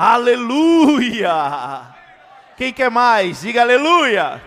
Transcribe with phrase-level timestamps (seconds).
[0.00, 1.92] Aleluia!
[2.56, 3.40] Quem quer mais?
[3.40, 4.40] Diga aleluia!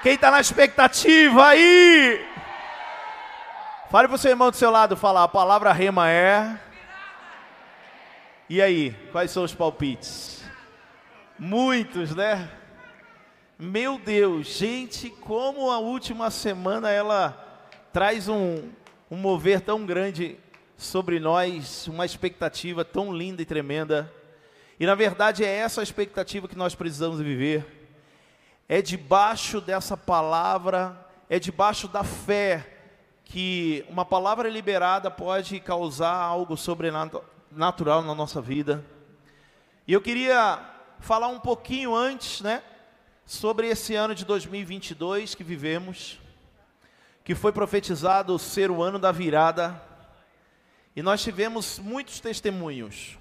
[0.00, 2.24] Quem está na expectativa aí?
[3.90, 6.56] Fale para o seu irmão do seu lado falar, a palavra rema é.
[8.48, 10.44] E aí, quais são os palpites?
[11.36, 12.48] Muitos, né?
[13.58, 17.36] Meu Deus, gente, como a última semana ela
[17.92, 18.68] traz um,
[19.10, 20.38] um mover tão grande
[20.76, 24.14] sobre nós, uma expectativa tão linda e tremenda.
[24.84, 27.88] E na verdade é essa a expectativa que nós precisamos viver.
[28.68, 30.94] É debaixo dessa palavra,
[31.26, 32.82] é debaixo da fé
[33.24, 38.84] que uma palavra liberada pode causar algo sobrenatural na nossa vida.
[39.88, 40.62] E eu queria
[41.00, 42.62] falar um pouquinho antes, né,
[43.24, 46.20] sobre esse ano de 2022 que vivemos,
[47.24, 49.80] que foi profetizado ser o ano da virada.
[50.94, 53.16] E nós tivemos muitos testemunhos.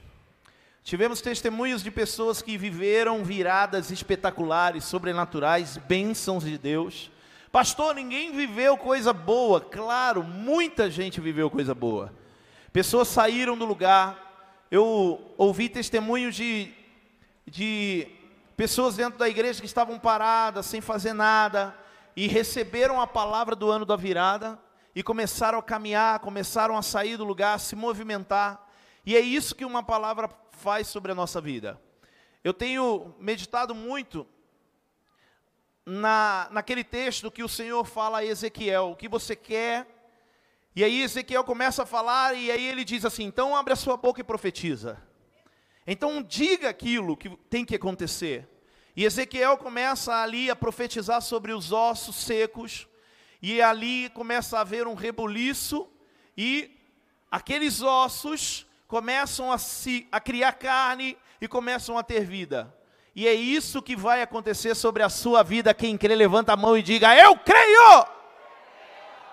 [0.83, 7.09] Tivemos testemunhos de pessoas que viveram viradas espetaculares, sobrenaturais, bênçãos de Deus.
[7.53, 9.61] Pastor, ninguém viveu coisa boa.
[9.61, 12.13] Claro, muita gente viveu coisa boa.
[12.73, 14.67] Pessoas saíram do lugar.
[14.69, 16.73] Eu ouvi testemunhos de,
[17.47, 18.05] de
[18.57, 21.73] pessoas dentro da igreja que estavam paradas, sem fazer nada,
[22.13, 24.59] e receberam a palavra do ano da virada,
[24.93, 28.67] e começaram a caminhar, começaram a sair do lugar, a se movimentar.
[29.05, 30.29] E é isso que uma palavra
[30.64, 31.78] faz sobre a nossa vida.
[32.42, 34.25] Eu tenho meditado muito
[35.86, 39.86] na, naquele texto que o Senhor fala a Ezequiel, o que você quer.
[40.73, 43.97] E aí Ezequiel começa a falar, e aí ele diz assim: então abre a sua
[43.97, 44.97] boca e profetiza.
[45.86, 48.47] Então diga aquilo que tem que acontecer.
[48.95, 52.88] E Ezequiel começa ali a profetizar sobre os ossos secos,
[53.41, 55.90] e ali começa a haver um rebuliço,
[56.38, 56.72] e
[57.29, 62.71] aqueles ossos começam a, se, a criar carne e começam a ter vida.
[63.15, 65.73] E é isso que vai acontecer sobre a sua vida.
[65.73, 68.05] Quem crê, levanta a mão e diga: Eu creio!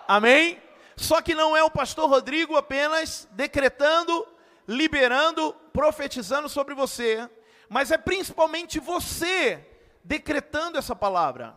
[0.08, 0.58] Amém?
[0.96, 4.26] Só que não é o pastor Rodrigo apenas decretando,
[4.66, 7.28] liberando, profetizando sobre você,
[7.68, 9.62] mas é principalmente você
[10.02, 11.54] decretando essa palavra.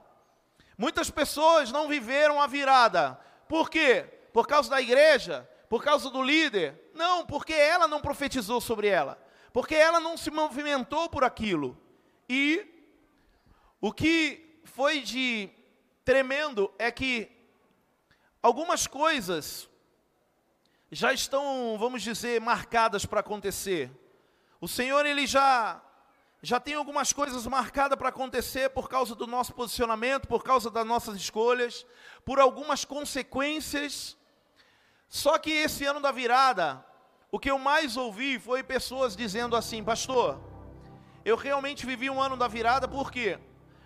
[0.78, 3.18] Muitas pessoas não viveram a virada.
[3.48, 4.04] Por quê?
[4.34, 9.18] Por causa da igreja, por causa do líder, não, porque ela não profetizou sobre ela,
[9.52, 11.76] porque ela não se movimentou por aquilo.
[12.30, 12.64] E
[13.82, 15.50] o que foi de
[16.06, 17.28] tremendo é que
[18.40, 19.68] algumas coisas
[20.92, 23.90] já estão, vamos dizer, marcadas para acontecer.
[24.62, 25.82] O Senhor ele já
[26.40, 30.86] já tem algumas coisas marcadas para acontecer por causa do nosso posicionamento, por causa das
[30.86, 31.84] nossas escolhas,
[32.24, 34.16] por algumas consequências
[35.14, 36.84] só que esse ano da virada,
[37.32, 40.40] o que eu mais ouvi foi pessoas dizendo assim: Pastor,
[41.24, 43.38] eu realmente vivi um ano da virada porque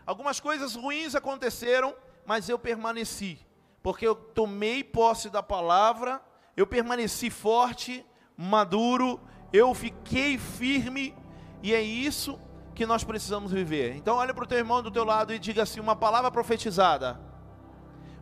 [0.06, 1.94] algumas coisas ruins aconteceram,
[2.26, 3.46] mas eu permaneci,
[3.84, 6.22] porque eu tomei posse da palavra,
[6.56, 8.06] eu permaneci forte,
[8.38, 9.20] maduro,
[9.52, 11.14] eu fiquei firme,
[11.62, 12.40] e é isso
[12.74, 13.98] que nós precisamos viver.
[13.98, 17.27] Então, olha para o teu irmão do teu lado e diga assim: uma palavra profetizada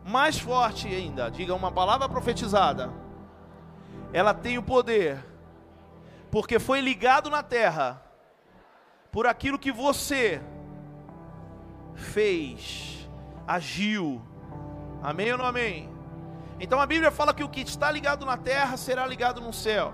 [0.06, 2.92] mais forte ainda, diga uma palavra profetizada.
[4.12, 5.18] Ela tem o poder,
[6.30, 8.00] porque foi ligado na terra
[9.10, 10.40] por aquilo que você
[11.94, 13.08] fez,
[13.48, 14.22] agiu.
[15.02, 15.90] Amém ou não amém?
[16.60, 19.92] Então a Bíblia fala que o que está ligado na terra será ligado no céu.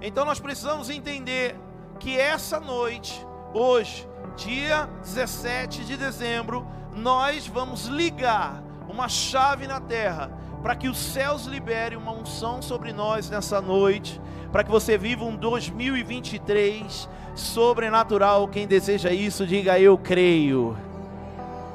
[0.00, 1.58] Então nós precisamos entender
[1.98, 10.30] que essa noite, hoje, dia 17 de dezembro, nós vamos ligar uma chave na terra,
[10.62, 14.20] para que os céus liberem uma unção sobre nós nessa noite,
[14.52, 18.48] para que você viva um 2023 sobrenatural.
[18.48, 20.76] Quem deseja isso, diga eu creio.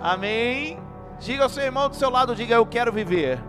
[0.02, 0.78] Amém.
[1.20, 3.42] Diga ao seu irmão do seu lado, diga eu quero viver.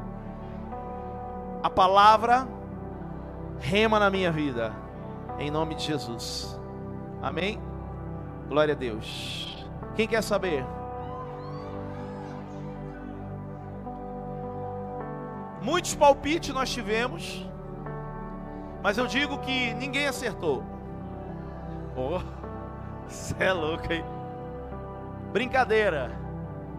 [1.63, 2.47] A palavra
[3.59, 4.73] rema na minha vida,
[5.39, 6.59] em nome de Jesus.
[7.21, 7.61] Amém.
[8.49, 9.67] Glória a Deus.
[9.97, 10.65] Quem quer saber?
[15.67, 17.45] Muitos palpites nós tivemos,
[18.85, 20.63] mas eu digo que ninguém acertou.
[21.97, 22.21] Oh,
[23.11, 24.05] você é louco, hein?
[25.33, 26.17] Brincadeira.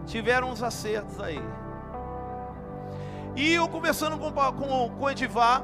[0.06, 1.38] Tiveram uns acertos aí.
[3.36, 5.62] E eu conversando com, com, com o Edivar,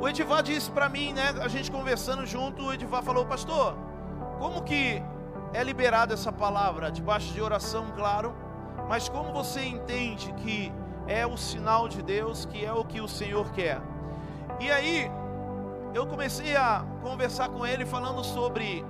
[0.00, 1.32] o Edivar disse para mim, né?
[1.40, 3.78] A gente conversando junto, o Edivar falou, pastor,
[4.40, 5.00] como que
[5.54, 6.90] é liberada essa palavra?
[6.90, 8.34] Debaixo de oração, claro.
[8.88, 10.72] Mas como você entende que
[11.08, 13.80] é o sinal de Deus, que é o que o Senhor quer.
[14.60, 15.10] E aí,
[15.92, 18.84] eu comecei a conversar com ele falando sobre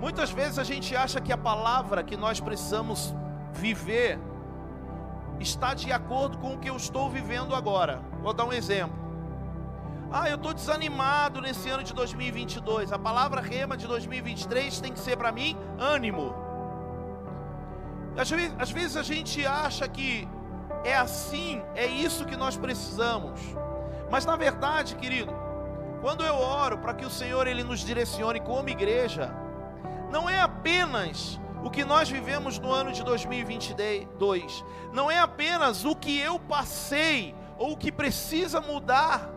[0.00, 3.14] Muitas vezes a gente acha que a palavra que nós precisamos
[3.52, 4.18] viver
[5.38, 8.00] está de acordo com o que eu estou vivendo agora.
[8.22, 8.98] Vou dar um exemplo.
[10.10, 12.92] Ah, eu estou desanimado nesse ano de 2022.
[12.92, 16.34] A palavra rema de 2023 tem que ser para mim ânimo.
[18.16, 20.26] Às vezes, às vezes a gente acha que
[20.84, 23.40] é assim, é isso que nós precisamos.
[24.10, 25.32] Mas na verdade, querido,
[26.00, 29.32] quando eu oro para que o Senhor ele nos direcione como igreja,
[30.10, 35.94] não é apenas o que nós vivemos no ano de 2022, não é apenas o
[35.94, 39.30] que eu passei ou o que precisa mudar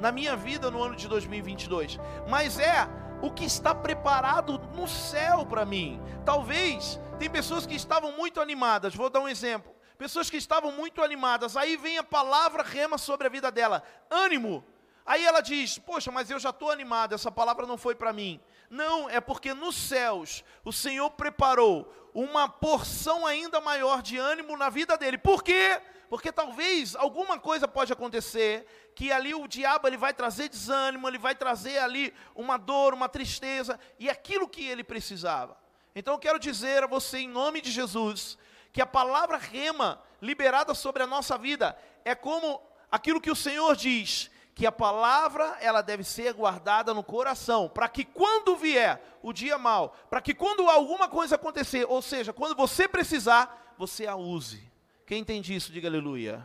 [0.00, 1.98] na minha vida no ano de 2022,
[2.28, 2.88] mas é
[3.20, 6.00] o que está preparado no céu para mim.
[6.24, 9.73] Talvez tem pessoas que estavam muito animadas, vou dar um exemplo.
[9.96, 14.64] Pessoas que estavam muito animadas, aí vem a palavra rema sobre a vida dela, ânimo.
[15.06, 18.40] Aí ela diz: Poxa, mas eu já estou animada, essa palavra não foi para mim.
[18.68, 24.68] Não, é porque nos céus o Senhor preparou uma porção ainda maior de ânimo na
[24.68, 25.18] vida dele.
[25.18, 25.80] Por quê?
[26.08, 31.18] Porque talvez alguma coisa pode acontecer que ali o diabo ele vai trazer desânimo, ele
[31.18, 35.56] vai trazer ali uma dor, uma tristeza e aquilo que ele precisava.
[35.94, 38.38] Então eu quero dizer a você em nome de Jesus
[38.74, 42.60] que a palavra rema liberada sobre a nossa vida é como
[42.90, 47.88] aquilo que o Senhor diz: que a palavra ela deve ser guardada no coração, para
[47.88, 52.56] que quando vier o dia mal, para que quando alguma coisa acontecer, ou seja, quando
[52.56, 54.68] você precisar, você a use.
[55.06, 56.44] Quem entende isso, diga aleluia.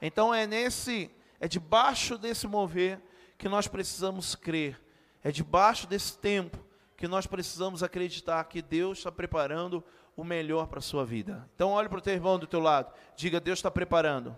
[0.00, 1.08] Então é nesse,
[1.38, 3.00] é debaixo desse mover
[3.38, 4.80] que nós precisamos crer.
[5.22, 6.58] É debaixo desse tempo
[6.96, 9.84] que nós precisamos acreditar que Deus está preparando
[10.16, 11.48] o melhor para a sua vida.
[11.54, 14.36] Então olhe para o teu irmão do teu lado, diga Deus está preparando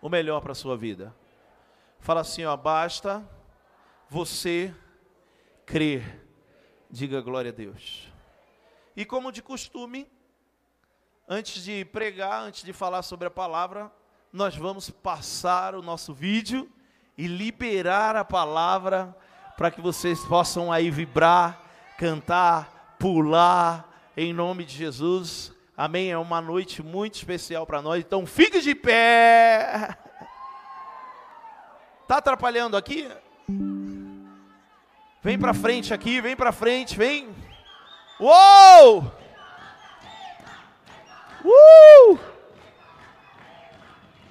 [0.00, 1.14] o melhor para a sua vida.
[1.98, 3.26] Fala assim, ó, basta
[4.08, 4.74] você
[5.64, 6.22] crer.
[6.90, 8.12] Diga glória a Deus.
[8.94, 10.06] E como de costume,
[11.26, 13.90] antes de pregar, antes de falar sobre a palavra,
[14.32, 16.70] nós vamos passar o nosso vídeo
[17.16, 19.16] e liberar a palavra
[19.56, 25.52] para que vocês possam aí vibrar, cantar, pular em nome de Jesus.
[25.76, 26.10] Amém.
[26.10, 28.04] É uma noite muito especial para nós.
[28.04, 29.96] Então fique de pé.
[32.06, 33.10] Tá atrapalhando aqui?
[35.22, 37.34] Vem para frente aqui, vem para frente, vem.
[38.20, 39.10] Uou!
[41.42, 42.18] Uh!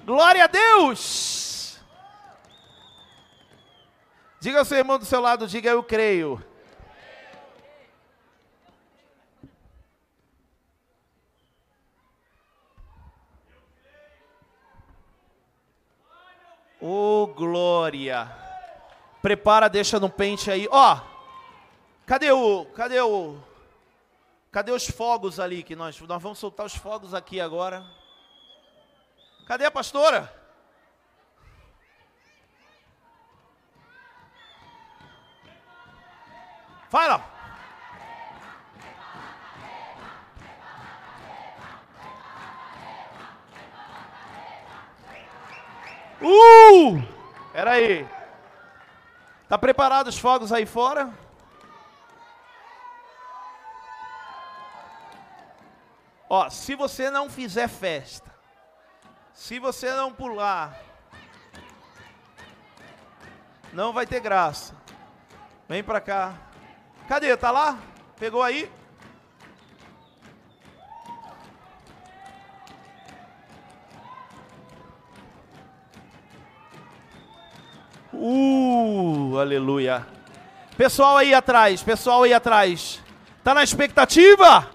[0.06, 1.80] Glória a Deus!
[4.38, 6.40] Diga ao seu irmão do seu lado, diga eu creio.
[16.86, 18.30] Oh, glória.
[19.22, 20.68] Prepara, deixa no pente aí.
[20.70, 21.00] Ó,
[22.04, 23.38] cadê o, cadê o,
[24.52, 27.82] cadê os fogos ali que nós, nós vamos soltar os fogos aqui agora.
[29.46, 30.30] Cadê a pastora?
[36.90, 37.33] Fala.
[46.20, 47.02] Uh!
[47.52, 48.06] Pera aí.
[49.48, 51.12] Tá preparado os fogos aí fora?
[56.28, 58.34] Ó, se você não fizer festa,
[59.32, 60.80] se você não pular,
[63.72, 64.74] não vai ter graça.
[65.68, 66.34] Vem pra cá.
[67.08, 67.36] Cadê?
[67.36, 67.78] Tá lá?
[68.16, 68.70] Pegou aí?
[78.16, 80.06] Uh, aleluia.
[80.76, 83.02] Pessoal aí atrás, pessoal aí atrás.
[83.42, 84.70] Tá na expectativa?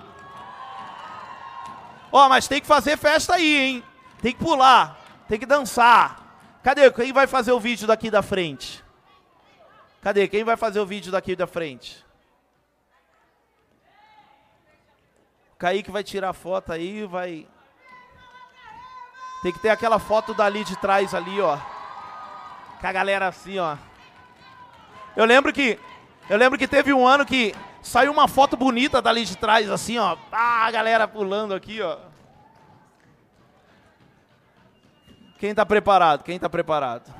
[2.11, 3.83] Ó, oh, mas tem que fazer festa aí, hein?
[4.21, 6.19] Tem que pular, tem que dançar.
[6.63, 6.91] Cadê?
[6.91, 8.83] Quem vai fazer o vídeo daqui da frente?
[10.01, 10.27] Cadê?
[10.27, 12.05] Quem vai fazer o vídeo daqui da frente?
[15.57, 17.47] Kaique vai tirar a foto aí, vai.
[19.41, 21.57] Tem que ter aquela foto dali de trás ali, ó.
[22.79, 23.77] Com a galera assim, ó.
[25.15, 25.79] Eu lembro que.
[26.29, 29.97] Eu lembro que teve um ano que saiu uma foto bonita dali de trás, assim,
[29.97, 30.15] ó.
[30.31, 31.97] Ah, a galera pulando aqui, ó.
[35.39, 36.23] Quem está preparado?
[36.23, 37.13] Quem está preparado?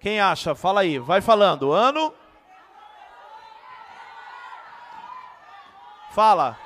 [0.00, 0.54] Quem acha?
[0.54, 1.72] Fala aí, vai falando.
[1.72, 2.14] Ano.
[6.12, 6.56] Fala.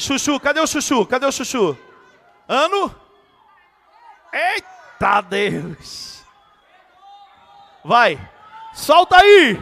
[0.00, 1.04] Chuchu, cadê o Chuchu?
[1.04, 1.76] Cadê o Chuchu?
[2.48, 2.94] Ano?
[4.32, 6.24] Eita Deus!
[7.84, 8.18] Vai,
[8.72, 9.60] solta aí!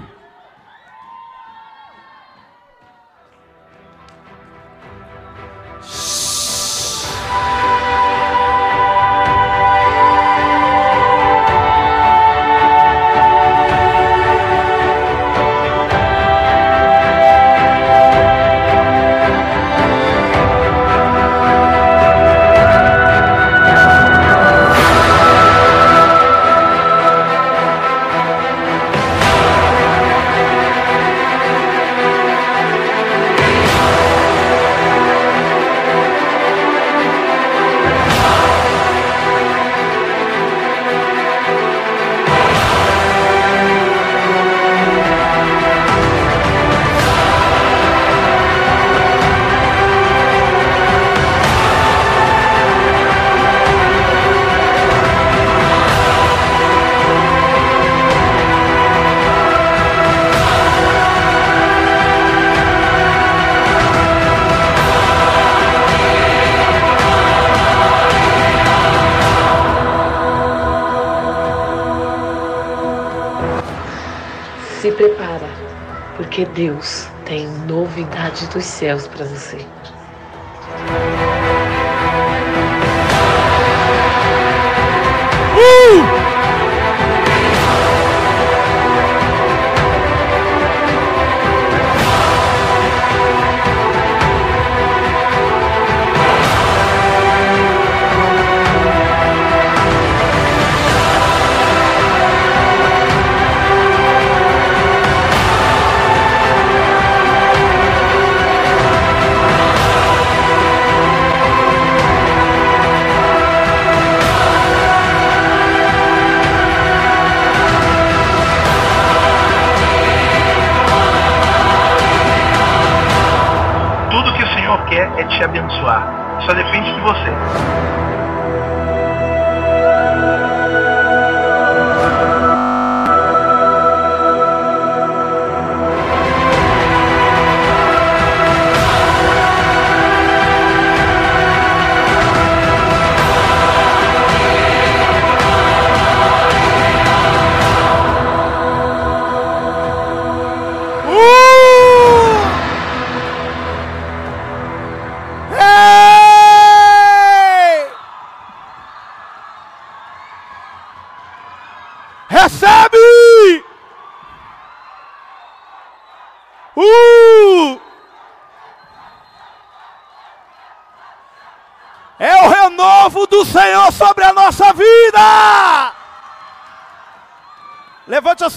[76.59, 79.73] Deus tem novidade dos céus para você.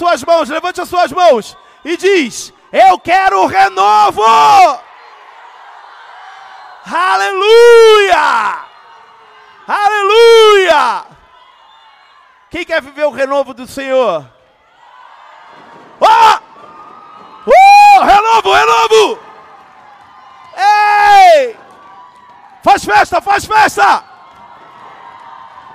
[0.02, 1.56] Suas mãos, levante as suas mãos
[1.86, 4.24] e diz: Eu quero o renovo!
[6.92, 8.66] Aleluia!
[9.68, 11.06] Aleluia!
[12.50, 14.28] Quem quer viver o renovo do Senhor?
[16.02, 16.42] Ah!
[17.46, 18.04] Uh!
[18.04, 19.20] Renovo, renovo!
[20.58, 21.56] Ei!
[22.64, 24.04] Faz festa, faz festa!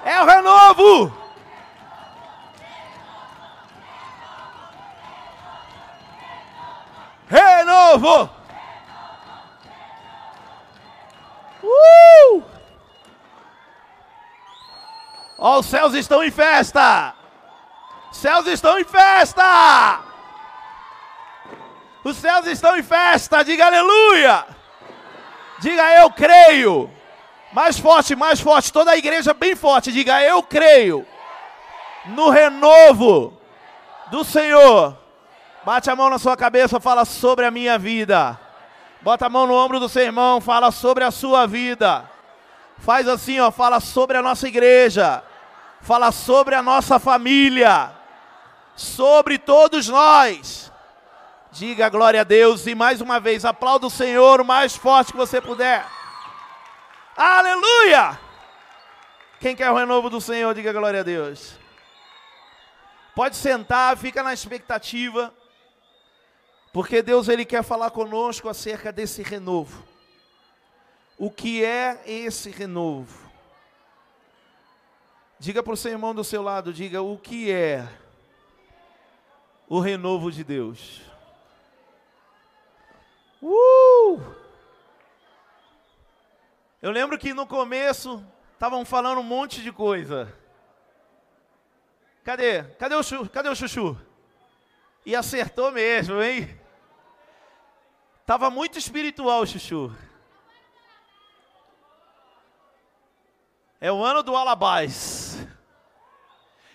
[0.04, 1.15] É o renovo!
[7.96, 8.30] Renovo!
[11.62, 12.42] Uh!
[15.38, 17.14] Ó, os céus estão em festa!
[18.12, 20.00] Céus estão em festa!
[22.04, 23.42] Os céus estão em festa!
[23.42, 24.46] Diga aleluia!
[25.60, 26.90] Diga eu creio!
[27.52, 29.92] Mais forte, mais forte, toda a igreja bem forte.
[29.92, 31.06] Diga eu creio
[32.06, 33.32] no renovo
[34.10, 35.05] do Senhor.
[35.66, 38.38] Bate a mão na sua cabeça, fala sobre a minha vida.
[39.02, 42.08] Bota a mão no ombro do seu irmão, fala sobre a sua vida.
[42.78, 45.24] Faz assim, ó, fala sobre a nossa igreja.
[45.80, 47.90] Fala sobre a nossa família.
[48.76, 50.70] Sobre todos nós.
[51.50, 55.18] Diga glória a Deus e mais uma vez aplauda o Senhor o mais forte que
[55.18, 55.84] você puder.
[57.16, 58.16] Aleluia!
[59.40, 61.54] Quem quer o renovo do Senhor, diga glória a Deus.
[63.16, 65.34] Pode sentar, fica na expectativa.
[66.76, 69.82] Porque Deus ele quer falar conosco acerca desse renovo.
[71.16, 73.18] O que é esse renovo?
[75.38, 77.88] Diga para o seu irmão do seu lado, diga o que é
[79.66, 81.00] o renovo de Deus.
[83.40, 84.20] Uh!
[86.82, 90.30] Eu lembro que no começo estavam falando um monte de coisa.
[92.22, 92.64] Cadê?
[92.78, 93.26] Cadê o, chu...
[93.30, 93.96] Cadê o chuchu?
[95.06, 96.65] E acertou mesmo, hein?
[98.26, 99.96] Tava muito espiritual chuchu.
[103.80, 105.38] É o ano do alabás.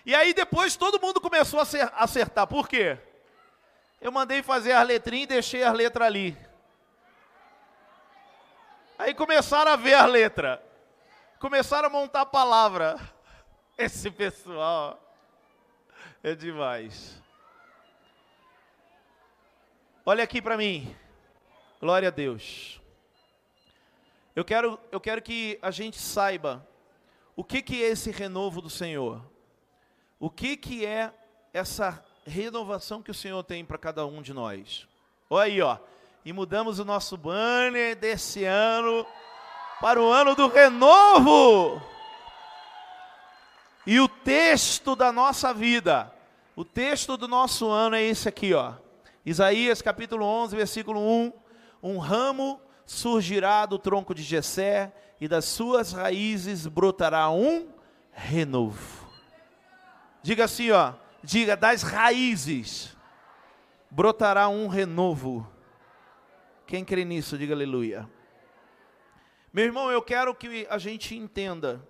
[0.05, 1.63] E aí depois todo mundo começou a
[1.95, 2.47] acertar.
[2.47, 2.97] Por quê?
[3.99, 6.37] Eu mandei fazer as letrinhas e deixei as letras ali.
[8.97, 10.63] Aí começaram a ver a letra.
[11.37, 12.97] Começaram a montar a palavra.
[13.77, 14.97] Esse pessoal
[16.23, 17.21] é demais.
[20.05, 20.95] Olha aqui para mim.
[21.81, 22.79] Glória a Deus.
[24.35, 26.63] Eu quero, eu quero que a gente saiba
[27.35, 29.19] o que, que é esse renovo do Senhor.
[30.19, 31.11] O que, que é
[31.51, 34.87] essa renovação que o Senhor tem para cada um de nós.
[35.27, 35.79] Olha aí, ó.
[36.23, 39.03] E mudamos o nosso banner desse ano
[39.81, 41.81] para o ano do renovo.
[43.87, 46.13] E o texto da nossa vida,
[46.55, 48.75] o texto do nosso ano é esse aqui, ó.
[49.25, 51.40] Isaías capítulo 11, versículo 1.
[51.81, 57.69] Um ramo surgirá do tronco de Jessé e das suas raízes brotará um
[58.11, 59.09] renovo.
[60.23, 62.97] Diga assim, ó, Diga, das raízes
[63.91, 65.47] brotará um renovo.
[66.65, 68.09] Quem crê nisso, diga aleluia.
[69.53, 71.87] Meu irmão, eu quero que a gente entenda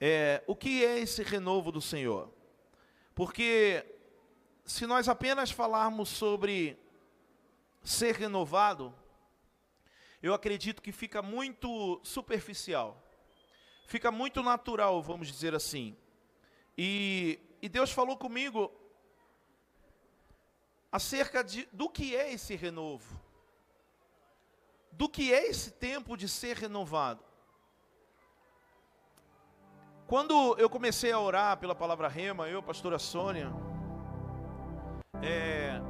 [0.00, 2.32] é, o que é esse renovo do Senhor.
[3.14, 3.84] Porque
[4.64, 6.78] se nós apenas falarmos sobre
[7.86, 8.94] ser renovado,
[10.22, 13.02] eu acredito que fica muito superficial,
[13.86, 15.96] fica muito natural, vamos dizer assim.
[16.76, 18.72] E e Deus falou comigo
[20.92, 23.20] acerca de, do que é esse renovo,
[24.92, 27.24] do que é esse tempo de ser renovado.
[30.06, 33.50] Quando eu comecei a orar pela palavra rema, eu, pastora Sônia,
[35.20, 35.80] é,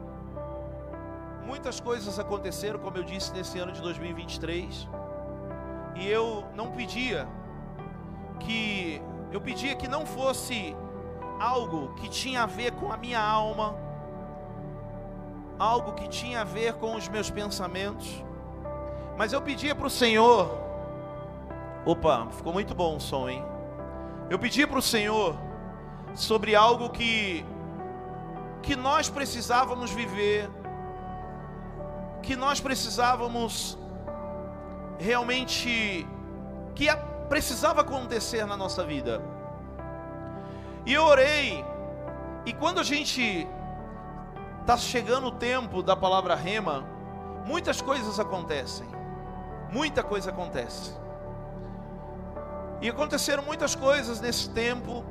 [1.46, 4.88] muitas coisas aconteceram, como eu disse, nesse ano de 2023,
[5.94, 7.26] e eu não pedia
[8.40, 9.00] que,
[9.32, 10.76] eu pedia que não fosse
[11.38, 13.76] algo que tinha a ver com a minha alma,
[15.58, 18.24] algo que tinha a ver com os meus pensamentos.
[19.16, 20.50] Mas eu pedia para o Senhor,
[21.86, 23.42] opa, ficou muito bom o som, hein?
[24.28, 25.36] Eu pedia para o Senhor
[26.14, 27.44] sobre algo que
[28.62, 30.50] que nós precisávamos viver,
[32.26, 33.78] que nós precisávamos
[34.98, 36.04] realmente
[36.74, 36.88] que
[37.28, 39.22] precisava acontecer na nossa vida.
[40.84, 41.64] E eu orei.
[42.44, 43.46] E quando a gente
[44.60, 46.84] está chegando o tempo da palavra rema,
[47.46, 48.88] muitas coisas acontecem.
[49.70, 50.92] Muita coisa acontece.
[52.80, 55.04] E aconteceram muitas coisas nesse tempo.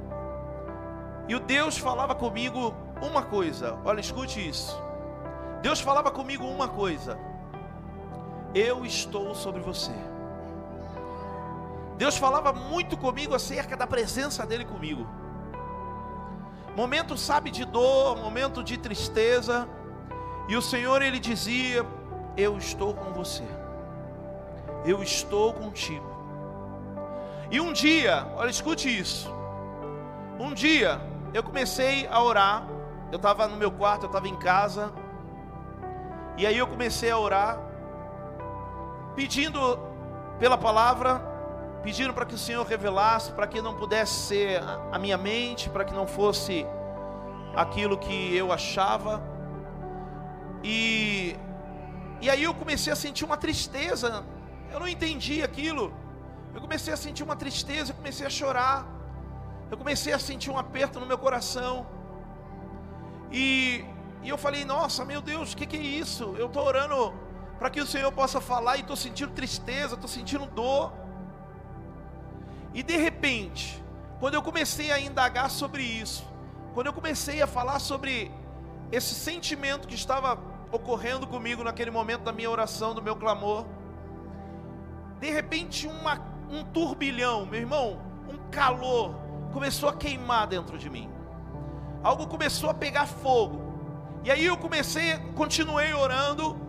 [1.30, 3.80] E o Deus falava comigo uma coisa.
[3.86, 4.85] Olha, escute isso.
[5.62, 7.18] Deus falava comigo uma coisa.
[8.54, 9.92] Eu estou sobre você.
[11.98, 15.08] Deus falava muito comigo acerca da presença dele comigo
[16.76, 19.68] momento, sabe, de dor, momento de tristeza,
[20.48, 21.86] e o Senhor ele dizia:
[22.36, 23.48] Eu estou com você,
[24.86, 26.14] eu estou contigo.
[27.50, 29.34] E um dia, olha, escute isso.
[30.38, 31.00] Um dia
[31.34, 32.68] eu comecei a orar,
[33.12, 34.92] eu estava no meu quarto, eu estava em casa,
[36.38, 37.60] e aí eu comecei a orar,
[39.16, 39.80] pedindo
[40.40, 41.22] pela palavra,
[41.82, 45.86] pedindo para que o Senhor revelasse, para que não pudesse ser a minha mente, para
[45.86, 46.66] que não fosse
[47.56, 49.24] aquilo que eu achava.
[50.64, 51.38] E,
[52.22, 54.26] e aí eu comecei a sentir uma tristeza,
[54.72, 55.94] eu não entendi aquilo.
[56.54, 58.86] Eu comecei a sentir uma tristeza, eu comecei a chorar,
[59.70, 61.86] eu comecei a sentir um aperto no meu coração.
[63.32, 63.86] E,
[64.26, 66.34] e eu falei, nossa, meu Deus, o que, que é isso?
[66.36, 67.14] Eu estou orando
[67.60, 70.92] para que o Senhor possa falar e estou sentindo tristeza, estou sentindo dor.
[72.74, 73.84] E de repente,
[74.20, 76.28] quando eu comecei a indagar sobre isso,
[76.74, 78.32] quando eu comecei a falar sobre
[78.92, 80.40] esse sentimento que estava
[80.72, 83.64] ocorrendo comigo naquele momento da minha oração, do meu clamor,
[85.20, 89.14] de repente uma, um turbilhão, meu irmão, um calor
[89.54, 91.12] começou a queimar dentro de mim.
[92.02, 93.65] Algo começou a pegar fogo.
[94.26, 96.60] E aí eu comecei, continuei orando,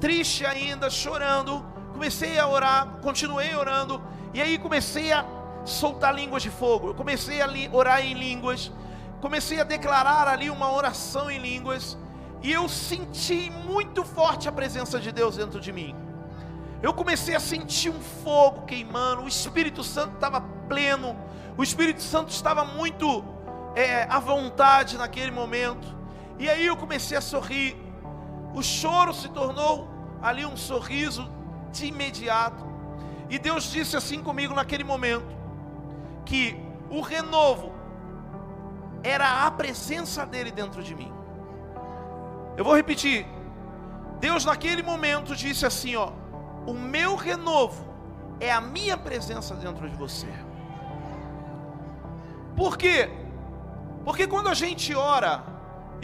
[0.00, 1.62] triste ainda, chorando.
[1.92, 4.02] Comecei a orar, continuei orando.
[4.32, 5.22] E aí comecei a
[5.66, 6.88] soltar línguas de fogo.
[6.88, 8.72] Eu comecei a orar em línguas,
[9.20, 11.98] comecei a declarar ali uma oração em línguas,
[12.42, 15.94] e eu senti muito forte a presença de Deus dentro de mim.
[16.82, 21.14] Eu comecei a sentir um fogo queimando, o Espírito Santo estava pleno,
[21.54, 23.22] o Espírito Santo estava muito
[23.74, 25.93] é, à vontade naquele momento.
[26.38, 27.76] E aí eu comecei a sorrir.
[28.54, 29.88] O choro se tornou
[30.22, 31.28] ali um sorriso
[31.72, 32.64] de imediato.
[33.28, 35.26] E Deus disse assim comigo naquele momento:
[36.24, 36.56] que
[36.90, 37.72] o renovo
[39.02, 41.12] era a presença dele dentro de mim.
[42.56, 43.26] Eu vou repetir.
[44.20, 46.12] Deus naquele momento disse assim, ó:
[46.66, 47.84] "O meu renovo
[48.40, 50.28] é a minha presença dentro de você".
[52.56, 53.10] Por quê?
[54.04, 55.53] Porque quando a gente ora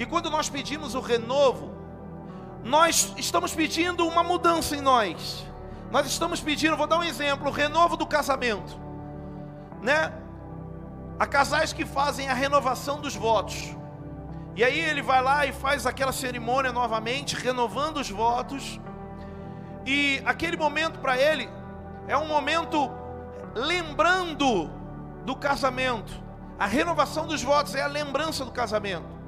[0.00, 1.74] e quando nós pedimos o renovo,
[2.64, 5.46] nós estamos pedindo uma mudança em nós.
[5.90, 8.80] Nós estamos pedindo, vou dar um exemplo, o renovo do casamento,
[9.82, 10.10] né?
[11.18, 13.76] Há casais que fazem a renovação dos votos.
[14.56, 18.80] E aí ele vai lá e faz aquela cerimônia novamente, renovando os votos.
[19.84, 21.46] E aquele momento para ele
[22.08, 22.90] é um momento
[23.54, 24.70] lembrando
[25.26, 26.10] do casamento.
[26.58, 29.19] A renovação dos votos é a lembrança do casamento.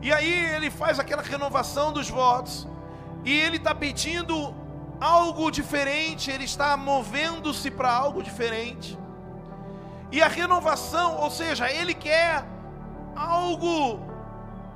[0.00, 2.66] E aí ele faz aquela renovação dos votos.
[3.24, 4.54] E ele está pedindo
[5.00, 8.98] algo diferente, ele está movendo-se para algo diferente.
[10.10, 12.44] E a renovação, ou seja, ele quer
[13.14, 14.00] algo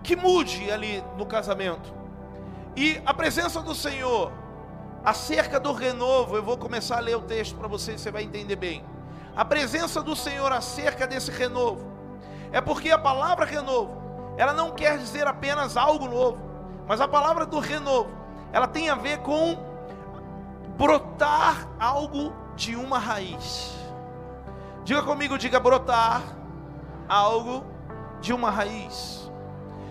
[0.02, 1.92] que mude ali no casamento.
[2.76, 4.32] E a presença do Senhor,
[5.04, 8.56] acerca do renovo, eu vou começar a ler o texto para você, você vai entender
[8.56, 8.84] bem.
[9.34, 11.90] A presença do Senhor acerca desse renovo,
[12.50, 14.01] é porque a palavra renovo,
[14.36, 16.38] ela não quer dizer apenas algo novo,
[16.86, 18.10] mas a palavra do renovo,
[18.52, 19.56] ela tem a ver com
[20.76, 23.74] brotar algo de uma raiz.
[24.84, 26.22] Diga comigo, diga brotar
[27.08, 27.64] algo
[28.20, 29.30] de uma raiz.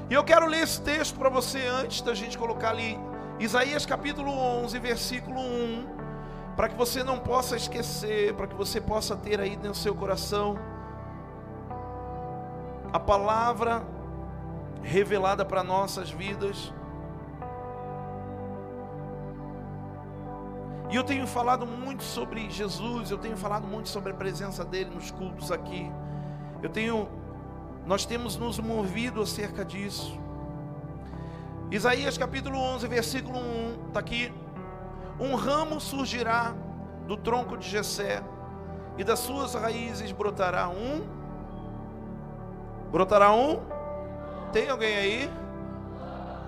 [0.10, 3.00] E eu quero ler esse texto para você antes da gente colocar ali
[3.40, 5.88] Isaías capítulo 11, versículo 1,
[6.56, 10.58] para que você não possa esquecer, para que você possa ter aí no seu coração
[12.92, 13.84] a palavra
[14.84, 16.74] revelada para nossas vidas.
[20.90, 24.92] E eu tenho falado muito sobre Jesus, eu tenho falado muito sobre a presença dele
[24.94, 25.90] nos cultos aqui.
[26.62, 27.08] Eu tenho
[27.86, 30.20] nós temos nos movido acerca disso.
[31.72, 34.32] Isaías capítulo 11, versículo 1, está aqui.
[35.20, 36.54] Um ramo surgirá
[37.08, 38.22] do tronco de Jessé,
[38.98, 41.02] e das suas raízes brotará um.
[42.92, 43.60] Brotará um?
[44.52, 45.30] Tem alguém aí?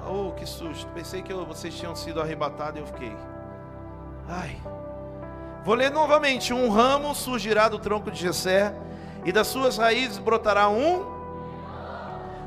[0.08, 0.88] Oh, que susto.
[0.94, 3.16] Pensei que vocês tinham sido arrebatados e eu fiquei.
[4.28, 4.58] Ai.
[5.63, 6.54] Vou ler novamente.
[6.54, 8.74] Um ramo surgirá do tronco de Jessé,
[9.26, 11.13] e das suas raízes brotará um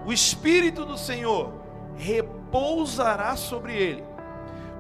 [0.07, 1.53] o Espírito do Senhor
[1.97, 4.05] repousará sobre ele.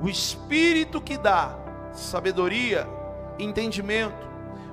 [0.00, 1.52] O Espírito que dá
[1.92, 2.86] sabedoria,
[3.36, 4.24] entendimento,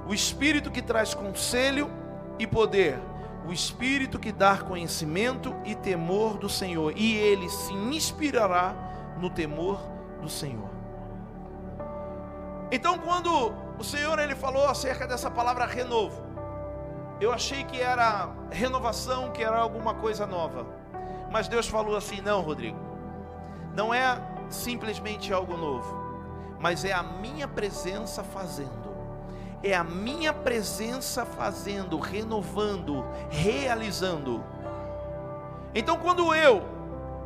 [0.07, 1.89] o Espírito que traz conselho
[2.37, 2.99] e poder,
[3.45, 8.73] o Espírito que dá conhecimento e temor do Senhor, e ele se inspirará
[9.19, 9.79] no temor
[10.21, 10.69] do Senhor.
[12.71, 16.23] Então, quando o Senhor ele falou acerca dessa palavra renovo,
[17.19, 20.65] eu achei que era renovação, que era alguma coisa nova.
[21.31, 22.79] Mas Deus falou assim: não, Rodrigo,
[23.75, 25.95] não é simplesmente algo novo,
[26.59, 28.92] mas é a minha presença fazendo.
[29.63, 34.43] É a minha presença fazendo, renovando, realizando.
[35.73, 36.61] Então, quando eu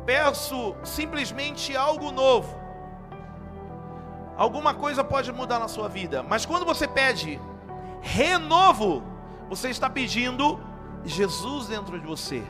[0.06, 2.56] peço simplesmente algo novo,
[4.36, 7.40] alguma coisa pode mudar na sua vida, mas quando você pede
[8.00, 9.02] renovo,
[9.48, 10.60] você está pedindo
[11.04, 12.42] Jesus dentro de você.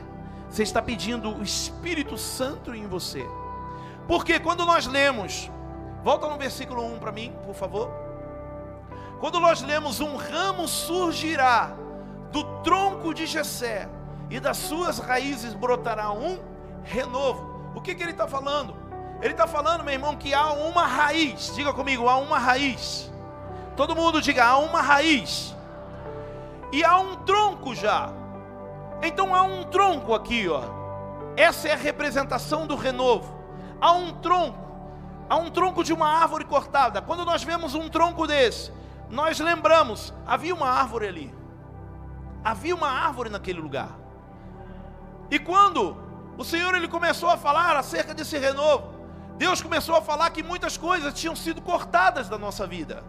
[0.49, 3.25] Você está pedindo o Espírito Santo em você.
[4.07, 5.51] Porque quando nós lemos,
[6.03, 8.08] volta no versículo 1 para mim, por favor.
[9.19, 11.71] Quando nós lemos um ramo surgirá
[12.31, 13.89] do tronco de Jessé
[14.29, 16.39] e das suas raízes brotará um
[16.83, 17.71] renovo.
[17.75, 18.75] O que, que ele está falando?
[19.21, 21.53] Ele está falando, meu irmão, que há uma raiz.
[21.55, 23.11] Diga comigo, há uma raiz.
[23.75, 25.55] Todo mundo diga, há uma raiz
[26.71, 28.11] e há um tronco já.
[29.01, 30.61] Então há um tronco aqui, ó.
[31.35, 33.37] Essa é a representação do renovo.
[33.79, 34.59] Há um tronco,
[35.29, 37.01] há um tronco de uma árvore cortada.
[37.01, 38.71] Quando nós vemos um tronco desse,
[39.09, 41.33] nós lembramos, havia uma árvore ali.
[42.43, 43.97] Havia uma árvore naquele lugar.
[45.31, 45.97] E quando
[46.37, 48.99] o Senhor ele começou a falar acerca desse renovo,
[49.37, 53.03] Deus começou a falar que muitas coisas tinham sido cortadas da nossa vida.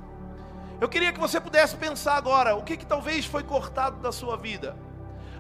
[0.81, 4.37] Eu queria que você pudesse pensar agora, o que, que talvez foi cortado da sua
[4.37, 4.77] vida?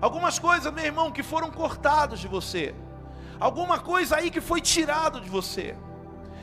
[0.00, 2.74] Algumas coisas, meu irmão, que foram cortadas de você.
[3.38, 5.76] Alguma coisa aí que foi tirado de você.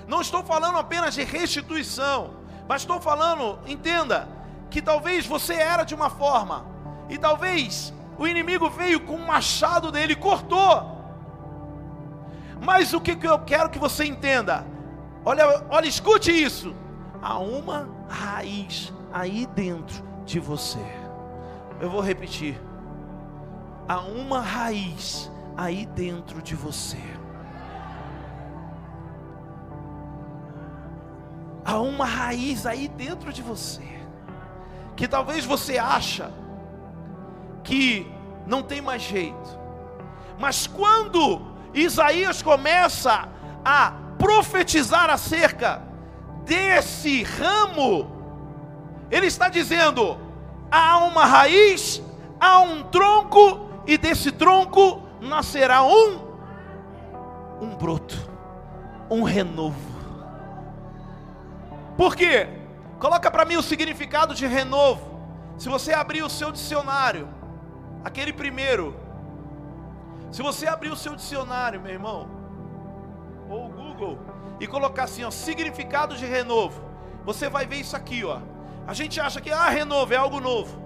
[0.07, 2.33] Não estou falando apenas de restituição,
[2.67, 4.27] mas estou falando, entenda,
[4.69, 6.65] que talvez você era de uma forma,
[7.09, 10.97] e talvez O inimigo veio com o machado dele, cortou.
[12.59, 14.65] Mas o que eu quero que você entenda?
[15.23, 16.75] Olha, olha, escute isso.
[17.21, 20.83] Há uma raiz aí dentro de você.
[21.79, 22.59] Eu vou repetir.
[23.87, 26.97] Há uma raiz aí dentro de você.
[31.67, 33.83] Há uma raiz aí dentro de você.
[34.95, 36.31] Que talvez você acha
[37.61, 38.09] que
[38.45, 39.59] não tem mais jeito.
[40.39, 41.41] Mas quando
[41.73, 43.27] Isaías começa
[43.65, 45.81] a profetizar acerca
[46.45, 48.09] desse ramo,
[49.11, 50.17] ele está dizendo:
[50.71, 52.01] há uma raiz,
[52.39, 56.25] há um tronco, e desse tronco nascerá um
[57.59, 58.15] um broto,
[59.09, 59.86] um renovo.
[61.97, 62.47] Por quê?
[62.99, 65.17] Coloca para mim o significado de renovo.
[65.57, 67.27] Se você abrir o seu dicionário,
[68.03, 68.95] aquele primeiro,
[70.31, 72.29] se você abrir o seu dicionário, meu irmão,
[73.49, 74.19] ou o Google,
[74.59, 76.79] e colocar assim, ó, significado de renovo,
[77.25, 78.39] você vai ver isso aqui, ó.
[78.85, 80.79] A gente acha que ah, renovo é algo novo.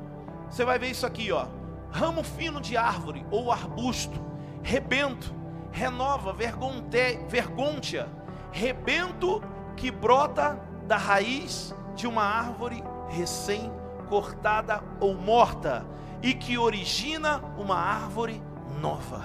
[0.50, 1.48] Você vai ver isso aqui, ó.
[1.92, 4.18] Ramo fino de árvore ou arbusto,
[4.64, 5.36] rebento,
[5.72, 8.08] renova, vergonte, vergôntia,
[8.52, 9.44] rebento
[9.76, 13.72] que brota da raiz de uma árvore recém
[14.10, 15.86] cortada ou morta
[16.22, 18.44] e que origina uma árvore
[18.82, 19.24] nova.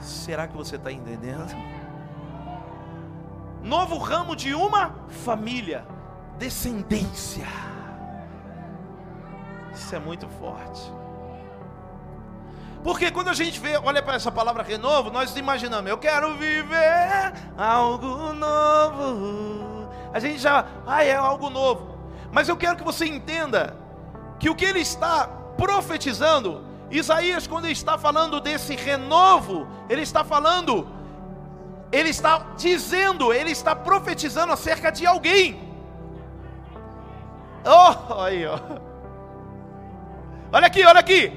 [0.00, 1.54] Será que você está entendendo?
[3.62, 5.86] Novo ramo de uma família,
[6.38, 7.46] descendência.
[9.74, 10.90] Isso é muito forte.
[12.82, 17.34] Porque quando a gente vê, olha para essa palavra renovo, nós imaginamos, eu quero viver
[17.58, 19.73] algo novo.
[20.14, 21.98] A gente já, ah, é algo novo.
[22.32, 23.76] Mas eu quero que você entenda
[24.38, 30.22] que o que ele está profetizando Isaías, quando ele está falando desse renovo, ele está
[30.22, 30.86] falando,
[31.90, 35.60] ele está dizendo, ele está profetizando acerca de alguém.
[37.64, 38.58] Oh, aí, ó.
[40.52, 41.36] Olha aqui, olha aqui.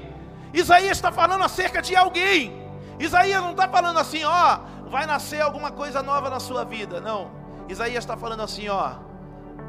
[0.52, 2.70] Isaías está falando acerca de alguém.
[3.00, 7.00] Isaías não está falando assim, ó, vai nascer alguma coisa nova na sua vida.
[7.00, 7.37] Não.
[7.68, 8.94] Isaías está falando assim, ó,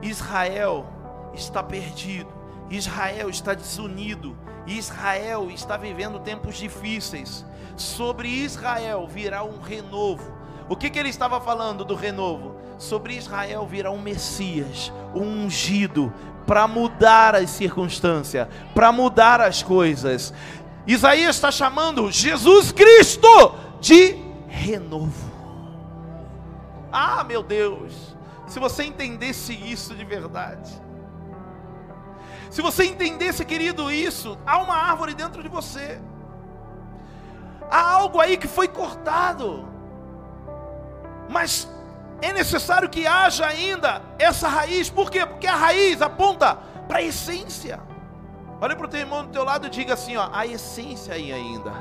[0.01, 0.85] Israel
[1.33, 2.39] está perdido.
[2.69, 7.45] Israel está desunido, Israel está vivendo tempos difíceis.
[7.75, 10.37] Sobre Israel virá um renovo.
[10.67, 12.55] O que, que ele estava falando do renovo?
[12.77, 16.13] Sobre Israel virá um Messias, um ungido,
[16.45, 20.33] para mudar as circunstâncias, para mudar as coisas.
[20.85, 23.27] Isaías está chamando Jesus Cristo
[23.81, 24.15] de
[24.47, 25.28] renovo.
[26.91, 28.15] Ah, meu Deus,
[28.47, 30.71] se você entendesse isso de verdade.
[32.49, 36.01] Se você entendesse, querido, isso, há uma árvore dentro de você.
[37.69, 39.67] Há algo aí que foi cortado.
[41.29, 41.69] Mas
[42.21, 44.89] é necessário que haja ainda essa raiz.
[44.89, 45.25] Por quê?
[45.25, 46.55] Porque a raiz aponta
[46.87, 47.79] para a essência.
[48.59, 51.31] Olha para o teu irmão do teu lado e diga assim: ó, a essência aí
[51.31, 51.71] ainda.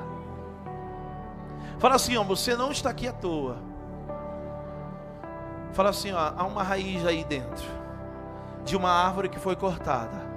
[1.79, 3.63] Fala assim, ó, você não está aqui à toa.
[5.73, 7.67] Fala assim, ó, há uma raiz aí dentro
[8.65, 10.29] de uma árvore que foi cortada.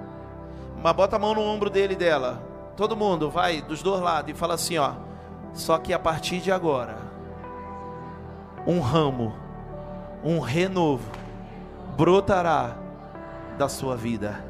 [0.81, 2.41] Mas bota a mão no ombro dele e dela.
[2.75, 4.93] Todo mundo, vai dos dois lados e fala assim, ó.
[5.53, 6.97] Só que a partir de agora,
[8.65, 9.35] um ramo,
[10.23, 11.11] um renovo
[11.97, 12.75] brotará
[13.57, 14.43] da sua vida.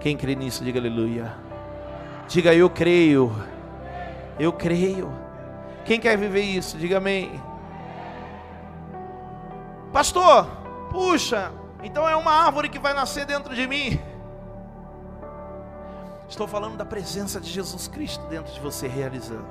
[0.00, 1.32] Quem crê nisso, diga aleluia.
[2.28, 3.32] Diga eu creio.
[4.38, 5.10] Eu creio.
[5.84, 7.40] Quem quer viver isso, diga amém.
[9.94, 10.48] Pastor,
[10.90, 14.02] puxa, então é uma árvore que vai nascer dentro de mim.
[16.28, 19.46] Estou falando da presença de Jesus Cristo dentro de você realizando.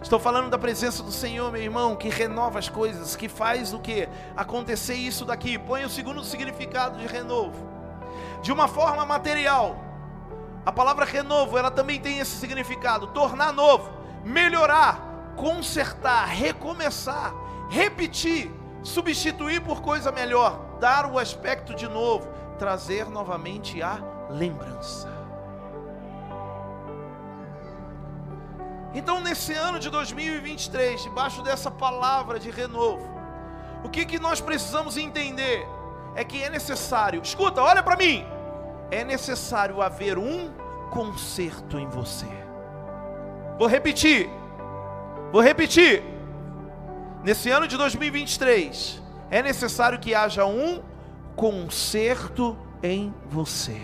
[0.00, 3.80] Estou falando da presença do Senhor, meu irmão, que renova as coisas, que faz o
[3.80, 4.08] que?
[4.36, 5.58] Acontecer isso daqui.
[5.58, 7.58] Põe o segundo significado de renovo.
[8.40, 9.82] De uma forma material.
[10.64, 13.90] A palavra renovo, ela também tem esse significado: tornar novo,
[14.24, 17.34] melhorar, consertar, recomeçar,
[17.68, 23.98] repetir, substituir por coisa melhor, dar o aspecto de novo, trazer novamente a
[24.30, 25.08] lembrança.
[28.94, 33.10] Então, nesse ano de 2023, debaixo dessa palavra de renovo,
[33.82, 35.66] o que, que nós precisamos entender
[36.14, 38.24] é que é necessário, escuta, olha para mim,
[38.90, 40.52] é necessário haver um
[40.90, 42.28] conserto em você.
[43.58, 44.28] Vou repetir,
[45.32, 46.11] vou repetir.
[47.22, 50.82] Nesse ano de 2023, é necessário que haja um
[51.36, 53.80] conserto em você.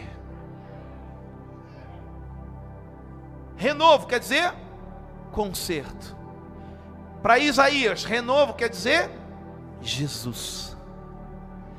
[3.56, 4.52] Renovo quer dizer
[5.30, 6.16] conserto.
[7.22, 9.10] Para Isaías, renovo quer dizer
[9.80, 10.76] Jesus.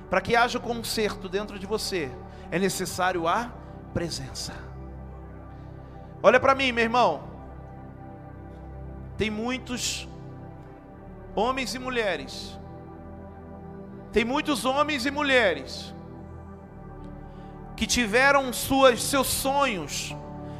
[0.09, 2.11] Para que haja conserto dentro de você,
[2.51, 3.51] é necessário a
[3.93, 4.53] presença.
[6.23, 7.23] Olha para mim, meu irmão.
[9.17, 10.07] Tem muitos
[11.35, 12.59] homens e mulheres.
[14.11, 15.93] Tem muitos homens e mulheres
[17.75, 20.15] que tiveram suas, seus sonhos,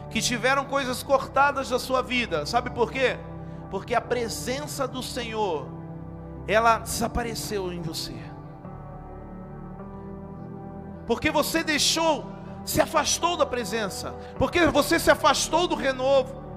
[0.10, 2.46] que tiveram coisas cortadas da sua vida.
[2.46, 3.18] Sabe por quê?
[3.70, 5.68] Porque a presença do Senhor,
[6.48, 8.16] ela desapareceu em você.
[11.06, 12.32] Porque você deixou,
[12.64, 16.49] se afastou da presença, porque você se afastou do renovo.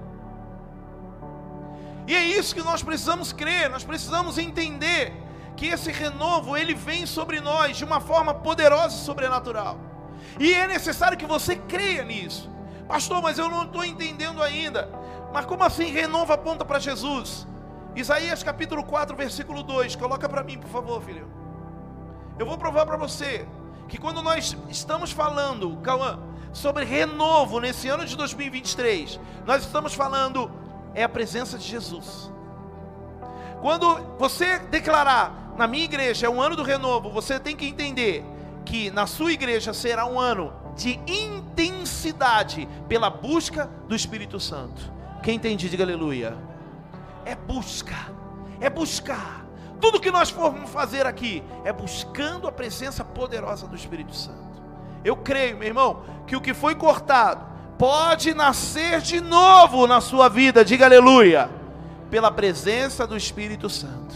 [2.06, 5.12] E é isso que nós precisamos crer, nós precisamos entender
[5.56, 9.78] que esse renovo ele vem sobre nós de uma forma poderosa e sobrenatural.
[10.38, 12.50] E é necessário que você creia nisso.
[12.88, 14.88] Pastor, mas eu não estou entendendo ainda.
[15.32, 17.46] Mas como assim renova aponta para Jesus?
[17.94, 19.96] Isaías capítulo 4, versículo 2.
[19.96, 21.30] Coloca para mim, por favor, filho.
[22.38, 23.46] Eu vou provar para você
[23.88, 26.18] que quando nós estamos falando, Cauã,
[26.52, 30.50] sobre renovo nesse ano de 2023, nós estamos falando
[30.94, 32.30] é a presença de Jesus.
[33.60, 38.24] Quando você declarar na minha igreja é um ano do renovo, você tem que entender
[38.64, 44.92] que na sua igreja será um ano de intensidade pela busca do Espírito Santo.
[45.22, 46.36] Quem entende, diga aleluia.
[47.24, 47.94] É busca,
[48.60, 49.46] é buscar.
[49.80, 54.62] Tudo que nós formos fazer aqui é buscando a presença poderosa do Espírito Santo.
[55.04, 57.51] Eu creio, meu irmão, que o que foi cortado
[57.82, 61.50] pode nascer de novo na sua vida, diga aleluia,
[62.08, 64.14] pela presença do Espírito Santo.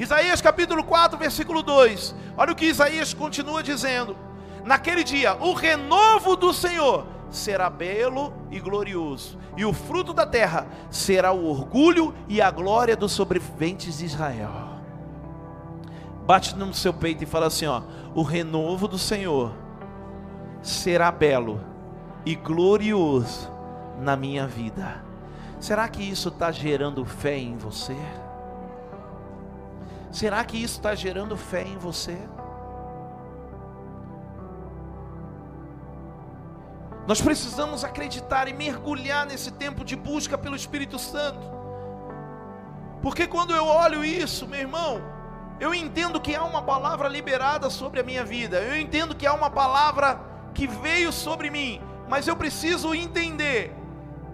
[0.00, 2.12] Isaías capítulo 4, versículo 2.
[2.36, 4.16] Olha o que Isaías continua dizendo:
[4.64, 10.66] Naquele dia, o renovo do Senhor será belo e glorioso, e o fruto da terra
[10.90, 14.50] será o orgulho e a glória dos sobreviventes de Israel.
[16.26, 17.80] Bate no seu peito e fala assim: ó,
[18.12, 19.52] o renovo do Senhor
[20.60, 21.77] será belo
[22.28, 23.50] e glorioso
[23.98, 25.02] na minha vida.
[25.58, 27.96] Será que isso está gerando fé em você?
[30.12, 32.18] Será que isso está gerando fé em você?
[37.06, 41.50] Nós precisamos acreditar e mergulhar nesse tempo de busca pelo Espírito Santo.
[43.00, 45.00] Porque quando eu olho isso, meu irmão,
[45.58, 48.58] eu entendo que há uma palavra liberada sobre a minha vida.
[48.58, 50.20] Eu entendo que há uma palavra
[50.52, 53.74] que veio sobre mim, mas eu preciso entender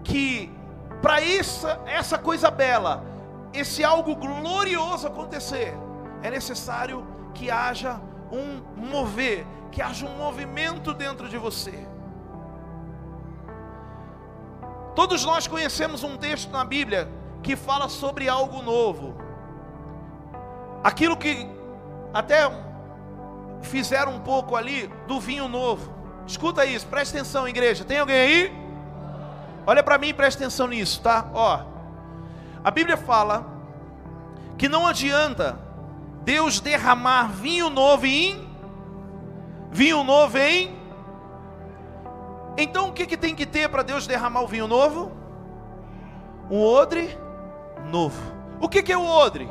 [0.03, 0.51] que
[1.01, 3.05] para essa essa coisa bela,
[3.53, 5.77] esse algo glorioso acontecer,
[6.21, 7.99] é necessário que haja
[8.31, 11.87] um mover, que haja um movimento dentro de você.
[14.95, 17.09] Todos nós conhecemos um texto na Bíblia
[17.43, 19.15] que fala sobre algo novo.
[20.81, 21.47] Aquilo que
[22.13, 22.49] até
[23.61, 25.94] fizeram um pouco ali do vinho novo.
[26.27, 27.83] Escuta isso, presta atenção, igreja.
[27.83, 28.65] Tem alguém aí?
[29.67, 31.29] Olha para mim e presta atenção nisso, tá?
[31.33, 31.59] Ó.
[32.63, 33.45] A Bíblia fala
[34.57, 35.59] que não adianta
[36.23, 38.45] Deus derramar vinho novo em
[39.71, 40.73] vinho novo em
[42.57, 45.11] Então o que, que tem que ter para Deus derramar o vinho novo?
[46.49, 47.17] Um odre
[47.91, 48.19] novo.
[48.59, 49.49] O que, que é o odre?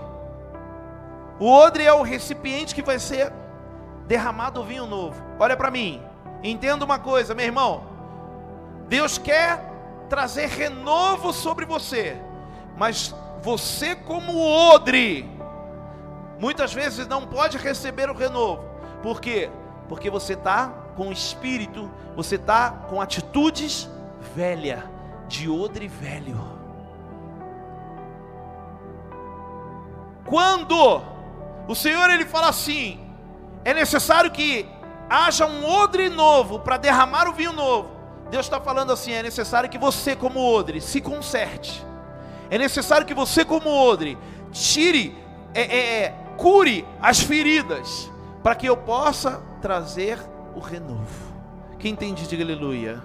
[1.38, 3.32] O odre é o recipiente que vai ser
[4.06, 5.22] derramado o vinho novo.
[5.38, 6.02] Olha para mim,
[6.44, 7.85] entenda uma coisa, meu irmão.
[8.88, 9.72] Deus quer
[10.09, 12.16] trazer renovo sobre você,
[12.76, 15.28] mas você, como odre,
[16.38, 18.62] muitas vezes não pode receber o renovo,
[19.02, 19.50] por quê?
[19.88, 23.88] Porque você está com espírito, você está com atitudes
[24.35, 24.85] velha,
[25.27, 26.54] de odre velho.
[30.25, 31.02] Quando
[31.69, 33.00] o Senhor ele fala assim,
[33.64, 34.66] é necessário que
[35.09, 37.90] haja um odre novo para derramar o vinho novo.
[38.31, 41.85] Deus está falando assim: é necessário que você, como odre, se conserte.
[42.50, 44.19] É necessário que você, como odre,
[44.52, 45.17] tire,
[45.55, 48.11] é, é, é, cure as feridas,
[48.42, 50.19] para que eu possa trazer
[50.55, 51.33] o renovo.
[51.79, 53.02] Quem entende, diga aleluia.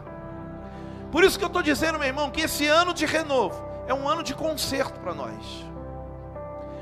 [1.12, 4.08] Por isso que eu estou dizendo, meu irmão, que esse ano de renovo é um
[4.08, 5.66] ano de conserto para nós.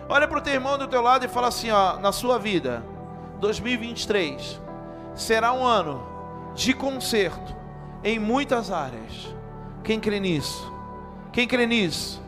[0.09, 2.83] Olha para o teu irmão do teu lado e fala assim: ó, na sua vida,
[3.39, 4.66] 2023
[5.17, 6.05] será um ano
[6.53, 7.55] de conserto
[8.03, 9.35] em muitas áreas.
[9.83, 10.71] Quem crê nisso?
[11.33, 12.21] Quem crê nisso?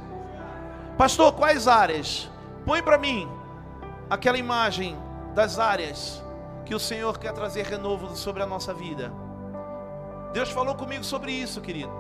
[0.98, 2.30] Pastor, quais áreas?
[2.66, 3.30] Põe para mim
[4.10, 4.98] aquela imagem
[5.34, 6.22] das áreas
[6.66, 9.14] que o Senhor quer trazer renovo sobre a nossa vida.
[10.34, 11.92] Deus falou comigo sobre isso, querido.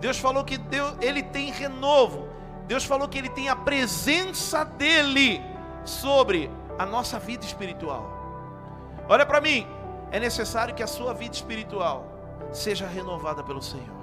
[0.00, 2.28] Deus falou que Deus, ele tem renovo.
[2.66, 5.40] Deus falou que ele tem a presença dele
[5.84, 8.15] sobre a nossa vida espiritual.
[9.08, 9.66] Olha para mim,
[10.10, 12.06] é necessário que a sua vida espiritual
[12.52, 13.96] seja renovada pelo Senhor.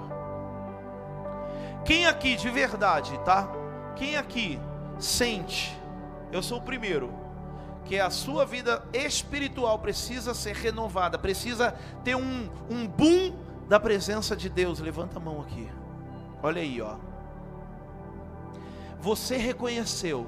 [1.84, 3.48] Quem aqui de verdade, tá?
[3.96, 4.58] Quem aqui
[4.98, 5.78] sente,
[6.32, 7.12] eu sou o primeiro,
[7.84, 13.36] que a sua vida espiritual precisa ser renovada, precisa ter um, um boom
[13.68, 14.80] da presença de Deus.
[14.80, 15.68] Levanta a mão aqui.
[16.42, 16.96] Olha aí, ó.
[19.00, 20.26] Você reconheceu.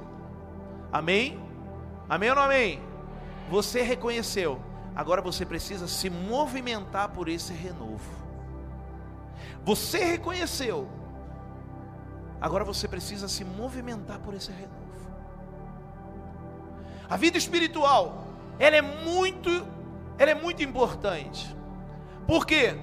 [0.92, 1.40] Amém?
[2.08, 2.80] Amém ou não amém?
[3.50, 4.60] Você reconheceu.
[4.96, 8.10] Agora você precisa se movimentar por esse renovo.
[9.62, 10.88] Você reconheceu.
[12.40, 14.86] Agora você precisa se movimentar por esse renovo.
[17.10, 18.26] A vida espiritual,
[18.58, 19.50] ela é muito,
[20.16, 21.54] ela é muito importante.
[22.26, 22.78] Por quê?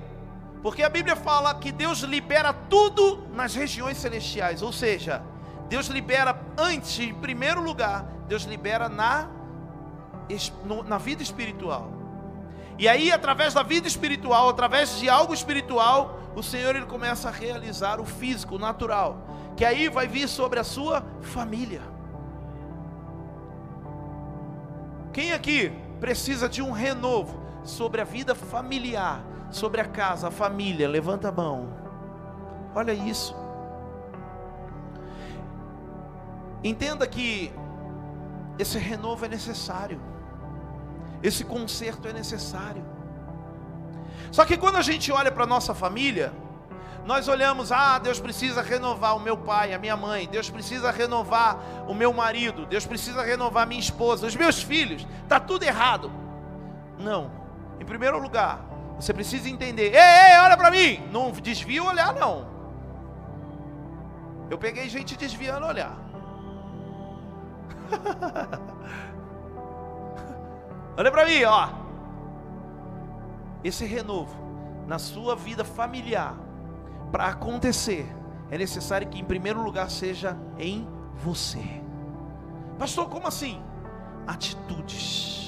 [0.61, 5.23] Porque a Bíblia fala que Deus libera tudo nas regiões celestiais, ou seja,
[5.67, 9.29] Deus libera antes, em primeiro lugar, Deus libera na,
[10.85, 12.02] na vida espiritual.
[12.77, 17.31] E aí, através da vida espiritual, através de algo espiritual, o Senhor ele começa a
[17.31, 21.81] realizar o físico, o natural, que aí vai vir sobre a sua família.
[25.11, 29.23] Quem aqui precisa de um renovo sobre a vida familiar?
[29.53, 31.69] sobre a casa, a família, levanta a mão.
[32.75, 33.35] Olha isso.
[36.63, 37.53] Entenda que
[38.57, 40.01] esse renovo é necessário.
[41.23, 42.83] Esse conserto é necessário.
[44.31, 46.33] Só que quando a gente olha para a nossa família,
[47.05, 51.57] nós olhamos, ah, Deus precisa renovar o meu pai, a minha mãe, Deus precisa renovar
[51.87, 56.11] o meu marido, Deus precisa renovar minha esposa, os meus filhos, está tudo errado.
[56.99, 57.31] Não,
[57.79, 58.65] em primeiro lugar,
[58.99, 59.93] você precisa entender.
[59.93, 61.01] Ei, ei, olha para mim.
[61.11, 62.47] Não desvia o olhar, não.
[64.49, 65.97] Eu peguei gente desviando o olhar.
[70.97, 71.69] olha para mim, ó.
[73.63, 74.35] Esse renovo
[74.87, 76.35] na sua vida familiar,
[77.11, 78.05] para acontecer,
[78.51, 81.81] é necessário que, em primeiro lugar, seja em você.
[82.77, 83.61] Pastor, como assim?
[84.27, 85.43] Atitudes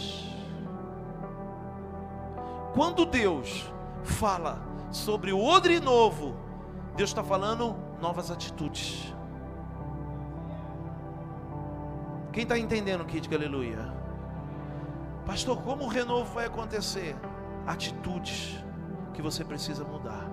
[2.75, 3.71] quando Deus
[4.03, 6.35] fala sobre o odre novo,
[6.97, 9.15] Deus está falando novas atitudes.
[12.33, 14.04] Quem está entendendo aqui, diga aleluia.
[15.25, 17.15] Pastor, como o renovo vai acontecer?
[17.65, 18.63] Atitudes
[19.13, 20.29] que você precisa mudar.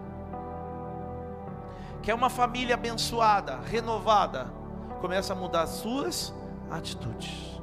[2.03, 4.53] Quer uma família abençoada, renovada?
[5.01, 6.35] Começa a mudar as suas
[6.71, 7.61] atitudes.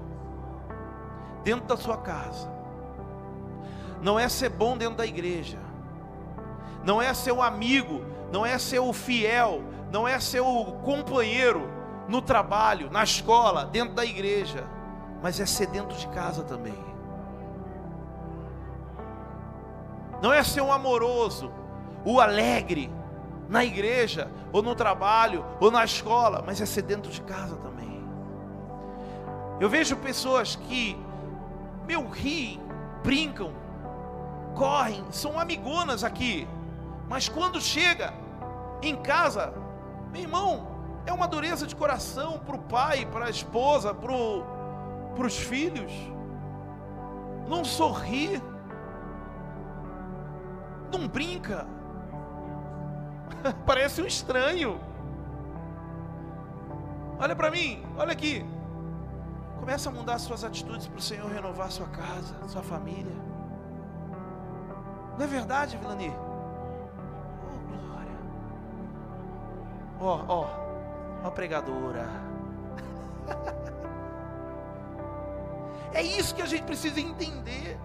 [1.44, 2.50] Dentro da sua casa
[4.02, 5.60] não é ser bom dentro da igreja,
[6.84, 8.02] não é ser o amigo,
[8.32, 9.62] não é ser o fiel,
[9.92, 11.70] não é ser o companheiro
[12.08, 14.66] no trabalho, na escola, dentro da igreja,
[15.22, 16.90] mas é ser dentro de casa também.
[20.22, 21.52] Não é ser um amoroso,
[22.06, 22.92] o alegre
[23.48, 28.04] na igreja, ou no trabalho, ou na escola, mas é ser dentro de casa também.
[29.60, 30.98] Eu vejo pessoas que,
[31.88, 32.62] meu, riem,
[33.04, 33.52] brincam,
[34.56, 36.48] correm, são amigonas aqui,
[37.08, 38.14] mas quando chega
[38.82, 39.54] em casa,
[40.12, 40.68] meu irmão,
[41.06, 44.14] é uma dureza de coração para o pai, para a esposa, para
[45.26, 45.92] os filhos.
[47.48, 48.42] Não sorri,
[50.90, 51.68] não brinca,
[53.66, 54.80] parece um estranho.
[57.20, 58.46] Olha para mim, olha aqui.
[59.60, 63.14] Começa a mudar suas atitudes para o Senhor renovar sua casa, sua família.
[65.18, 66.14] Não é verdade, Vilani?
[67.44, 68.18] Oh, glória.
[70.00, 70.48] Ó, ó,
[71.28, 72.08] a pregadora.
[75.94, 77.78] é isso que a gente precisa entender.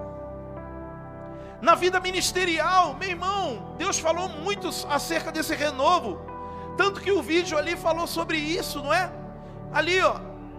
[1.65, 6.21] Na vida ministerial, meu irmão, Deus falou muito acerca desse renovo.
[6.77, 9.11] Tanto que o vídeo ali falou sobre isso, não é?
[9.73, 10.17] Ali, ó,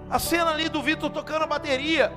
[0.10, 2.12] a cena ali do Vitor tocando a bateria.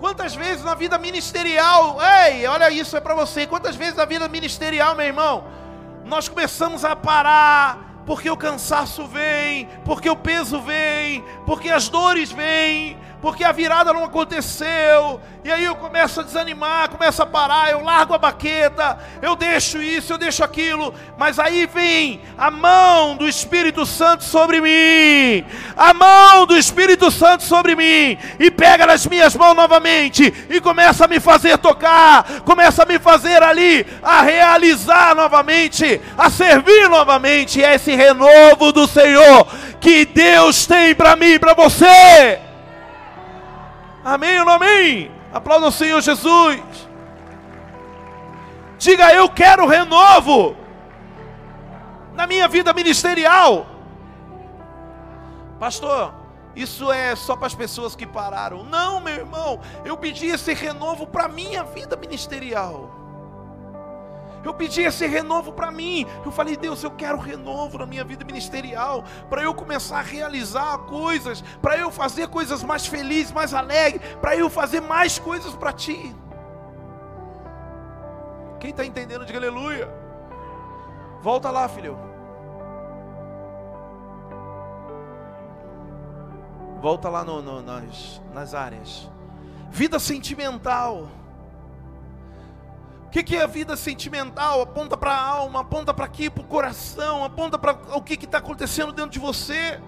[0.00, 3.46] Quantas vezes na vida ministerial, ei, olha isso, é para você.
[3.46, 5.44] Quantas vezes na vida ministerial, meu irmão,
[6.06, 12.32] nós começamos a parar, porque o cansaço vem, porque o peso vem, porque as dores
[12.32, 17.70] vêm, porque a virada não aconteceu, e aí eu começo a desanimar, começo a parar,
[17.70, 23.16] eu largo a baqueta, eu deixo isso, eu deixo aquilo, mas aí vem a mão
[23.16, 25.42] do Espírito Santo sobre mim,
[25.74, 31.06] a mão do Espírito Santo sobre mim, e pega nas minhas mãos novamente, e começa
[31.06, 37.64] a me fazer tocar, começa a me fazer ali, a realizar novamente, a servir novamente,
[37.64, 39.46] é esse renovo do Senhor
[39.80, 42.52] que Deus tem para mim e para você.
[44.04, 45.10] Amém ou não amém?
[45.32, 46.60] Aplauda o Senhor Jesus.
[48.78, 50.56] Diga, eu quero renovo
[52.14, 53.66] na minha vida ministerial.
[55.58, 56.14] Pastor,
[56.54, 58.62] isso é só para as pessoas que pararam.
[58.64, 63.03] Não, meu irmão, eu pedi esse renovo para a minha vida ministerial.
[64.44, 66.06] Eu pedi esse renovo para mim.
[66.24, 70.78] Eu falei, Deus, eu quero renovo na minha vida ministerial, para eu começar a realizar
[70.78, 75.72] coisas, para eu fazer coisas mais felizes, mais alegres, para eu fazer mais coisas para
[75.72, 76.14] Ti.
[78.60, 79.88] Quem está entendendo, diga aleluia.
[81.20, 81.98] Volta lá, filho.
[86.80, 89.10] Volta lá no, no, nas, nas áreas.
[89.70, 91.08] Vida sentimental
[93.14, 94.60] que, que é a vida sentimental?
[94.60, 98.38] Aponta para a alma, aponta para aqui, para o coração, aponta para o que está
[98.38, 99.80] acontecendo dentro de você.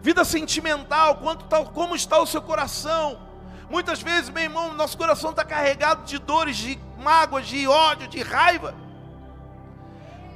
[0.00, 3.20] Vida sentimental, quanto tá, como está o seu coração?
[3.68, 8.22] Muitas vezes, meu irmão, nosso coração está carregado de dores, de mágoas, de ódio, de
[8.22, 8.74] raiva.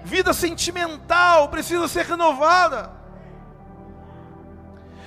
[0.05, 2.93] Vida sentimental precisa ser renovada.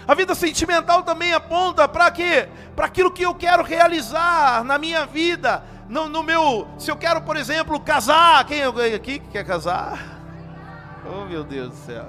[0.08, 2.48] A vida sentimental também aponta para quê?
[2.76, 7.22] Para aquilo que eu quero realizar na minha vida, no, no, meu, se eu quero,
[7.22, 10.00] por exemplo, casar, quem aqui que quer casar?
[11.06, 12.06] Oh meu Deus do céu.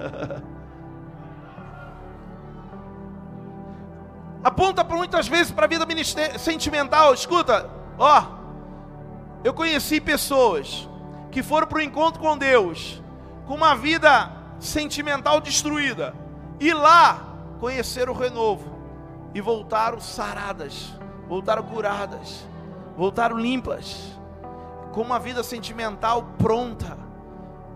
[4.42, 5.86] Aponta por muitas vezes para a vida
[6.36, 7.14] sentimental.
[7.14, 8.24] Escuta, ó,
[9.44, 10.88] eu conheci pessoas
[11.30, 13.00] que foram para o encontro com Deus
[13.46, 16.14] com uma vida sentimental destruída,
[16.60, 18.72] e lá conhecer o renovo
[19.34, 20.94] e voltaram saradas,
[21.28, 22.46] voltaram curadas,
[22.96, 24.18] voltaram limpas,
[24.92, 26.96] com uma vida sentimental pronta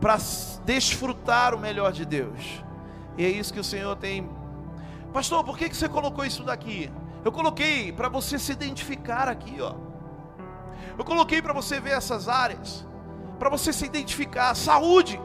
[0.00, 0.16] para
[0.64, 2.62] desfrutar o melhor de Deus.
[3.18, 4.28] E é isso que o Senhor tem.
[5.12, 6.92] Pastor, por que, que você colocou isso daqui?
[7.24, 9.74] Eu coloquei para você se identificar aqui, ó.
[10.96, 12.86] Eu coloquei para você ver essas áreas,
[13.38, 14.54] para você se identificar.
[14.54, 15.20] Saúde.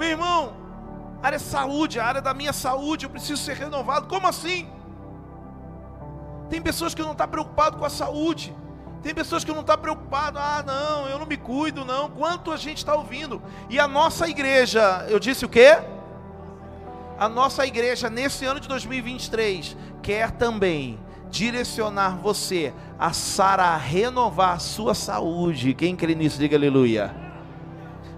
[0.00, 0.54] Meu irmão,
[1.22, 4.06] área de saúde, a área da minha saúde, eu preciso ser renovado.
[4.06, 4.66] Como assim?
[6.48, 8.56] Tem pessoas que não estão tá preocupadas com a saúde.
[9.02, 12.08] Tem pessoas que não estão tá preocupadas, ah, não, eu não me cuido, não.
[12.08, 13.42] Quanto a gente está ouvindo?
[13.68, 15.78] E a nossa igreja, eu disse o quê?
[17.18, 20.98] A nossa igreja, nesse ano de 2023, quer também
[21.28, 25.74] direcionar você a Sara renovar a sua saúde.
[25.74, 27.29] Quem crê nisso, diga aleluia.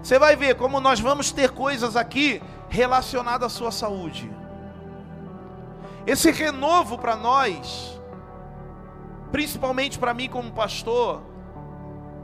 [0.03, 4.29] Você vai ver como nós vamos ter coisas aqui relacionadas à sua saúde.
[6.05, 7.97] Esse renovo para nós,
[9.31, 11.23] principalmente para mim como pastor,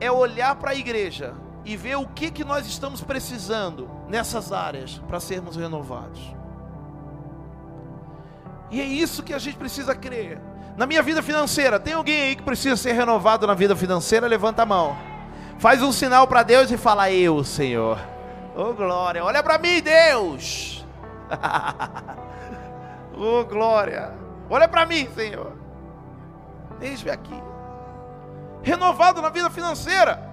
[0.02, 5.02] é olhar para a igreja e ver o que, que nós estamos precisando nessas áreas
[5.08, 6.36] para sermos renovados.
[8.70, 10.42] E é isso que a gente precisa crer.
[10.76, 14.28] Na minha vida financeira, tem alguém aí que precisa ser renovado na vida financeira?
[14.28, 14.98] Levanta a mão.
[15.60, 17.99] Faz um sinal para Deus e fala: Eu, Senhor.
[18.55, 19.24] Oh, glória.
[19.24, 20.86] Olha para mim, Deus.
[23.14, 24.14] oh, glória.
[24.49, 25.51] Olha para mim, Senhor.
[26.80, 27.43] Eis-me aqui.
[28.64, 30.30] Renovado na vida financeira.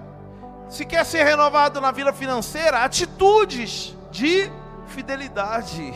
[0.69, 4.49] Se quer ser renovado na vida financeira, atitudes de
[4.87, 5.93] fidelidade.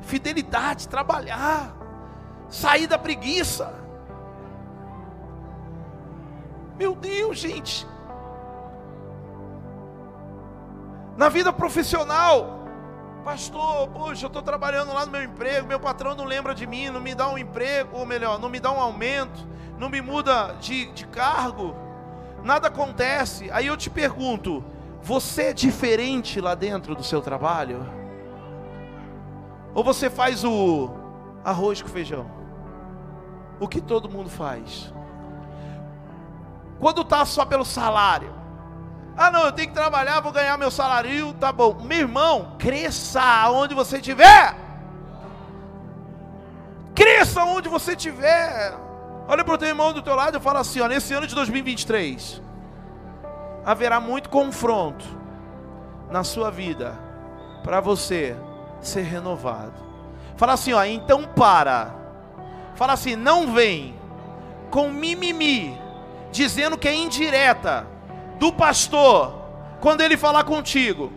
[0.00, 1.76] Fidelidade, trabalhar.
[2.48, 3.74] Sair da preguiça.
[6.78, 7.86] Meu Deus, gente.
[11.18, 12.60] Na vida profissional,
[13.24, 16.90] pastor, poxa, eu estou trabalhando lá no meu emprego, meu patrão não lembra de mim,
[16.90, 19.44] não me dá um emprego, ou melhor, não me dá um aumento,
[19.76, 21.74] não me muda de, de cargo,
[22.44, 23.50] nada acontece.
[23.50, 24.64] Aí eu te pergunto:
[25.02, 27.84] você é diferente lá dentro do seu trabalho?
[29.74, 30.88] Ou você faz o
[31.44, 32.30] arroz com feijão?
[33.58, 34.94] O que todo mundo faz?
[36.78, 38.37] Quando está só pelo salário,
[39.20, 41.74] ah, não, eu tenho que trabalhar, vou ganhar meu salário, tá bom.
[41.82, 44.54] Meu irmão, cresça onde você estiver.
[46.94, 48.74] Cresça onde você estiver.
[49.26, 51.34] Olha para o teu irmão do teu lado e fala assim: ó, nesse ano de
[51.34, 52.40] 2023,
[53.66, 55.04] haverá muito confronto
[56.08, 56.96] na sua vida
[57.64, 58.36] para você
[58.80, 59.74] ser renovado.
[60.36, 61.92] Fala assim, ó, então para.
[62.76, 63.98] Fala assim, não vem
[64.70, 65.76] com mimimi,
[66.30, 67.97] dizendo que é indireta
[68.38, 69.34] do pastor
[69.80, 71.12] quando ele falar contigo,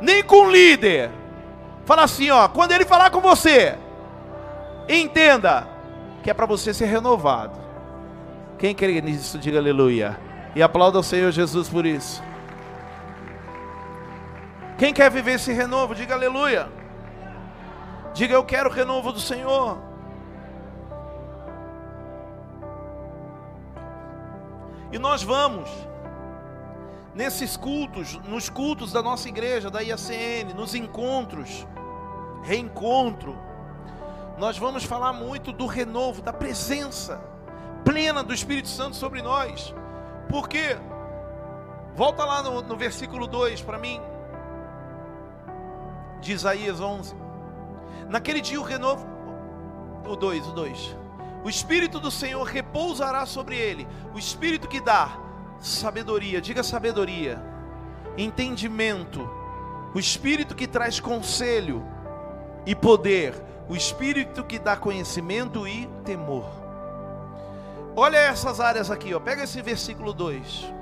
[0.00, 1.10] nem com o líder.
[1.84, 3.76] Fala assim, ó, quando ele falar com você,
[4.88, 5.66] entenda
[6.22, 7.60] que é para você ser renovado.
[8.58, 10.18] Quem crê nisso, diga aleluia.
[10.54, 12.22] E aplauda o Senhor Jesus por isso.
[14.78, 16.68] Quem quer viver esse renovo, diga aleluia.
[18.14, 19.78] Diga eu quero o renovo do Senhor.
[24.92, 25.68] E nós vamos
[27.14, 31.66] nesses cultos, nos cultos da nossa igreja, da IACN, nos encontros,
[32.42, 33.38] reencontro,
[34.38, 37.20] nós vamos falar muito do renovo, da presença
[37.84, 39.74] plena do Espírito Santo sobre nós.
[40.28, 40.76] Porque,
[41.94, 44.00] volta lá no, no versículo 2 para mim,
[46.20, 47.14] de Isaías 11.
[48.08, 49.06] Naquele dia o renovo,
[50.08, 50.96] o 2, o 2.
[51.44, 55.18] O Espírito do Senhor repousará sobre ele, o Espírito que dá
[55.62, 57.40] sabedoria, diga sabedoria,
[58.18, 59.28] entendimento,
[59.94, 61.82] o Espírito que traz conselho
[62.66, 63.34] e poder,
[63.68, 66.44] o Espírito que dá conhecimento e temor.
[67.94, 69.20] Olha essas áreas aqui, ó.
[69.20, 70.72] pega esse versículo 2.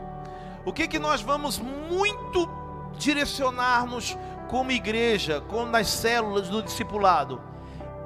[0.64, 2.48] O que, que nós vamos muito
[2.96, 4.16] direcionarmos
[4.48, 7.40] como igreja, como nas células do discipulado?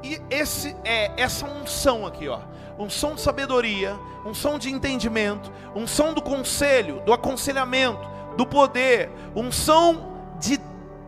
[0.03, 2.41] E esse é essa unção aqui, ó.
[2.79, 8.01] Unção de sabedoria, unção de entendimento, unção do conselho, do aconselhamento,
[8.37, 10.59] do poder, unção de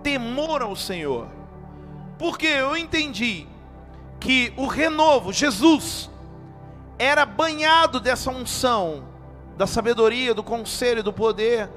[0.02, 1.28] temor ao Senhor.
[2.18, 3.46] Porque eu entendi
[4.20, 6.10] que o renovo, Jesus,
[6.98, 9.04] era banhado dessa unção,
[9.56, 11.68] da sabedoria, do conselho, do poder.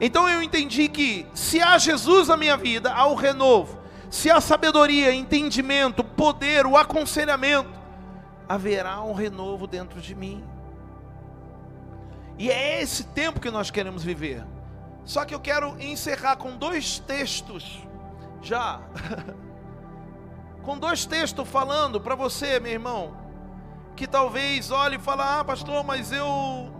[0.00, 3.78] Então eu entendi que se há Jesus na minha vida, há o renovo.
[4.10, 7.75] Se há sabedoria, entendimento, poder, o aconselhamento,
[8.48, 10.44] haverá um renovo dentro de mim.
[12.38, 14.44] E é esse tempo que nós queremos viver.
[15.04, 17.86] Só que eu quero encerrar com dois textos
[18.42, 18.80] já.
[20.62, 23.16] com dois textos falando para você, meu irmão,
[23.94, 26.72] que talvez olhe e fale: "Ah, pastor, mas eu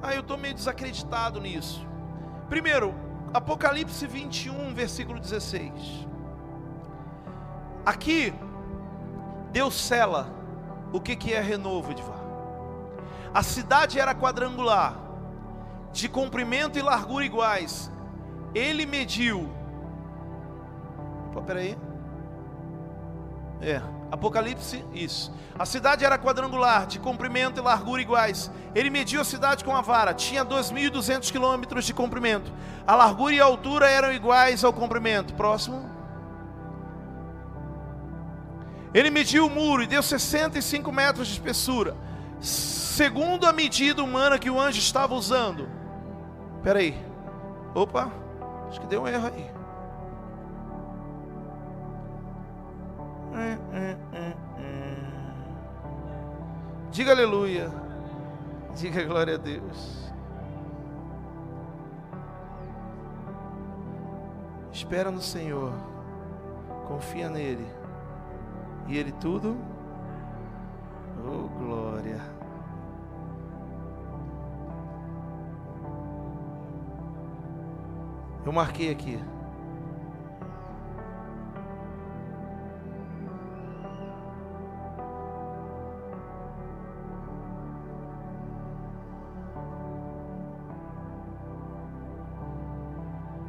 [0.00, 1.86] ah, eu estou meio desacreditado nisso".
[2.48, 2.94] Primeiro,
[3.34, 6.06] Apocalipse 21, versículo 16.
[7.84, 8.32] Aqui,
[9.52, 10.37] Deus cela
[10.92, 12.18] o que, que é renovo, Edvar.
[13.32, 14.96] A cidade era quadrangular,
[15.92, 17.90] de comprimento e largura iguais.
[18.54, 19.48] Ele mediu.
[21.32, 21.76] Pô, peraí.
[23.60, 25.32] É, Apocalipse, isso.
[25.58, 28.50] A cidade era quadrangular, de comprimento e largura iguais.
[28.74, 32.50] Ele mediu a cidade com a vara, tinha 2.200 quilômetros de comprimento.
[32.86, 35.34] A largura e a altura eram iguais ao comprimento.
[35.34, 35.97] Próximo.
[38.94, 41.94] Ele mediu o muro e deu 65 metros de espessura,
[42.40, 45.68] segundo a medida humana que o anjo estava usando.
[46.56, 46.96] Espera aí.
[47.74, 48.10] Opa,
[48.68, 49.58] acho que deu um erro aí.
[56.90, 57.70] Diga aleluia.
[58.74, 60.12] Diga glória a Deus.
[64.72, 65.72] Espera no Senhor.
[66.86, 67.77] Confia nele.
[68.88, 69.54] E ele tudo.
[71.22, 72.20] Oh, glória.
[78.46, 79.20] Eu marquei aqui.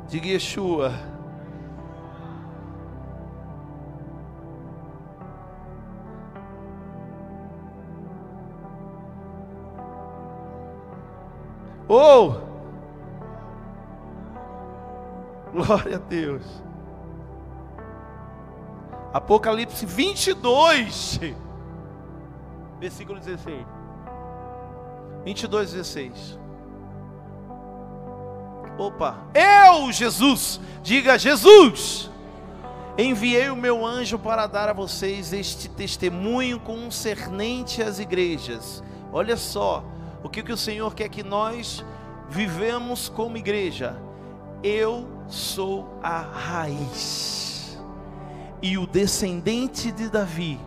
[0.09, 0.91] Diga Yeshua.
[11.91, 12.35] Oh!
[15.51, 16.43] Glória a Deus.
[19.11, 21.19] Apocalipse 22,
[22.79, 23.65] versículo 16.
[25.25, 26.39] 22, 16.
[28.77, 32.09] Opa, eu, Jesus, diga Jesus,
[32.97, 38.83] enviei o meu anjo para dar a vocês este testemunho concernente às igrejas.
[39.11, 39.83] Olha só,
[40.23, 41.83] o que, que o Senhor quer que nós
[42.29, 43.95] vivemos como igreja?
[44.61, 47.79] Eu sou a raiz
[48.61, 50.59] e o descendente de Davi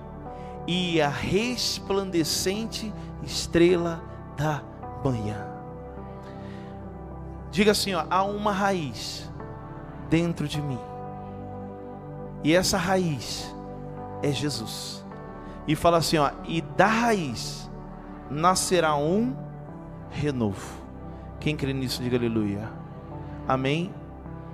[0.66, 2.92] e a resplandecente
[3.22, 4.02] estrela
[4.36, 4.62] da
[5.04, 5.46] manhã.
[7.50, 9.30] Diga assim, ó, há uma raiz
[10.08, 10.78] dentro de mim.
[12.42, 13.54] E essa raiz
[14.22, 15.04] é Jesus.
[15.68, 17.70] E fala assim, ó, e da raiz
[18.30, 19.36] nascerá um
[20.12, 20.80] renovo.
[21.40, 22.70] Quem crê nisso, diga aleluia.
[23.48, 23.92] Amém.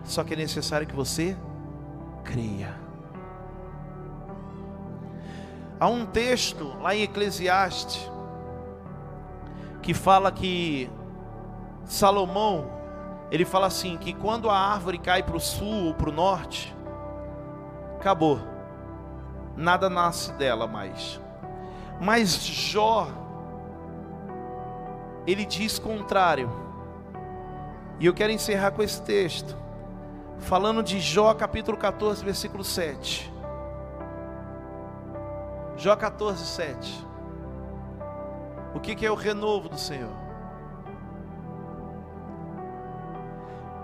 [0.05, 1.37] Só que é necessário que você
[2.25, 2.75] creia.
[5.79, 8.11] Há um texto lá em Eclesiastes
[9.83, 10.91] que fala que
[11.85, 12.71] Salomão,
[13.31, 16.75] ele fala assim: que quando a árvore cai para o sul ou para o norte,
[17.97, 18.41] acabou,
[19.57, 21.21] nada nasce dela mais.
[22.01, 23.09] Mas Jó,
[25.27, 26.51] ele diz contrário,
[28.01, 29.57] e eu quero encerrar com esse texto,
[30.39, 33.33] falando de Jó capítulo 14, versículo 7.
[35.77, 37.07] Jó 14, 7.
[38.75, 40.13] O que, que é o renovo do Senhor?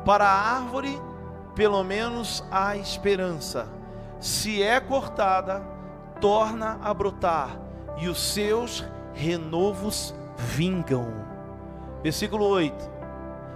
[0.05, 1.01] Para a árvore,
[1.55, 3.69] pelo menos há esperança.
[4.21, 5.63] Se é cortada,
[6.21, 7.59] torna a brotar,
[7.99, 11.13] e os seus renovos vingam.
[12.03, 12.91] Versículo 8: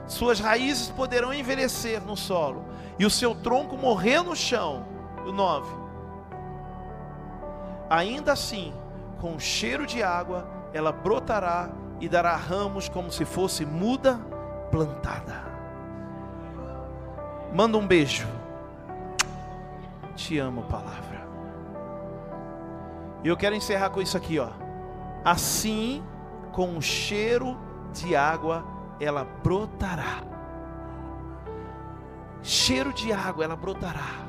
[0.07, 2.64] Suas raízes poderão envelhecer no solo,
[2.99, 4.87] e o seu tronco morrer no chão.
[5.26, 5.70] O 9:
[7.91, 8.72] Ainda assim,
[9.20, 11.70] com cheiro de água, ela brotará
[12.01, 14.20] e dará ramos como se fosse muda
[14.70, 15.45] plantada.
[17.53, 18.26] Manda um beijo.
[20.14, 21.26] Te amo, palavra.
[23.24, 24.51] E eu quero encerrar com isso aqui, ó.
[25.24, 26.03] Assim,
[26.59, 27.56] com o cheiro
[27.92, 28.64] de água,
[28.98, 30.24] ela brotará.
[32.42, 34.26] Cheiro de água, ela brotará.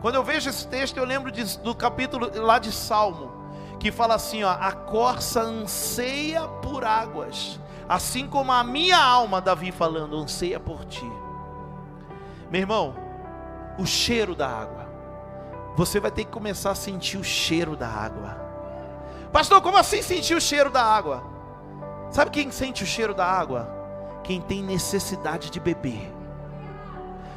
[0.00, 3.30] Quando eu vejo esse texto, eu lembro de, do capítulo lá de Salmo,
[3.78, 9.70] que fala assim: ó, a corça anseia por águas, assim como a minha alma, Davi
[9.70, 11.08] falando, anseia por ti.
[12.50, 12.96] Meu irmão,
[13.78, 14.88] o cheiro da água,
[15.76, 18.41] você vai ter que começar a sentir o cheiro da água.
[19.32, 21.24] Pastor, como assim sentir o cheiro da água?
[22.10, 23.66] Sabe quem sente o cheiro da água?
[24.22, 26.12] Quem tem necessidade de beber.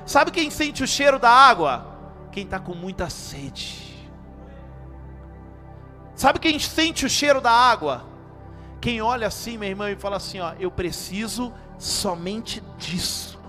[0.06, 1.96] Sabe quem sente o cheiro da água?
[2.32, 4.06] Quem está com muita sede.
[6.14, 8.06] Sabe quem sente o cheiro da água?
[8.82, 13.40] Quem olha assim, meu irmão, e fala assim: ó, eu preciso somente disso.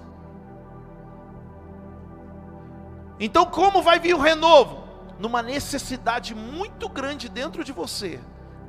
[3.19, 4.85] Então, como vai vir o renovo?
[5.19, 8.21] Numa necessidade muito grande dentro de você,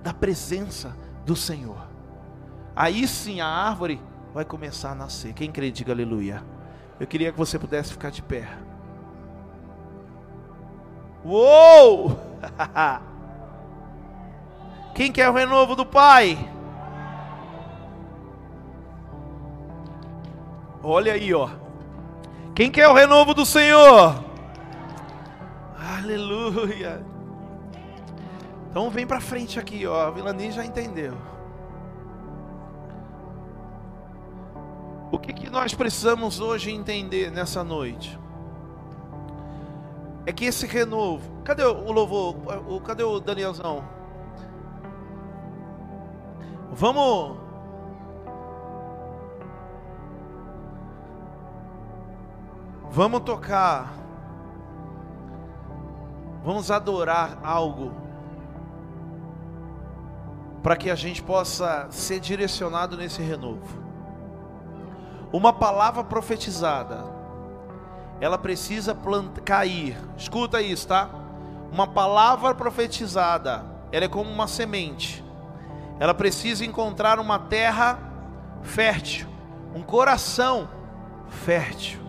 [0.03, 0.95] da presença
[1.25, 1.87] do Senhor.
[2.75, 3.99] Aí sim a árvore
[4.33, 5.33] vai começar a nascer.
[5.33, 6.43] Quem crê, diga aleluia.
[6.99, 8.47] Eu queria que você pudesse ficar de pé.
[11.23, 12.19] Uou!
[14.93, 16.37] Quem quer o renovo do Pai?
[20.81, 21.49] Olha aí, ó.
[22.55, 24.23] Quem quer o renovo do Senhor?
[25.97, 27.01] Aleluia.
[28.69, 30.07] Então vem para frente aqui, ó.
[30.07, 31.13] A Vilani já entendeu.
[35.11, 38.19] O que, que nós precisamos hoje entender nessa noite?
[40.27, 41.41] é que esse renovo.
[41.45, 42.35] Cadê o louvor?
[42.67, 43.81] O, cadê o Danielzão?
[46.69, 47.37] Vamos.
[52.91, 53.93] Vamos tocar.
[56.43, 57.93] Vamos adorar algo.
[60.61, 63.85] Para que a gente possa ser direcionado nesse renovo.
[65.31, 67.17] Uma palavra profetizada
[68.19, 69.39] ela precisa plant...
[69.43, 69.97] cair.
[70.17, 71.09] Escuta isso, tá?
[71.71, 75.23] Uma palavra profetizada, ela é como uma semente.
[75.99, 77.99] Ela precisa encontrar uma terra
[78.61, 79.27] fértil,
[79.75, 80.69] um coração
[81.27, 81.99] fértil.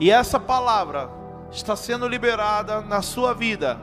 [0.00, 1.10] E essa palavra
[1.50, 3.80] está sendo liberada na sua vida.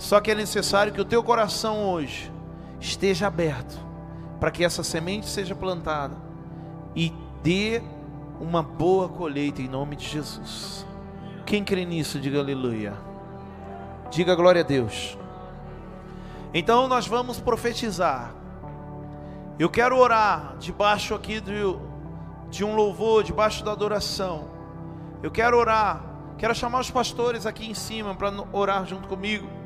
[0.00, 2.32] Só que é necessário que o teu coração hoje
[2.80, 3.78] esteja aberto
[4.40, 6.16] para que essa semente seja plantada
[6.96, 7.82] e dê
[8.40, 10.86] uma boa colheita em nome de Jesus.
[11.44, 12.94] Quem crê nisso, diga aleluia.
[14.10, 15.18] Diga glória a Deus.
[16.54, 18.32] Então nós vamos profetizar.
[19.58, 21.52] Eu quero orar debaixo aqui de,
[22.48, 24.48] de um louvor, debaixo da adoração.
[25.22, 26.02] Eu quero orar.
[26.38, 29.59] Quero chamar os pastores aqui em cima para orar junto comigo.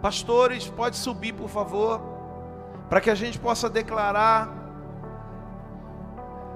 [0.00, 2.00] Pastores, pode subir, por favor,
[2.88, 4.64] para que a gente possa declarar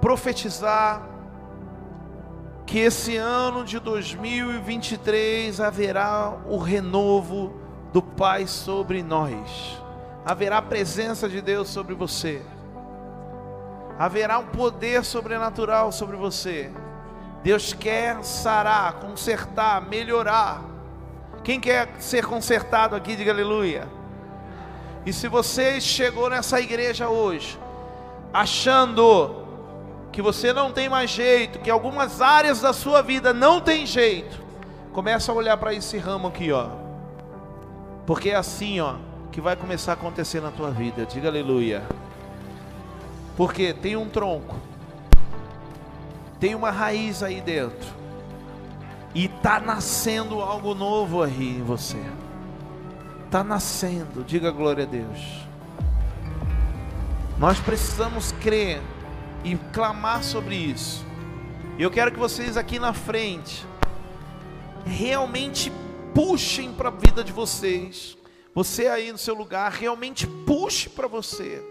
[0.00, 1.02] profetizar
[2.64, 7.52] que esse ano de 2023 haverá o renovo
[7.92, 9.82] do Pai sobre nós,
[10.24, 12.42] haverá a presença de Deus sobre você,
[13.98, 16.70] haverá um poder sobrenatural sobre você,
[17.42, 20.69] Deus quer sarar, consertar, melhorar.
[21.42, 23.88] Quem quer ser consertado aqui, diga aleluia.
[25.04, 27.58] E se você chegou nessa igreja hoje,
[28.32, 29.36] achando
[30.12, 34.38] que você não tem mais jeito, que algumas áreas da sua vida não tem jeito,
[34.92, 36.68] começa a olhar para esse ramo aqui, ó.
[38.06, 38.96] Porque é assim, ó,
[39.32, 41.06] que vai começar a acontecer na tua vida.
[41.06, 41.82] Diga aleluia.
[43.36, 44.56] Porque tem um tronco,
[46.38, 47.88] tem uma raiz aí dentro,
[49.14, 52.02] e tá nascendo algo novo aí em você.
[53.30, 55.20] Tá nascendo, diga glória a Deus.
[57.38, 58.80] Nós precisamos crer
[59.44, 61.04] e clamar sobre isso.
[61.78, 63.66] Eu quero que vocês aqui na frente
[64.84, 65.72] realmente
[66.14, 68.16] puxem para a vida de vocês.
[68.54, 71.62] Você aí no seu lugar, realmente puxe para você.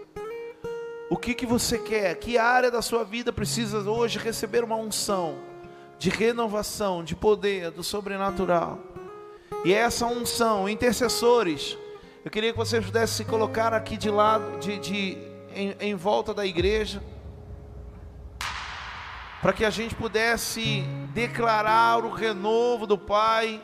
[1.10, 2.14] O que que você quer?
[2.16, 5.50] Que área da sua vida precisa hoje receber uma unção
[6.00, 8.80] de renovação, de poder, do sobrenatural?
[9.64, 11.78] E essa unção, intercessores,
[12.24, 15.18] eu queria que vocês pudessem se colocar aqui de lado, de, de
[15.54, 17.00] em, em volta da igreja
[19.40, 20.82] para que a gente pudesse
[21.14, 23.62] declarar o renovo do Pai,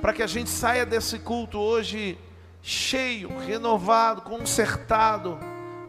[0.00, 2.18] para que a gente saia desse culto hoje
[2.60, 5.38] cheio, renovado, consertado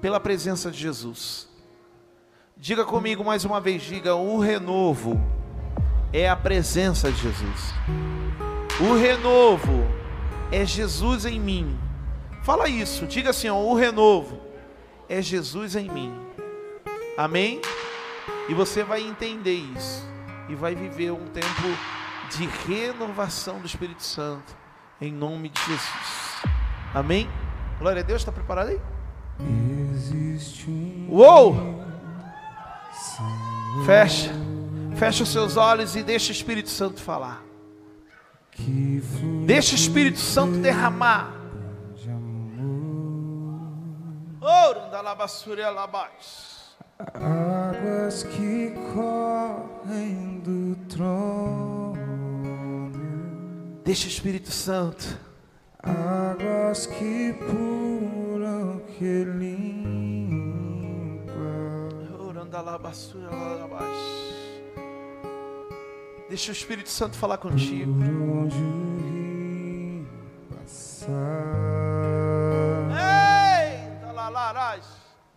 [0.02, 1.50] pela presença de Jesus.
[2.56, 5.22] Diga comigo mais uma vez, diga: o renovo
[6.14, 7.74] é a presença de Jesus.
[8.80, 9.86] O renovo
[10.52, 11.78] é Jesus em mim.
[12.44, 14.40] Fala isso, diga assim: ó, o renovo
[15.10, 16.14] é Jesus em mim.
[17.18, 17.60] Amém?
[18.48, 20.08] E você vai entender isso
[20.50, 21.78] e vai viver um tempo
[22.30, 24.56] de renovação do Espírito Santo
[25.00, 26.44] em nome de Jesus.
[26.94, 27.30] Amém?
[27.80, 28.82] Glória a Deus, está preparado aí?
[31.10, 31.84] Uou!
[33.86, 34.32] Fecha,
[34.96, 37.44] fecha os seus olhos e deixa o Espírito Santo falar.
[39.46, 41.34] Deixa o Espírito Santo derramar.
[44.40, 46.54] Ouro da labassura labate.
[47.00, 51.94] Águas que correm do trono.
[53.84, 55.18] Deixa o Espírito Santo.
[55.82, 60.54] Águas que puram, que limpa.
[62.20, 64.33] Orando a labassura labate.
[66.34, 67.94] Deixa o Espírito Santo falar contigo.
[67.94, 70.08] Por onde o
[70.56, 71.14] passar.
[72.90, 74.84] Eita, lalarás.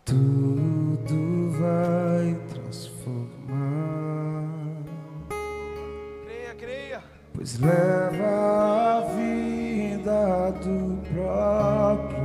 [0.06, 3.28] Tudo vai transformar.
[6.24, 7.04] Creia, creia.
[7.34, 12.16] Pois leva a vida do próprio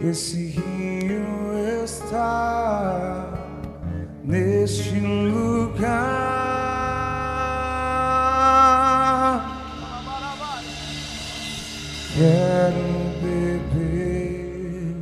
[0.00, 0.10] Deus.
[0.10, 3.23] Esse rio está
[4.64, 5.84] neste lugar.
[12.16, 12.86] Quero
[13.20, 14.96] beber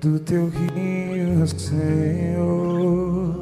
[0.00, 3.38] do teu rio, Senhor.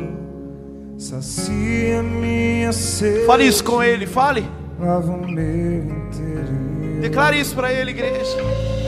[0.99, 3.25] Sacia minha sede.
[3.25, 4.47] Fale isso com ele, fale.
[4.79, 7.01] Lava o meu interior.
[7.01, 8.37] Declare isso para ele, igreja.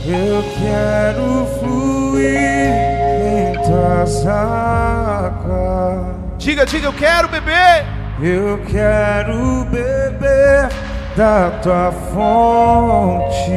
[0.07, 6.18] Eu quero fluir em tuas águas.
[6.39, 7.85] Diga, diga, eu quero beber.
[8.23, 10.69] Eu quero beber
[11.17, 13.51] da tua fonte,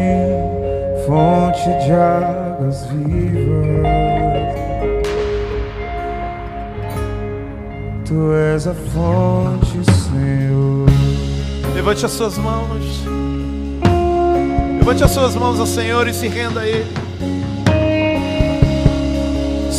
[1.05, 4.01] fonte de águas vivas.
[8.03, 10.88] Tu és a fonte, Senhor.
[11.75, 13.03] Levante as suas mãos.
[14.79, 17.11] Levante as suas mãos ao Senhor e se renda a Ele.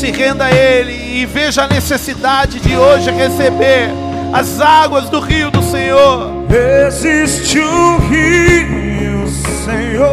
[0.03, 3.89] Se renda a Ele e veja a necessidade de hoje receber
[4.33, 6.45] as águas do rio do Senhor.
[6.89, 9.29] Existe um rio,
[9.65, 10.09] Senhor.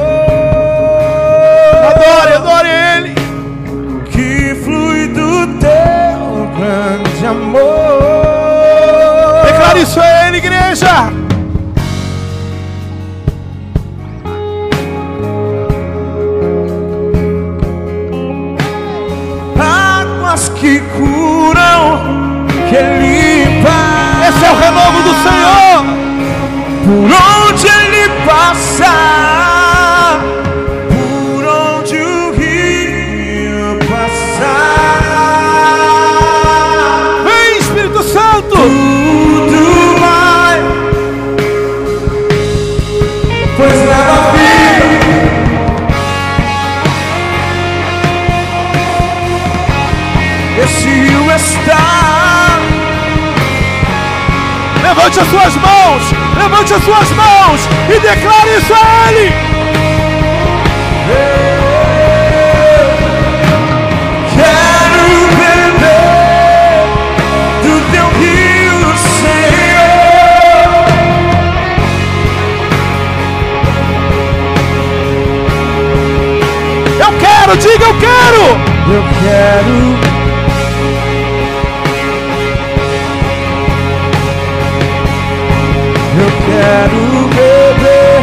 [1.90, 3.16] Adore, adore Ele.
[4.12, 7.64] que flui do teu grande amor.
[9.44, 11.09] Declare isso a Ele, igreja.
[24.40, 25.84] Esse é o renovo do Senhor.
[26.86, 27.39] Por onde
[55.10, 56.04] Levante as suas mãos,
[56.38, 59.34] levante as suas mãos e declare isso a Ele.
[64.36, 66.86] Quero beber
[67.64, 69.90] do teu rio, Senhor.
[77.00, 78.44] Eu quero, diga eu quero.
[78.94, 79.99] Eu quero.
[86.70, 88.22] Quero beber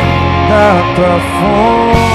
[0.49, 2.05] da tua fonte,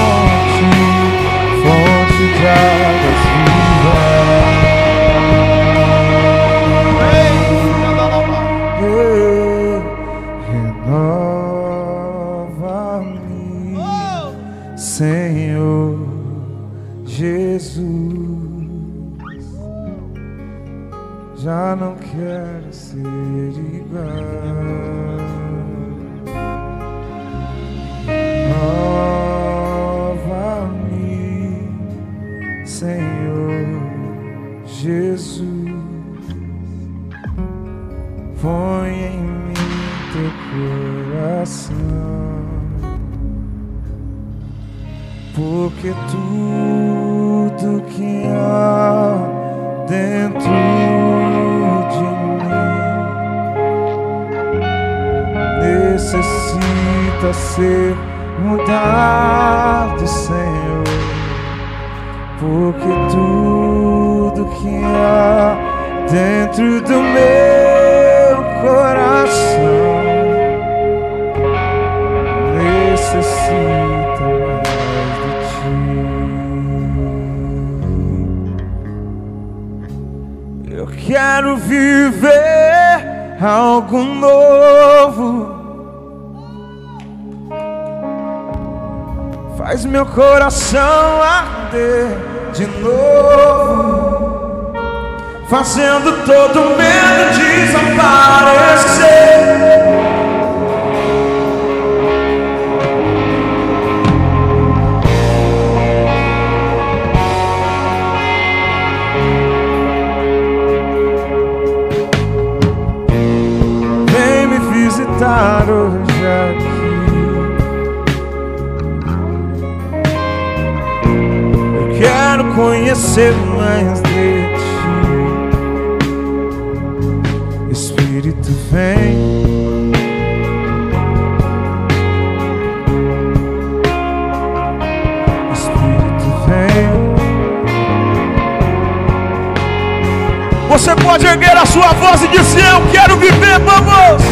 [140.72, 144.24] Você pode erguer a sua voz e dizer: Eu quero viver, vamos!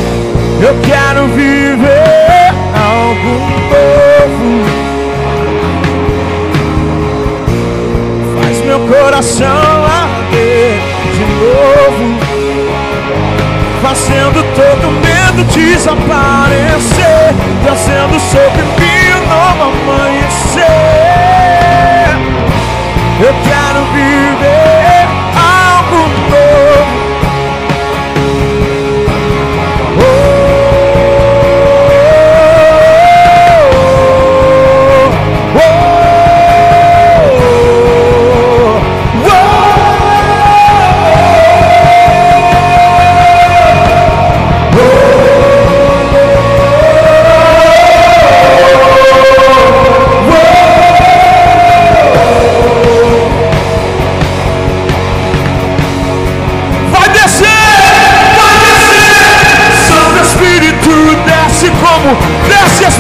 [0.59, 3.33] Eu quero viver algo
[3.69, 4.65] novo.
[8.41, 10.81] Faz meu coração arder
[11.13, 12.19] de novo
[13.83, 20.65] fazendo todo medo desaparecer, trazendo sobre mim um novo amanhecer.
[23.21, 24.60] Eu quero viver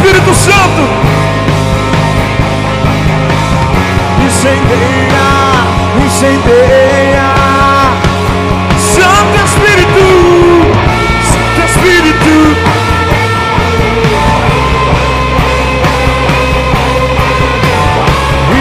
[0.00, 0.82] Espírito Santo.
[4.26, 5.28] Incendeia,
[6.06, 7.28] incendeia.
[8.78, 10.04] Santo Espírito,
[11.30, 12.34] Santo Espírito.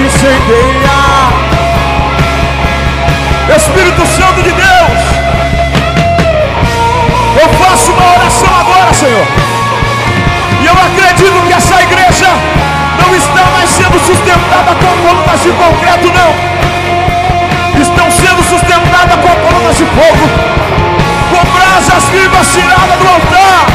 [0.05, 0.99] Incendeia.
[3.55, 5.01] Espírito Santo de Deus,
[7.41, 9.48] eu faço uma oração agora, Senhor.
[14.49, 17.81] Sustentada com colunas de concreto, não.
[17.81, 20.29] Estão sendo sustentada com colunas de fogo,
[21.29, 23.65] com brasas vivas tiradas do altar.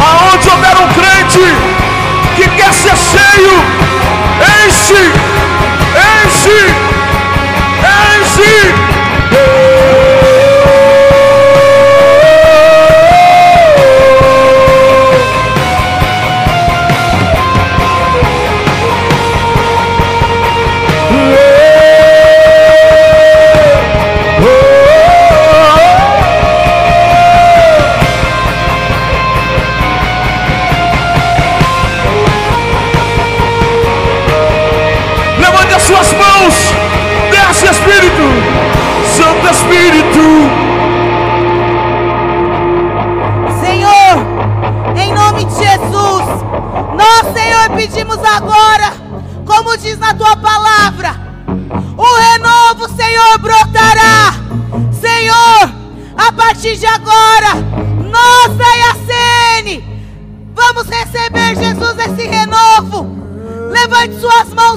[0.00, 1.54] Aonde houver um crente
[2.36, 3.64] que quer ser cheio,
[4.66, 5.12] enche,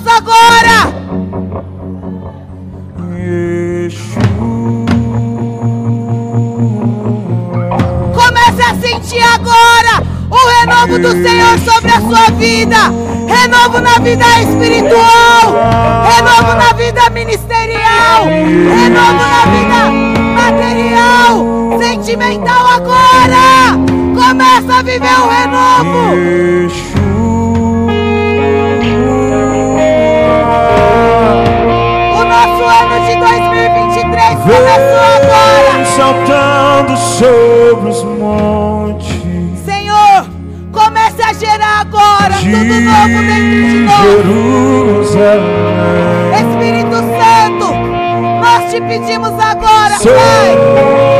[0.09, 0.93] agora.
[8.13, 12.77] Comece a sentir agora o renovo do Senhor sobre a sua vida.
[13.27, 15.53] Renovo na vida espiritual.
[16.15, 18.25] Renovo na vida ministerial.
[18.25, 19.91] Renovo na vida
[20.35, 21.79] material.
[21.79, 23.77] Sentimental agora.
[24.15, 26.56] Começa a viver o renovo.
[36.27, 39.07] Saltando sobre os montes
[39.63, 40.25] Senhor,
[40.73, 44.01] comece a gerar agora de tudo novo dentro de nós.
[45.05, 45.45] Jerusalém.
[46.35, 47.67] Espírito Santo,
[48.41, 50.57] nós te pedimos agora, Pai,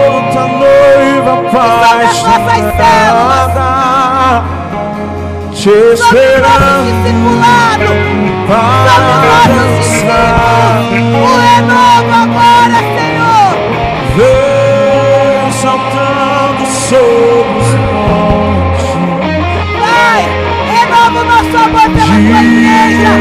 [0.04, 2.68] Santa noiva nossas apaixonada
[5.54, 7.88] Te sobre o nosso esperando discipulado,
[8.48, 11.24] sobre nossos dançar discípulos.
[11.24, 11.97] O renovo
[22.08, 23.12] tua igreja.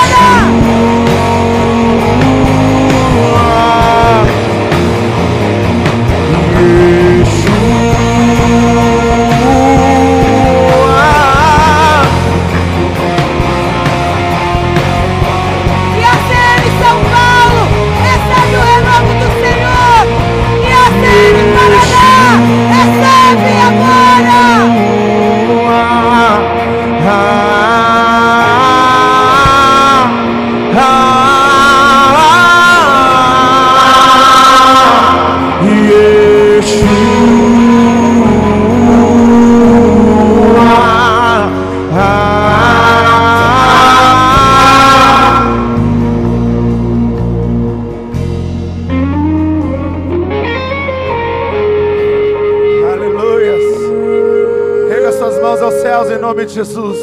[56.55, 56.99] Jesus.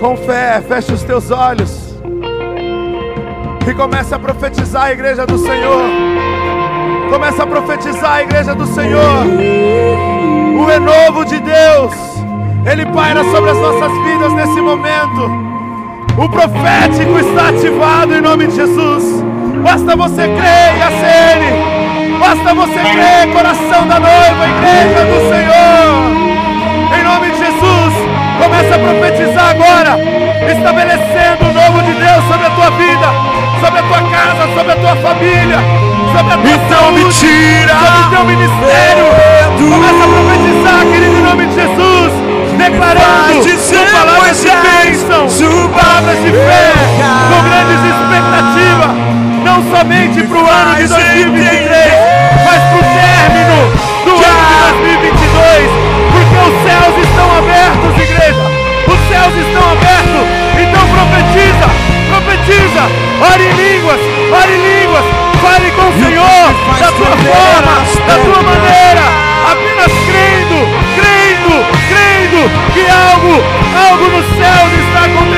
[0.00, 1.96] Com fé, feche os teus olhos.
[3.68, 5.82] E comece a profetizar a igreja do Senhor.
[7.10, 9.26] Comece a profetizar a igreja do Senhor.
[10.60, 11.92] O renovo de Deus.
[12.70, 15.30] Ele paira sobre as nossas vidas nesse momento.
[16.16, 19.22] O profético está ativado em nome de Jesus.
[19.62, 22.18] Basta você crer, Yacene.
[22.18, 26.16] Basta você crer, coração da noiva, igreja do Senhor.
[26.98, 27.38] Em nome de
[28.38, 29.98] começa a profetizar agora,
[30.50, 33.06] estabelecendo o novo de Deus sobre a tua vida,
[33.60, 35.58] sobre a tua casa, sobre a tua família,
[36.12, 39.06] sobre a tua Então me saúde, tira sobre o teu ministério.
[39.56, 42.12] Começa a profetizar, querido, em nome de Jesus,
[42.56, 43.36] declarando
[43.68, 46.72] com palavras de bênção, suba palavras de fé,
[47.28, 48.92] com grandes expectativas,
[49.44, 53.35] não somente para o ano de Faz 2023, mas para o término
[59.26, 61.66] céus estão abertos, então profetiza,
[62.10, 62.82] profetiza,
[63.32, 64.00] ore em línguas,
[64.30, 65.04] ore em línguas,
[65.42, 66.46] fale com o Senhor,
[66.78, 67.74] da tua tremer forma,
[68.06, 68.44] da tua pedras.
[68.44, 69.02] maneira,
[69.50, 70.58] apenas crendo,
[70.94, 71.56] crendo,
[71.88, 72.40] crendo
[72.72, 73.42] que algo,
[73.74, 75.35] algo nos céus está acontecendo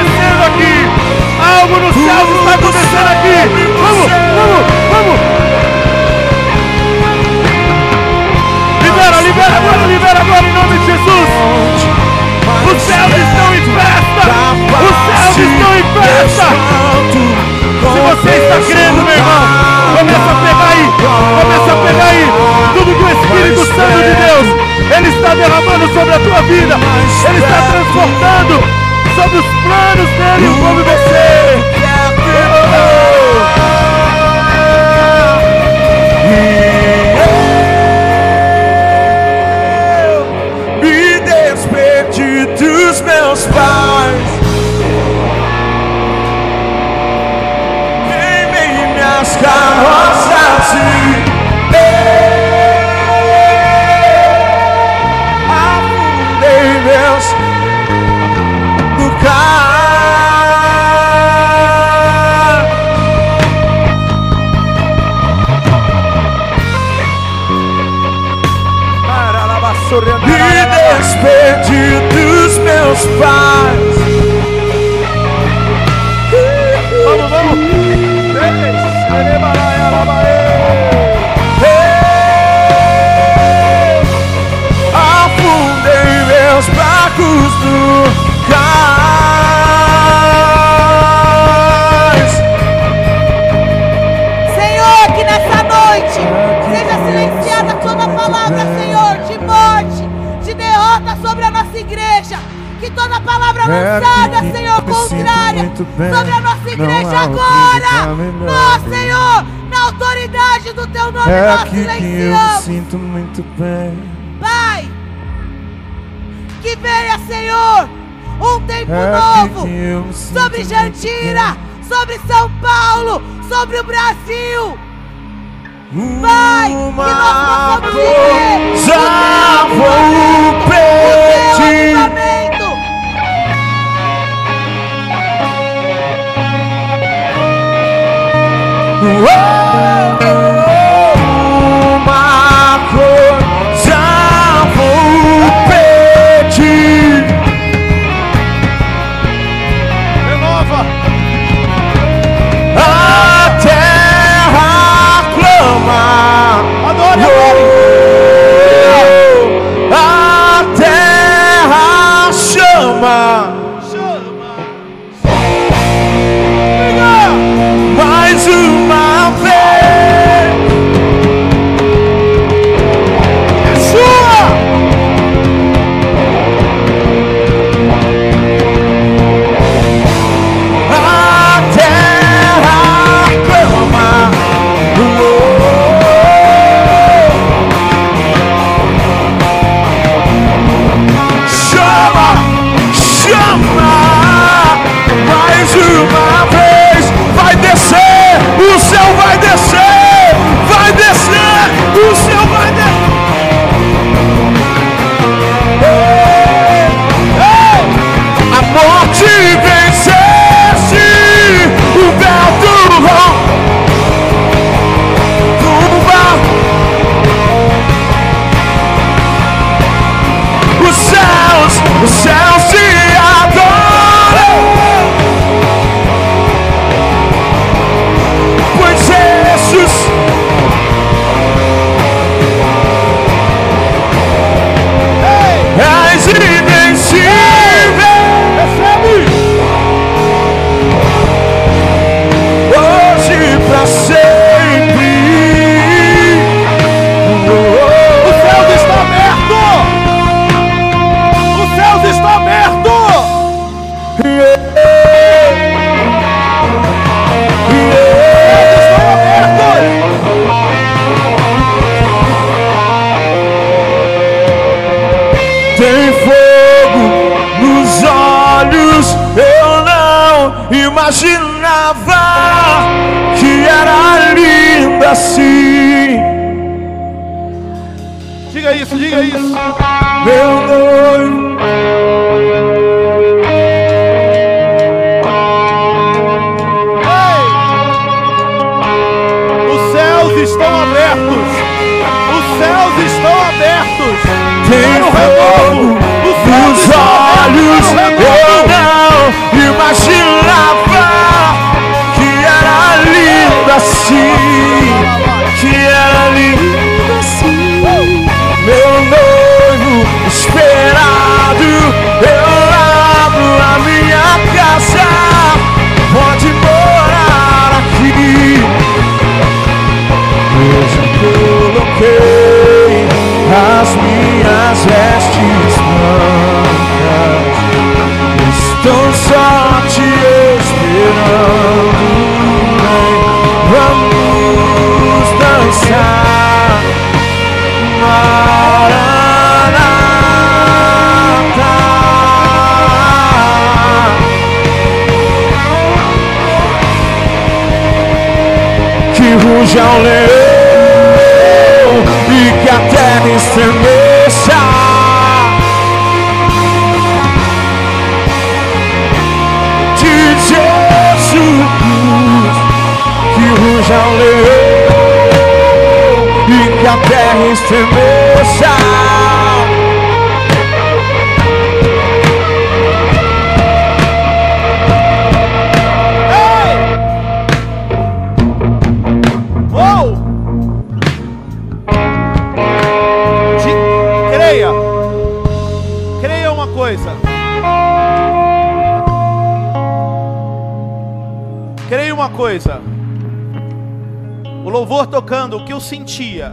[395.78, 396.52] eu sentia?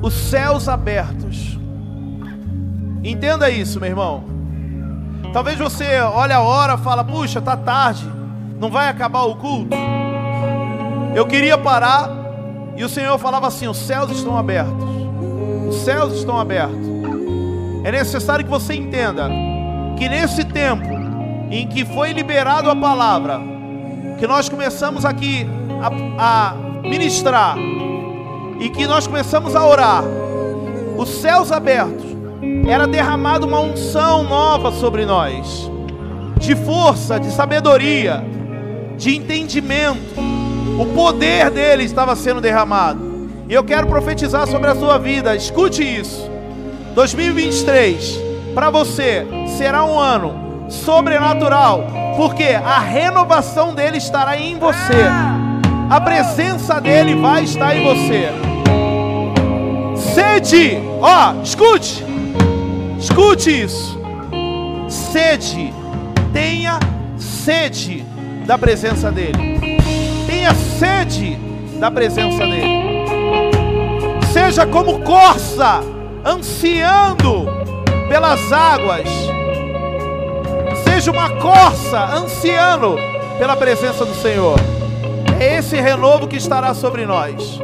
[0.00, 1.58] Os céus abertos.
[3.02, 4.22] Entenda isso, meu irmão.
[5.32, 8.08] Talvez você olhe a hora, fala: "Puxa, tá tarde.
[8.60, 9.76] Não vai acabar o culto?"
[11.12, 12.08] Eu queria parar
[12.76, 14.84] e o Senhor falava assim: "Os céus estão abertos.
[15.68, 16.86] Os céus estão abertos."
[17.82, 19.28] É necessário que você entenda
[19.98, 20.88] que nesse tempo
[21.50, 23.40] em que foi liberado a palavra,
[24.18, 25.46] que nós começamos aqui
[26.18, 26.54] a, a
[26.88, 27.56] ministrar
[28.60, 30.04] e que nós começamos a orar,
[30.96, 32.04] os céus abertos,
[32.68, 35.70] era derramada uma unção nova sobre nós,
[36.38, 38.24] de força, de sabedoria,
[38.96, 40.20] de entendimento.
[40.78, 43.28] O poder dele estava sendo derramado.
[43.48, 45.36] E eu quero profetizar sobre a sua vida.
[45.36, 46.30] Escute isso.
[46.94, 49.26] 2023 para você
[49.58, 51.84] será um ano sobrenatural,
[52.16, 55.04] porque a renovação dele estará em você.
[55.90, 58.43] A presença dele vai estar em você.
[60.34, 62.04] Sede, ó, escute.
[62.98, 63.96] Escute isso.
[64.88, 65.72] Sede,
[66.32, 66.80] tenha
[67.16, 68.04] sede
[68.44, 69.60] da presença dele.
[70.26, 71.38] Tenha sede
[71.78, 73.06] da presença dele.
[74.32, 75.80] Seja como corça,
[76.26, 77.46] ansiando
[78.08, 79.08] pelas águas.
[80.82, 82.96] Seja uma corça, ansiando
[83.38, 84.58] pela presença do Senhor.
[85.38, 87.60] É esse renovo que estará sobre nós.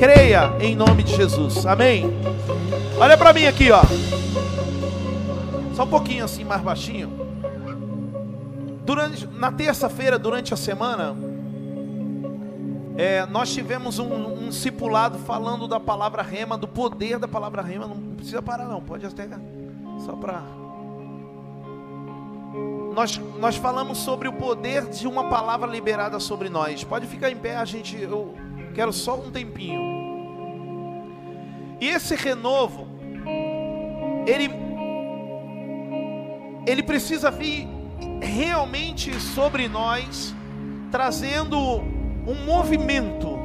[0.00, 1.66] Creia em nome de Jesus.
[1.66, 2.06] Amém.
[2.98, 3.82] Olha para mim aqui, ó.
[5.74, 7.12] Só um pouquinho assim mais baixinho.
[8.82, 11.14] Durante, na terça-feira, durante a semana,
[12.96, 17.86] é, nós tivemos um, um discipulado falando da palavra rema, do poder da palavra rema.
[17.86, 19.28] Não precisa parar, não, pode até
[20.06, 20.42] só para.
[22.94, 26.82] Nós, nós falamos sobre o poder de uma palavra liberada sobre nós.
[26.84, 28.00] Pode ficar em pé, a gente.
[28.00, 28.34] Eu
[28.70, 29.80] quero só um tempinho.
[31.80, 32.86] E esse renovo,
[34.26, 34.50] ele,
[36.66, 37.66] ele precisa vir
[38.20, 40.34] realmente sobre nós,
[40.90, 43.38] trazendo um movimento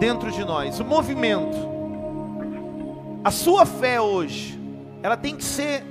[0.00, 1.74] dentro de nós, um movimento.
[3.22, 4.58] A sua fé hoje,
[5.02, 5.84] ela tem que ser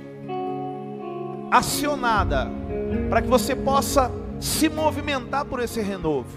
[1.50, 2.50] acionada
[3.08, 4.10] para que você possa
[4.40, 6.36] se movimentar por esse renovo.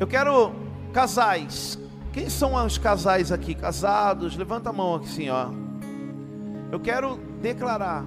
[0.00, 0.63] Eu quero
[0.94, 1.76] casais.
[2.12, 3.52] Quem são os casais aqui?
[3.52, 4.36] Casados?
[4.36, 5.48] Levanta a mão aqui, ó.
[6.70, 8.04] Eu quero declarar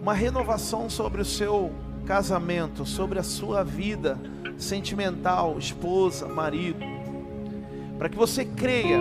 [0.00, 1.72] uma renovação sobre o seu
[2.04, 4.18] casamento, sobre a sua vida
[4.58, 6.84] sentimental, esposa, marido,
[7.96, 8.98] para que você creia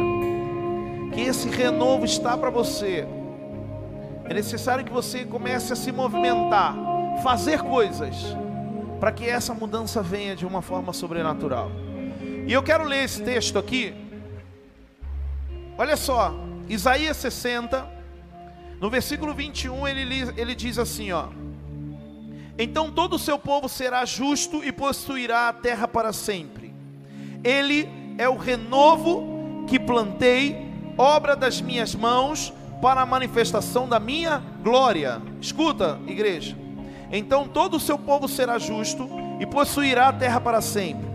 [1.13, 3.05] que esse renovo está para você.
[4.23, 6.75] É necessário que você comece a se movimentar,
[7.21, 8.15] fazer coisas,
[9.01, 11.69] para que essa mudança venha de uma forma sobrenatural.
[12.47, 13.93] E eu quero ler esse texto aqui.
[15.77, 16.33] Olha só,
[16.69, 17.85] Isaías 60,
[18.79, 21.25] no versículo 21, ele, ele diz assim: ó.
[22.57, 26.73] Então todo o seu povo será justo e possuirá a terra para sempre.
[27.43, 34.41] Ele é o renovo que plantei, obra das minhas mãos, para a manifestação da minha
[34.63, 35.21] glória.
[35.41, 36.57] Escuta, igreja.
[37.11, 41.06] Então todo o seu povo será justo e possuirá a terra para sempre.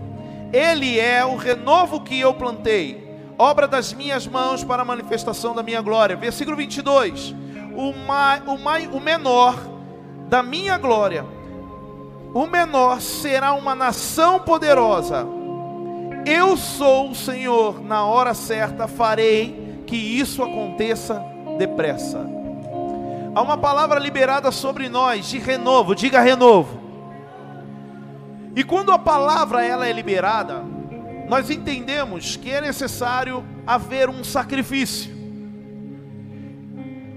[0.53, 5.63] Ele é o renovo que eu plantei, obra das minhas mãos para a manifestação da
[5.63, 6.15] minha glória.
[6.15, 7.33] Versículo 22.
[7.75, 9.57] O, o, o menor
[10.29, 11.25] da minha glória,
[12.35, 15.25] o menor será uma nação poderosa.
[16.23, 21.23] Eu sou o Senhor, na hora certa farei que isso aconteça
[21.57, 22.25] depressa.
[23.33, 26.82] Há uma palavra liberada sobre nós de renovo, diga renovo.
[28.55, 30.63] E quando a palavra ela é liberada,
[31.27, 35.11] nós entendemos que é necessário haver um sacrifício.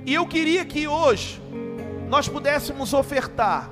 [0.07, 1.43] E eu queria que hoje
[2.09, 3.69] nós pudéssemos ofertar,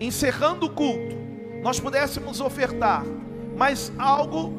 [0.00, 1.16] encerrando o culto,
[1.62, 3.04] nós pudéssemos ofertar,
[3.56, 4.52] mas algo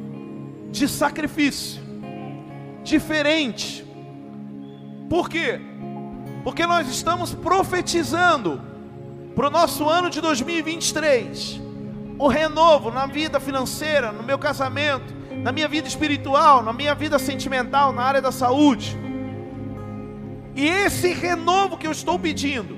[0.70, 1.82] de sacrifício,
[2.84, 3.86] diferente.
[5.10, 5.60] Por quê?
[6.44, 8.62] Porque nós estamos profetizando
[9.36, 11.71] para o nosso ano de 2023
[12.22, 17.18] o renovo na vida financeira, no meu casamento, na minha vida espiritual, na minha vida
[17.18, 18.96] sentimental, na área da saúde.
[20.54, 22.78] E esse renovo que eu estou pedindo,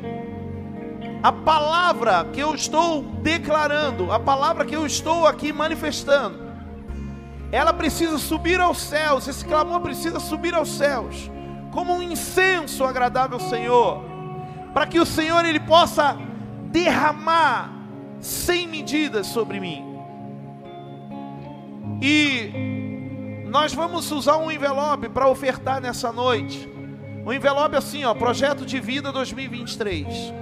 [1.22, 6.40] a palavra que eu estou declarando, a palavra que eu estou aqui manifestando,
[7.52, 11.30] ela precisa subir aos céus, esse clamor precisa subir aos céus,
[11.74, 14.06] como um incenso agradável ao Senhor,
[14.74, 16.18] para que o Senhor ele possa
[16.72, 17.83] derramar
[18.24, 19.84] sem medidas sobre mim.
[22.02, 26.70] E nós vamos usar um envelope para ofertar nessa noite.
[27.26, 30.34] Um envelope assim, ó, projeto de vida 2023.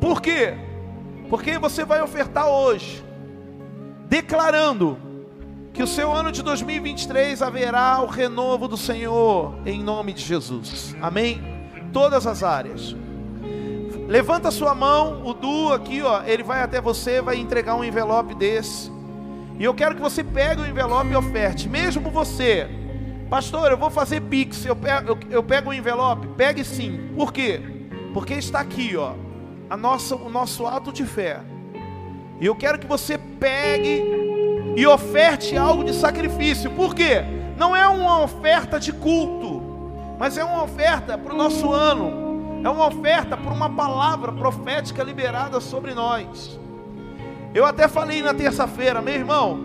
[0.00, 0.54] Por quê?
[1.28, 3.04] Porque você vai ofertar hoje,
[4.08, 4.96] declarando
[5.72, 10.96] que o seu ano de 2023 haverá o renovo do Senhor, em nome de Jesus.
[11.02, 11.42] Amém?
[11.92, 12.96] Todas as áreas.
[14.08, 18.34] Levanta sua mão, o Du aqui, ó, ele vai até você, vai entregar um envelope
[18.34, 18.90] desse.
[19.58, 22.66] E eu quero que você pegue o envelope e oferte, mesmo você.
[23.28, 27.10] Pastor, eu vou fazer pix, eu pego, eu, eu pego o envelope, pegue sim.
[27.14, 27.60] Por quê?
[28.14, 29.12] Porque está aqui, ó,
[29.68, 31.42] a nossa, o nosso ato de fé.
[32.40, 34.02] E eu quero que você pegue
[34.74, 36.70] e oferte algo de sacrifício.
[36.70, 37.22] Por quê?
[37.58, 39.60] Não é uma oferta de culto,
[40.18, 42.27] mas é uma oferta para o nosso ano.
[42.62, 46.58] É uma oferta por uma palavra profética liberada sobre nós.
[47.54, 49.58] Eu até falei na terça-feira, meu irmão,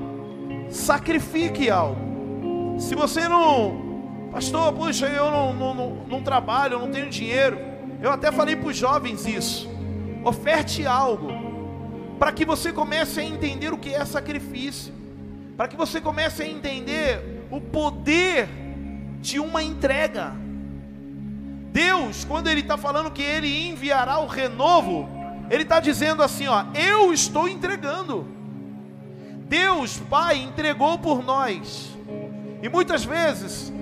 [0.70, 2.78] sacrifique algo.
[2.80, 7.58] Se você não, pastor, puxa, eu não, não, não, não trabalho, eu não tenho dinheiro.
[8.02, 9.70] Eu até falei para os jovens isso.
[10.24, 11.30] Oferte algo,
[12.20, 14.94] para que você comece a entender o que é sacrifício,
[15.58, 18.48] para que você comece a entender o poder
[19.20, 20.43] de uma entrega.
[21.74, 25.10] Deus, quando Ele está falando que Ele enviará o renovo,
[25.50, 28.28] Ele está dizendo assim: ó, eu estou entregando.
[29.48, 31.90] Deus, Pai, entregou por nós.
[32.62, 33.74] E muitas vezes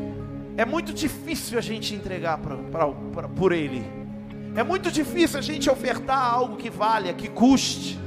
[0.55, 3.83] é muito difícil a gente entregar pra, pra, pra, por Ele.
[4.55, 7.99] É muito difícil a gente ofertar algo que valha, que custe.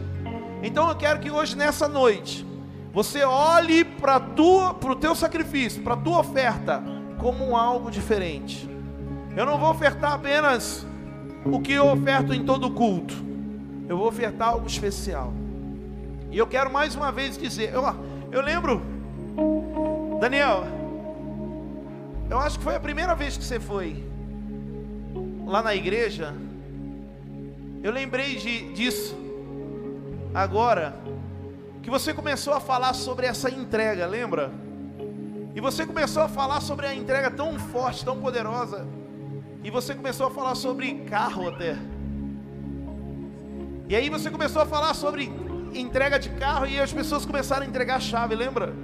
[0.63, 2.45] Então eu quero que hoje, nessa noite,
[2.91, 6.83] você olhe para o teu sacrifício, para a tua oferta,
[7.19, 8.74] como algo diferente.
[9.37, 10.87] Eu não vou ofertar apenas
[11.45, 13.15] o que eu oferto em todo culto.
[13.89, 15.33] Eu vou ofertar algo especial.
[16.31, 17.83] E eu quero mais uma vez dizer, eu,
[18.31, 18.81] eu lembro,
[20.21, 20.65] Daniel,
[22.31, 24.05] eu acho que foi a primeira vez que você foi
[25.45, 26.33] lá na igreja.
[27.83, 29.17] Eu lembrei de, disso
[30.33, 30.95] agora
[31.83, 34.51] que você começou a falar sobre essa entrega, lembra?
[35.55, 38.87] E você começou a falar sobre a entrega tão forte, tão poderosa.
[39.65, 41.75] E você começou a falar sobre carro até.
[43.89, 45.33] E aí você começou a falar sobre
[45.75, 48.75] entrega de carro e as pessoas começaram a entregar a chave, lembra?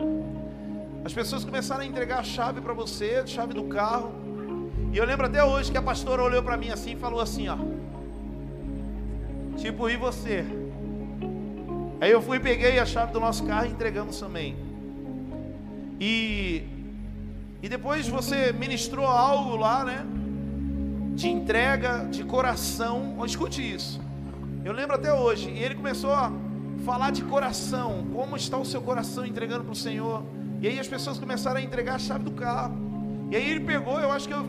[1.04, 4.10] As pessoas começaram a entregar a chave para você, a chave do carro.
[4.90, 7.46] E eu lembro até hoje que a pastora olhou para mim assim e falou assim,
[7.48, 7.58] ó.
[9.58, 10.46] Tipo, e você?
[12.00, 14.56] Aí eu fui e peguei a chave do nosso carro e entregamos também.
[16.00, 16.64] E
[17.62, 20.06] e depois você ministrou algo lá, né?
[21.14, 23.16] De entrega de coração.
[23.24, 24.00] Escute isso.
[24.64, 25.50] Eu lembro até hoje.
[25.50, 26.32] E ele começou a
[26.84, 28.06] falar de coração.
[28.12, 30.22] Como está o seu coração entregando para o Senhor?
[30.60, 32.76] E aí as pessoas começaram a entregar a chave do carro.
[33.30, 34.44] E aí ele pegou, eu acho que eu,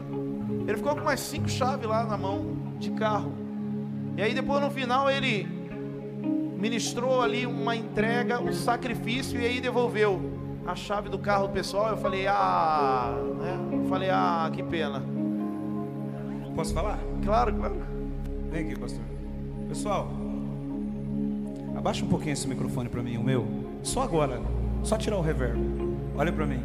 [0.67, 3.33] ele ficou com mais cinco chaves lá na mão de carro.
[4.17, 5.47] E aí depois no final ele
[6.57, 10.21] ministrou ali uma entrega, um sacrifício e aí devolveu
[10.65, 11.89] a chave do carro pessoal.
[11.89, 13.59] Eu falei, ah, né?
[13.71, 15.20] Eu falei, ah, que pena.
[16.55, 16.99] Posso falar?
[17.23, 17.75] Claro, claro.
[18.51, 19.03] Vem aqui, pastor.
[19.69, 20.09] Pessoal,
[21.75, 23.47] abaixa um pouquinho esse microfone para mim, o meu.
[23.83, 24.41] Só agora,
[24.83, 25.57] só tirar o reverb.
[26.17, 26.59] Olha para mim.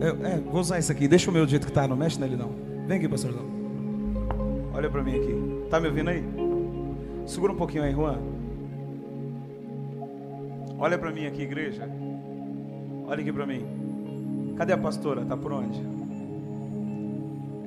[0.00, 1.08] É, é, vou usar isso aqui.
[1.08, 2.50] Deixa o meu do jeito que tá, não mexe nele não.
[2.86, 3.44] Vem aqui, pastorzão.
[4.72, 5.68] Olha para mim aqui.
[5.70, 6.22] Tá me ouvindo aí?
[7.26, 8.18] Segura um pouquinho aí, Juan.
[10.78, 11.88] Olha para mim aqui, igreja.
[13.06, 14.54] Olha aqui para mim.
[14.56, 15.24] Cadê a pastora?
[15.24, 15.95] Tá por onde?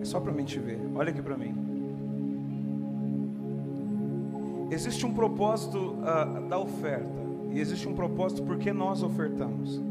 [0.02, 0.80] É só para mim te ver.
[0.96, 1.70] Olha aqui para mim.
[4.72, 7.20] Existe um propósito uh, da oferta.
[7.52, 9.82] E existe um propósito porque nós ofertamos.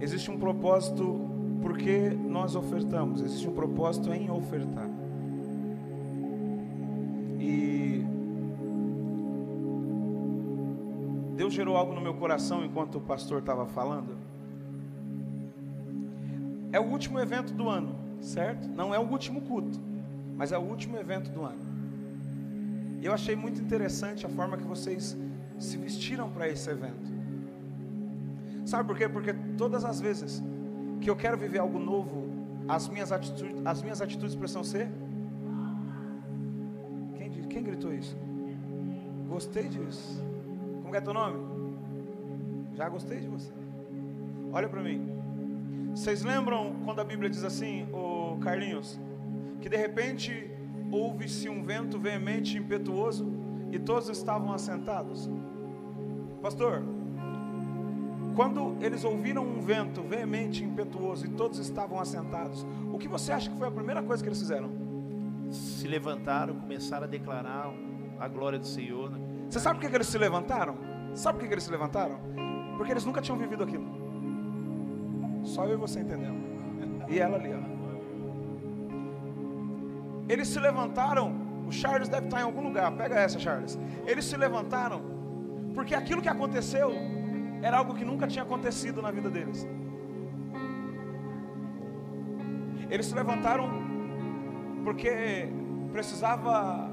[0.00, 1.28] Existe um propósito
[1.60, 3.20] porque nós ofertamos.
[3.20, 4.88] Existe um propósito em ofertar.
[7.40, 8.04] E
[11.34, 14.27] Deus gerou algo no meu coração enquanto o pastor estava falando.
[16.72, 18.68] É o último evento do ano, certo?
[18.68, 19.80] Não é o último culto,
[20.36, 21.68] mas é o último evento do ano.
[23.02, 25.16] Eu achei muito interessante a forma que vocês
[25.58, 27.18] se vestiram para esse evento.
[28.66, 29.08] Sabe por quê?
[29.08, 30.42] Porque todas as vezes
[31.00, 32.28] que eu quero viver algo novo,
[32.68, 34.88] as minhas atitudes, as minhas atitudes precisam ser.
[37.16, 38.16] Quem, quem gritou isso?
[39.28, 40.22] Gostei disso.
[40.82, 41.38] Como é teu nome?
[42.74, 43.52] Já gostei de você.
[44.52, 45.17] Olha para mim.
[45.94, 49.00] Vocês lembram quando a Bíblia diz assim, o Carlinhos,
[49.60, 50.50] que de repente
[50.90, 53.30] houve-se um vento veemente e impetuoso
[53.70, 55.28] e todos estavam assentados?
[56.40, 56.82] Pastor,
[58.36, 63.32] quando eles ouviram um vento veemente e impetuoso e todos estavam assentados, o que você
[63.32, 64.70] acha que foi a primeira coisa que eles fizeram?
[65.50, 67.72] Se levantaram, começaram a declarar
[68.20, 69.10] a glória do Senhor.
[69.10, 69.18] né?
[69.50, 70.76] Você sabe por que eles se levantaram?
[71.14, 72.20] Sabe por que que eles se levantaram?
[72.76, 74.07] Porque eles nunca tinham vivido aquilo.
[75.42, 76.38] Só eu e você entendendo.
[77.08, 77.78] E ela ali, ó.
[80.28, 81.48] Eles se levantaram.
[81.66, 82.90] O Charles deve estar em algum lugar.
[82.92, 83.78] Pega essa, Charles.
[84.06, 85.02] Eles se levantaram
[85.74, 86.92] porque aquilo que aconteceu
[87.62, 89.66] era algo que nunca tinha acontecido na vida deles.
[92.90, 93.68] Eles se levantaram
[94.84, 95.48] porque
[95.92, 96.90] precisava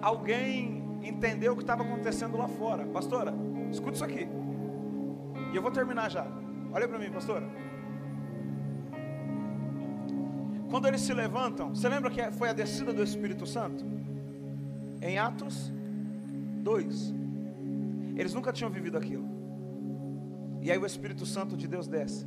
[0.00, 2.86] alguém entender o que estava acontecendo lá fora.
[2.86, 3.34] Pastora,
[3.70, 4.28] escuta isso aqui.
[5.52, 6.26] E eu vou terminar já.
[6.74, 7.46] Olha para mim, pastora.
[10.68, 13.84] Quando eles se levantam, você lembra que foi a descida do Espírito Santo?
[15.00, 15.72] Em Atos
[16.62, 17.14] 2.
[18.16, 19.24] Eles nunca tinham vivido aquilo.
[20.60, 22.26] E aí o Espírito Santo de Deus desce.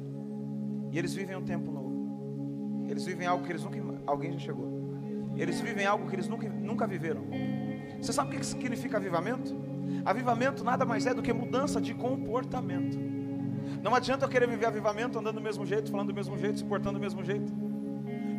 [0.93, 2.87] E eles vivem um tempo novo.
[2.89, 4.01] Eles vivem algo que eles nunca.
[4.05, 4.71] Alguém já chegou.
[5.35, 7.23] Eles vivem algo que eles nunca, nunca viveram.
[8.01, 9.53] Você sabe o que significa avivamento?
[10.05, 13.06] Avivamento nada mais é do que mudança de comportamento.
[13.81, 16.65] Não adianta eu querer viver avivamento andando do mesmo jeito, falando do mesmo jeito, se
[16.65, 17.51] portando do mesmo jeito.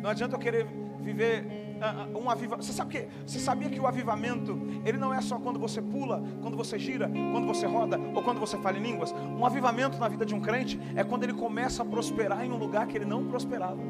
[0.01, 0.67] Não adianta eu querer
[1.01, 1.45] viver
[1.79, 2.65] uh, um avivamento.
[2.65, 6.23] Você sabe que você sabia que o avivamento ele não é só quando você pula,
[6.41, 9.11] quando você gira, quando você roda ou quando você fala em línguas.
[9.11, 12.57] Um avivamento na vida de um crente é quando ele começa a prosperar em um
[12.57, 13.81] lugar que ele não prosperava.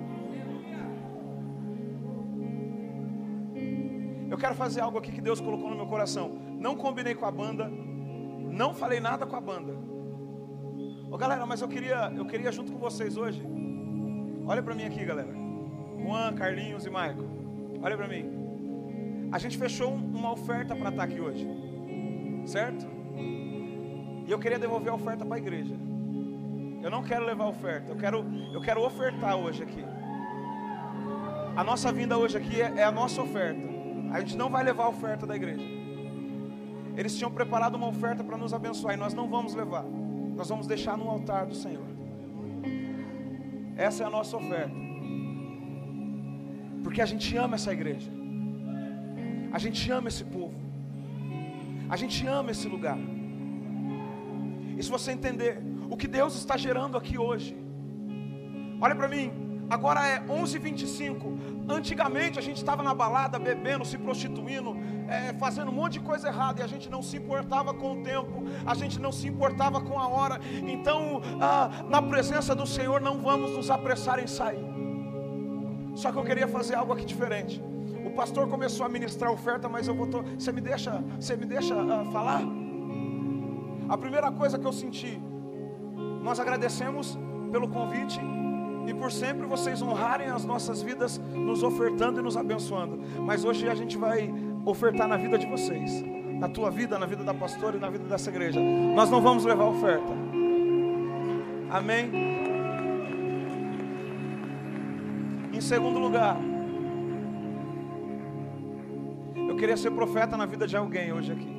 [4.30, 6.38] Eu quero fazer algo aqui que Deus colocou no meu coração.
[6.60, 9.99] Não combinei com a banda, não falei nada com a banda.
[11.12, 13.42] Ô galera, mas eu queria, eu queria junto com vocês hoje.
[14.46, 15.34] Olha para mim aqui, galera.
[15.98, 17.24] Juan, Carlinhos e Maico.
[17.82, 19.30] Olha para mim.
[19.32, 21.48] A gente fechou uma oferta para estar aqui hoje.
[22.46, 22.86] Certo?
[24.28, 25.76] E eu queria devolver a oferta para a igreja.
[26.84, 29.84] Eu não quero levar oferta, eu quero, eu quero ofertar hoje aqui.
[31.56, 33.60] A nossa vinda hoje aqui é, é a nossa oferta.
[34.12, 35.66] A gente não vai levar a oferta da igreja.
[36.96, 39.84] Eles tinham preparado uma oferta para nos abençoar e nós não vamos levar.
[40.40, 41.84] Nós vamos deixar no altar do Senhor.
[43.76, 44.74] Essa é a nossa oferta.
[46.82, 48.10] Porque a gente ama essa igreja.
[49.52, 50.56] A gente ama esse povo.
[51.90, 52.98] A gente ama esse lugar.
[54.78, 57.54] E se você entender o que Deus está gerando aqui hoje,
[58.80, 59.34] olha para mim,
[59.70, 61.59] agora é 11h25.
[61.70, 64.76] Antigamente a gente estava na balada, bebendo, se prostituindo,
[65.08, 68.04] é, fazendo um monte de coisa errada e a gente não se importava com o
[68.04, 70.40] tempo, a gente não se importava com a hora.
[70.68, 74.66] Então, ah, na presença do Senhor, não vamos nos apressar em sair.
[75.94, 77.62] Só que eu queria fazer algo aqui diferente.
[78.04, 80.08] O pastor começou a ministrar oferta, mas eu vou.
[80.08, 82.42] Você me deixa, você me deixa ah, falar?
[83.88, 85.22] A primeira coisa que eu senti,
[86.24, 87.18] nós agradecemos
[87.52, 88.20] pelo convite
[88.90, 93.00] e por sempre vocês honrarem as nossas vidas, nos ofertando e nos abençoando.
[93.22, 94.34] Mas hoje a gente vai
[94.66, 96.04] ofertar na vida de vocês,
[96.40, 98.60] na tua vida, na vida da pastora e na vida dessa igreja.
[98.60, 100.12] Nós não vamos levar oferta.
[101.70, 102.10] Amém?
[105.54, 106.38] Em segundo lugar,
[109.48, 111.59] eu queria ser profeta na vida de alguém hoje aqui.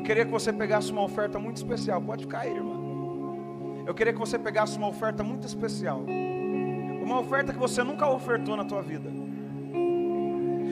[0.00, 2.00] Eu queria que você pegasse uma oferta muito especial.
[2.00, 2.74] Pode ficar aí, irmã.
[3.86, 6.02] Eu queria que você pegasse uma oferta muito especial.
[7.04, 9.10] Uma oferta que você nunca ofertou na tua vida.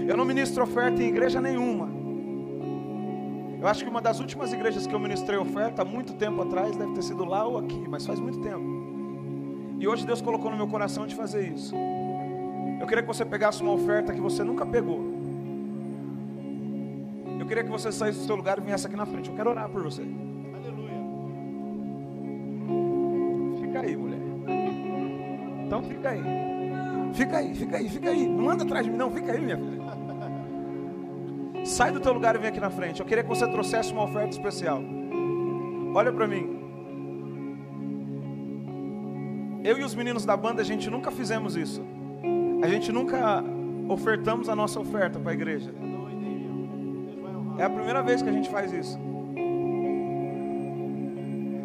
[0.09, 1.91] Eu não ministro oferta em igreja nenhuma.
[3.61, 6.75] Eu acho que uma das últimas igrejas que eu ministrei oferta, há muito tempo atrás,
[6.75, 8.65] deve ter sido lá ou aqui, mas faz muito tempo.
[9.79, 11.75] E hoje Deus colocou no meu coração de fazer isso.
[12.81, 15.18] Eu queria que você pegasse uma oferta que você nunca pegou.
[17.49, 19.31] Eu queria que você saísse do seu lugar e viesse aqui na frente.
[19.31, 20.03] Eu quero orar por você.
[20.03, 20.93] Aleluia.
[23.59, 24.21] Fica aí, mulher.
[25.65, 26.21] Então fica aí.
[27.15, 28.29] Fica aí, fica aí, fica aí.
[28.29, 29.11] Não anda atrás de mim, não.
[29.11, 29.79] Fica aí, minha filha.
[31.65, 33.01] Sai do teu lugar e vem aqui na frente.
[33.01, 34.83] Eu queria que você trouxesse uma oferta especial.
[35.95, 36.55] Olha para mim.
[39.65, 41.83] Eu e os meninos da banda, a gente nunca fizemos isso.
[42.63, 43.43] A gente nunca
[43.89, 45.88] ofertamos a nossa oferta para a igreja.
[47.59, 48.97] É a primeira vez que a gente faz isso.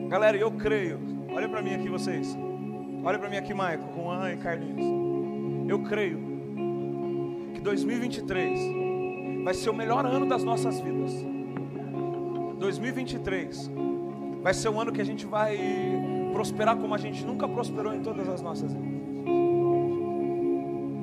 [0.10, 1.00] Galera, eu creio.
[1.32, 2.36] Olha para mim aqui vocês.
[3.04, 5.70] Olha para mim aqui, Maico, Juan e Carlinhos.
[5.70, 6.20] Eu creio
[7.54, 8.60] que 2023
[9.44, 11.14] vai ser o melhor ano das nossas vidas.
[12.58, 13.70] 2023
[14.42, 15.60] vai ser um ano que a gente vai
[16.32, 19.04] prosperar como a gente nunca prosperou em todas as nossas vidas.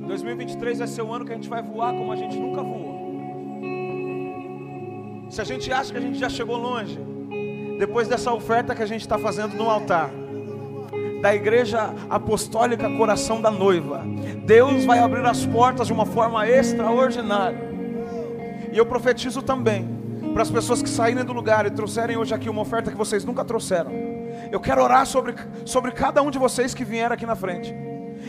[0.09, 2.90] 2023 vai ser um ano que a gente vai voar como a gente nunca voou.
[5.31, 6.99] Se a gente acha que a gente já chegou longe,
[7.79, 10.11] depois dessa oferta que a gente está fazendo no altar,
[11.23, 14.03] da igreja apostólica Coração da Noiva,
[14.45, 17.71] Deus vai abrir as portas de uma forma extraordinária.
[18.73, 19.89] E eu profetizo também
[20.33, 23.25] para as pessoas que saírem do lugar e trouxerem hoje aqui uma oferta que vocês
[23.25, 23.93] nunca trouxeram.
[24.51, 27.73] Eu quero orar sobre, sobre cada um de vocês que vieram aqui na frente.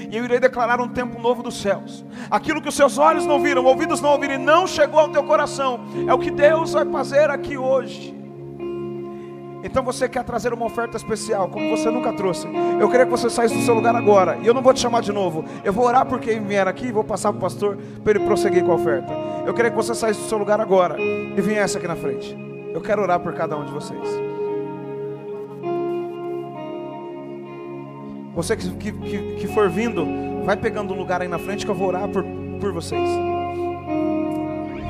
[0.09, 2.05] E eu irei declarar um tempo novo dos céus.
[2.29, 5.23] Aquilo que os seus olhos não viram, ouvidos não ouviram e não chegou ao teu
[5.23, 8.21] coração, é o que Deus vai fazer aqui hoje.
[9.63, 12.47] Então você quer trazer uma oferta especial, como você nunca trouxe.
[12.79, 14.37] Eu queria que você saísse do seu lugar agora.
[14.41, 15.45] E eu não vou te chamar de novo.
[15.63, 18.25] Eu vou orar por quem vier aqui e vou passar para o pastor para ele
[18.25, 19.13] prosseguir com a oferta.
[19.45, 22.35] Eu queria que você saísse do seu lugar agora e viesse aqui na frente.
[22.73, 24.30] Eu quero orar por cada um de vocês.
[28.35, 28.91] Você que, que,
[29.35, 30.05] que, for vindo,
[30.45, 32.23] vai pegando um lugar aí na frente que eu vou orar por,
[32.59, 33.07] por vocês.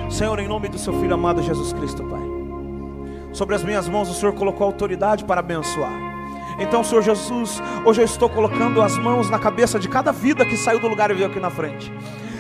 [0.10, 2.22] Senhor, em nome do seu Filho amado Jesus Cristo, Pai.
[3.34, 6.12] Sobre as minhas mãos o Senhor colocou autoridade para abençoar.
[6.60, 10.56] Então, Senhor Jesus, hoje eu estou colocando as mãos na cabeça de cada vida que
[10.56, 11.92] saiu do lugar e veio aqui na frente.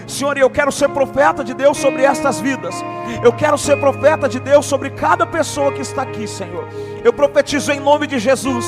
[0.07, 2.75] Senhor, eu quero ser profeta de Deus sobre estas vidas.
[3.23, 6.67] Eu quero ser profeta de Deus sobre cada pessoa que está aqui, Senhor.
[7.03, 8.65] Eu profetizo em nome de Jesus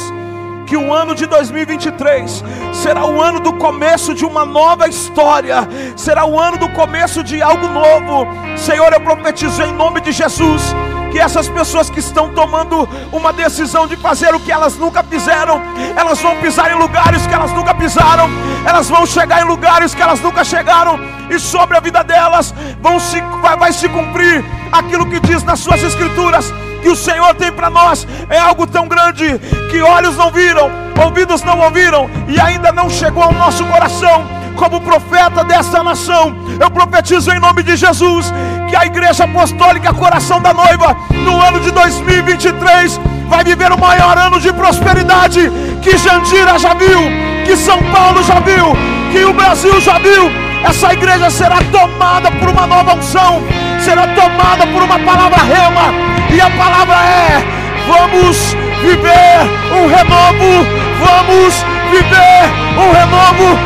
[0.73, 2.43] que o ano de 2023
[2.73, 5.57] será o ano do começo de uma nova história,
[5.95, 8.25] será o ano do começo de algo novo.
[8.57, 10.63] Senhor, eu profetizo em nome de Jesus
[11.11, 15.61] que essas pessoas que estão tomando uma decisão de fazer o que elas nunca fizeram,
[15.95, 18.27] elas vão pisar em lugares que elas nunca pisaram,
[18.65, 22.51] elas vão chegar em lugares que elas nunca chegaram, e sobre a vida delas
[22.81, 26.51] vão se, vai, vai se cumprir aquilo que diz nas suas escrituras
[26.83, 29.39] que o Senhor tem para nós é algo tão grande
[29.71, 30.69] que olhos não viram,
[31.01, 34.25] ouvidos não ouviram e ainda não chegou ao nosso coração.
[34.57, 38.31] Como profeta desta nação, eu profetizo em nome de Jesus
[38.69, 44.17] que a Igreja Apostólica Coração da Noiva, no ano de 2023, vai viver o maior
[44.17, 45.51] ano de prosperidade
[45.81, 46.99] que Jandira já viu,
[47.45, 48.73] que São Paulo já viu,
[49.11, 50.29] que o Brasil já viu.
[50.63, 53.41] Essa igreja será tomada por uma nova unção,
[53.83, 55.93] será tomada por uma palavra rema,
[56.33, 57.43] e a palavra é:
[57.85, 59.39] vamos viver
[59.75, 60.65] um renovo,
[60.99, 62.43] vamos viver
[62.77, 63.59] um renovo.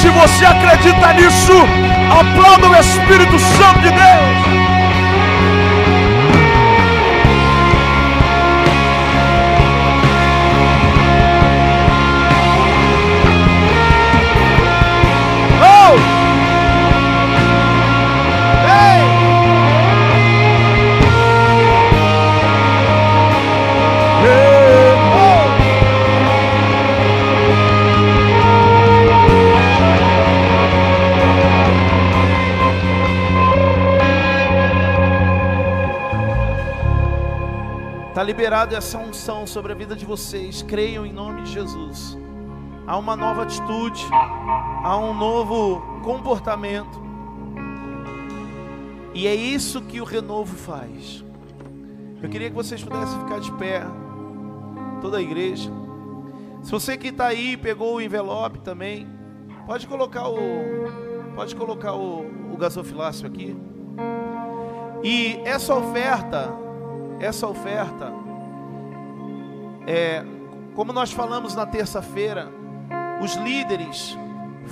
[0.00, 1.52] Se você acredita nisso,
[2.20, 4.63] aplauda o Espírito Santo de Deus.
[38.54, 40.62] Liberado essa unção sobre a vida de vocês.
[40.62, 42.16] Creiam em nome de Jesus.
[42.86, 47.02] Há uma nova atitude, há um novo comportamento.
[49.12, 51.24] E é isso que o renovo faz.
[52.22, 53.82] Eu queria que vocês pudessem ficar de pé,
[55.00, 55.68] toda a igreja.
[56.62, 59.08] Se você que está aí pegou o envelope também,
[59.66, 60.38] pode colocar o,
[61.34, 63.56] pode colocar o, o gasofilácio aqui.
[65.02, 66.54] E essa oferta,
[67.18, 68.22] essa oferta,
[69.86, 70.24] é,
[70.74, 72.50] como nós falamos na terça-feira,
[73.22, 74.16] os líderes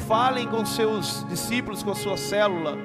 [0.06, 2.76] falem com seus discípulos, com a sua célula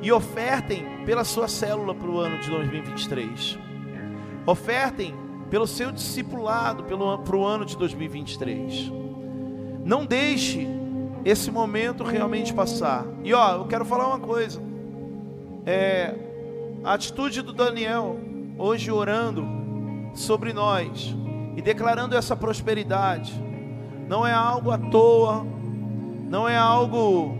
[0.00, 3.58] e ofertem pela sua célula para o ano de 2023.
[4.46, 5.14] Ofertem
[5.50, 8.92] pelo seu discipulado para o ano de 2023.
[9.84, 10.66] Não deixe
[11.24, 13.04] esse momento realmente passar.
[13.24, 14.60] E ó, eu quero falar uma coisa.
[15.66, 16.14] É,
[16.84, 18.18] a atitude do Daniel
[18.58, 19.46] hoje orando
[20.14, 21.16] sobre nós
[21.58, 23.34] e declarando essa prosperidade.
[24.08, 25.44] Não é algo à toa,
[26.30, 27.36] não é algo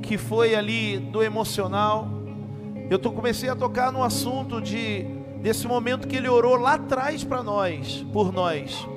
[0.00, 2.08] que foi ali do emocional.
[2.88, 5.04] Eu tô, comecei a tocar no assunto de
[5.42, 8.88] desse momento que ele orou lá atrás para nós, por nós.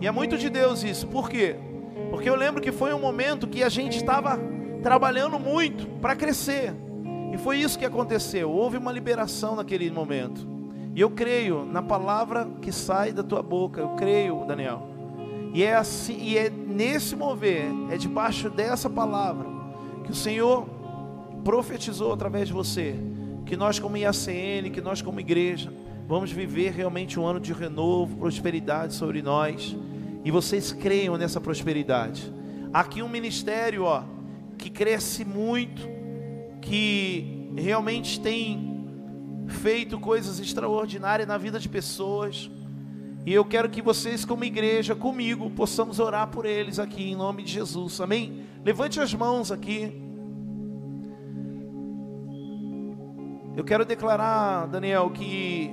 [0.00, 1.06] E é muito de Deus isso.
[1.06, 1.54] Por quê?
[2.10, 4.36] Porque eu lembro que foi um momento que a gente estava
[4.82, 6.74] trabalhando muito para crescer.
[7.32, 8.50] E foi isso que aconteceu.
[8.50, 10.53] Houve uma liberação naquele momento.
[10.94, 13.80] E eu creio na palavra que sai da tua boca.
[13.80, 14.82] Eu creio, Daniel.
[15.52, 19.46] E é assim, e é nesse mover, é debaixo dessa palavra
[20.04, 20.68] que o Senhor
[21.44, 22.96] profetizou através de você,
[23.46, 25.72] que nós como IACN, que nós como igreja,
[26.08, 29.76] vamos viver realmente um ano de renovo, prosperidade sobre nós.
[30.24, 32.32] E vocês creiam nessa prosperidade.
[32.72, 34.02] Aqui um ministério, ó,
[34.58, 35.82] que cresce muito,
[36.60, 38.73] que realmente tem
[39.48, 42.50] feito coisas extraordinárias na vida de pessoas.
[43.26, 47.42] E eu quero que vocês, como igreja, comigo, possamos orar por eles aqui em nome
[47.42, 48.00] de Jesus.
[48.00, 48.44] Amém?
[48.64, 50.00] Levante as mãos aqui.
[53.56, 55.70] Eu quero declarar, Daniel, que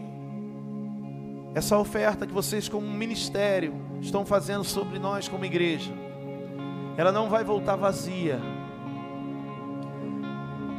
[1.53, 5.91] essa oferta que vocês, como ministério, estão fazendo sobre nós, como igreja,
[6.95, 8.39] ela não vai voltar vazia.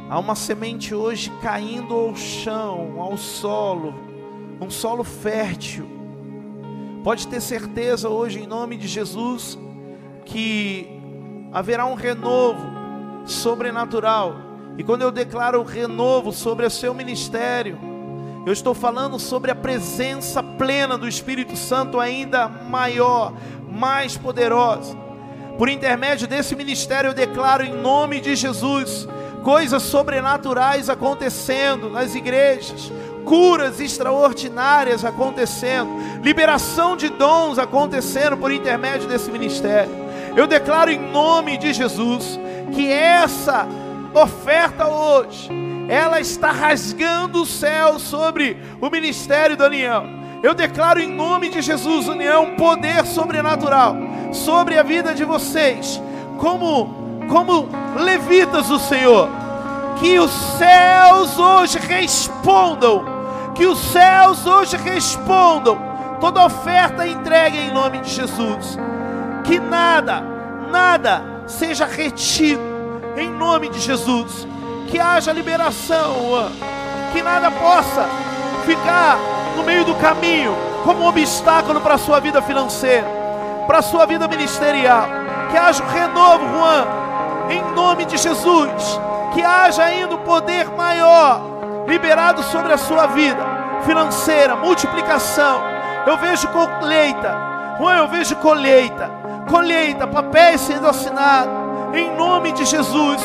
[0.09, 3.93] Há uma semente hoje caindo ao chão, ao solo,
[4.59, 5.87] um solo fértil.
[7.03, 9.57] Pode ter certeza hoje, em nome de Jesus,
[10.25, 10.87] que
[11.51, 12.65] haverá um renovo
[13.25, 14.35] sobrenatural.
[14.77, 17.79] E quando eu declaro o renovo sobre o seu ministério,
[18.45, 23.33] eu estou falando sobre a presença plena do Espírito Santo ainda maior,
[23.69, 24.97] mais poderosa.
[25.57, 29.07] Por intermédio desse ministério, eu declaro em nome de Jesus
[29.43, 32.91] coisas sobrenaturais acontecendo nas igrejas,
[33.25, 35.91] curas extraordinárias acontecendo,
[36.21, 39.91] liberação de dons acontecendo por intermédio desse ministério.
[40.35, 42.39] Eu declaro em nome de Jesus
[42.73, 43.67] que essa
[44.13, 45.49] oferta hoje,
[45.87, 50.23] ela está rasgando o céu sobre o ministério da União.
[50.41, 53.95] Eu declaro em nome de Jesus, União, poder sobrenatural
[54.33, 56.01] sobre a vida de vocês,
[56.37, 59.29] como, como levitas do Senhor.
[59.99, 63.05] Que os céus hoje respondam,
[63.55, 65.77] que os céus hoje respondam
[66.19, 68.77] toda oferta entregue em nome de Jesus.
[69.43, 70.23] Que nada,
[70.71, 72.61] nada seja retido
[73.17, 74.47] em nome de Jesus.
[74.89, 76.15] Que haja liberação,
[77.11, 78.07] que nada possa
[78.65, 79.17] ficar
[79.55, 83.07] no meio do caminho como um obstáculo para a sua vida financeira,
[83.67, 85.07] para a sua vida ministerial.
[85.51, 87.02] Que haja renovo, Juan,
[87.49, 88.99] em nome de Jesus.
[89.33, 91.41] Que haja ainda poder maior
[91.87, 93.53] liberado sobre a sua vida
[93.85, 95.61] financeira, multiplicação.
[96.05, 97.35] Eu vejo colheita,
[97.79, 99.09] Juan, eu vejo colheita,
[99.49, 101.53] colheita, papéis sendo assinados
[101.93, 103.21] em nome de Jesus.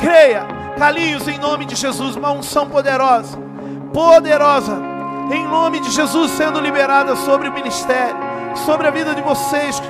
[0.00, 0.46] Creia,
[0.78, 3.36] calinhos em nome de Jesus, uma unção poderosa,
[3.92, 4.78] poderosa,
[5.32, 8.16] em nome de Jesus sendo liberada sobre o ministério,
[8.64, 9.82] sobre a vida de vocês,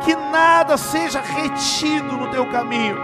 [0.00, 2.98] que nada seja retido no teu caminho.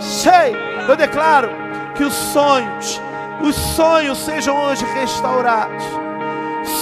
[0.00, 0.56] Sei,
[0.88, 1.50] eu declaro
[1.94, 3.00] que os sonhos,
[3.40, 5.84] os sonhos sejam hoje restaurados.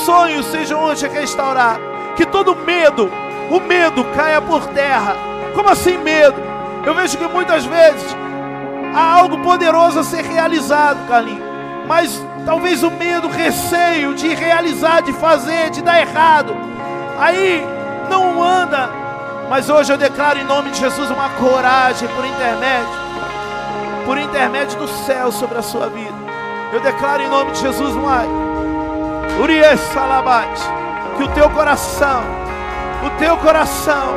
[0.04, 1.84] Sonhos sejam hoje restaurados.
[2.16, 3.10] Que todo medo,
[3.50, 5.16] o medo caia por terra.
[5.54, 6.40] Como assim medo?
[6.86, 8.16] Eu vejo que muitas vezes
[8.94, 11.44] há algo poderoso a ser realizado, Carlinhos.
[11.86, 16.54] Mas talvez o medo, o receio de realizar, de fazer, de dar errado.
[17.18, 17.66] Aí
[18.08, 18.88] não anda.
[19.48, 22.94] Mas hoje eu declaro em nome de Jesus uma coragem por intermédio,
[24.06, 26.14] por intermédio do céu sobre a sua vida.
[26.72, 28.26] Eu declaro em nome de Jesus, Pai,
[29.40, 30.62] Urias Salabate,
[31.16, 32.44] que o teu coração
[33.04, 34.14] o teu coração,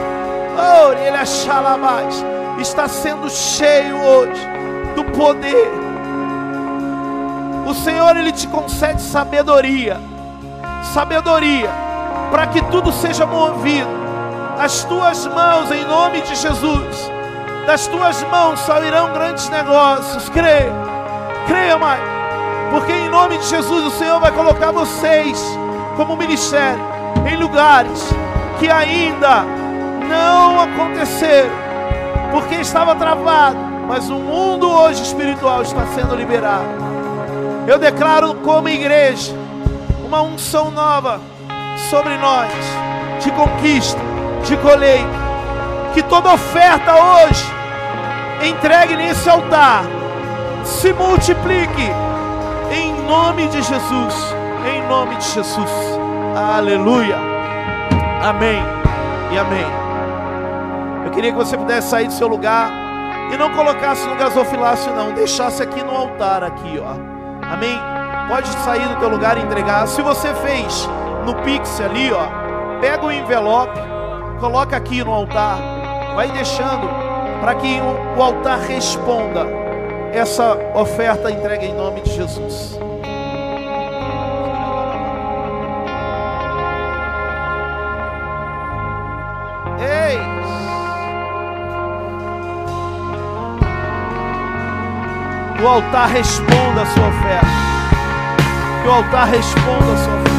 [0.55, 4.41] oh, ele é está sendo cheio hoje
[4.95, 5.69] do poder.
[7.65, 9.99] O Senhor ele te concede sabedoria,
[10.93, 11.69] sabedoria
[12.29, 13.89] para que tudo seja movido.
[14.59, 17.11] As tuas mãos em nome de Jesus,
[17.65, 20.29] das tuas mãos sairão grandes negócios.
[20.29, 20.71] Creia,
[21.47, 21.99] creia, Mãe,
[22.71, 25.43] porque em nome de Jesus o Senhor vai colocar vocês
[25.95, 26.81] como ministério
[27.29, 28.09] em lugares
[28.59, 29.43] que ainda
[30.07, 31.51] não aconteceram,
[32.31, 36.87] porque estava travado, mas o mundo hoje espiritual está sendo liberado.
[37.67, 39.33] Eu declaro como igreja
[40.05, 41.19] uma unção nova
[41.89, 42.51] sobre nós,
[43.23, 44.01] de conquista,
[44.45, 45.27] de colheita.
[45.93, 47.45] Que toda oferta hoje
[48.43, 49.83] entregue nesse altar
[50.63, 51.91] se multiplique
[52.71, 54.35] em nome de Jesus.
[54.65, 55.71] Em nome de Jesus.
[56.35, 57.17] Aleluia.
[58.21, 58.61] Amém
[59.31, 59.65] e amém.
[61.05, 62.69] Eu queria que você pudesse sair do seu lugar
[63.31, 65.13] e não colocasse no gasofilácio, não.
[65.13, 66.91] Deixasse aqui no altar, aqui, ó.
[67.51, 67.79] Amém?
[68.27, 69.87] Pode sair do teu lugar e entregar.
[69.87, 70.87] Se você fez
[71.27, 72.25] no Pix ali, ó,
[72.79, 73.77] pega o envelope,
[74.39, 75.57] coloca aqui no altar,
[76.15, 76.87] vai deixando
[77.41, 77.81] para que
[78.17, 79.45] o altar responda
[80.13, 82.79] essa oferta entregue em nome de Jesus.
[95.57, 97.47] Que o altar responda a sua oferta.
[98.83, 100.36] Que o altar responda a sua oferta.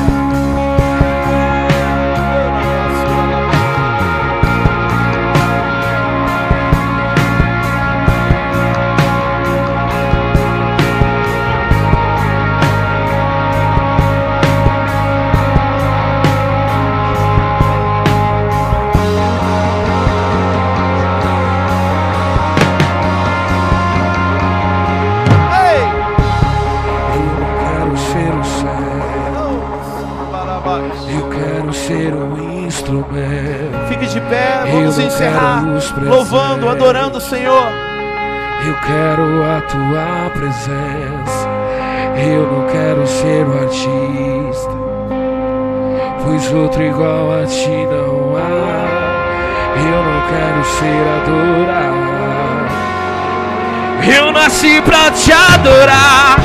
[34.88, 35.64] Vamos encerrar.
[36.02, 37.68] Louvando, adorando o Senhor.
[38.66, 41.48] Eu quero a tua presença.
[42.16, 44.72] Eu não quero ser um artista,
[46.24, 48.88] pois outro igual a ti não há.
[49.76, 52.08] Eu não quero ser adorado.
[54.16, 56.36] Eu nasci pra te adorar.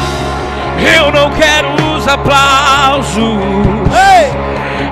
[0.96, 3.40] Eu não quero os aplausos.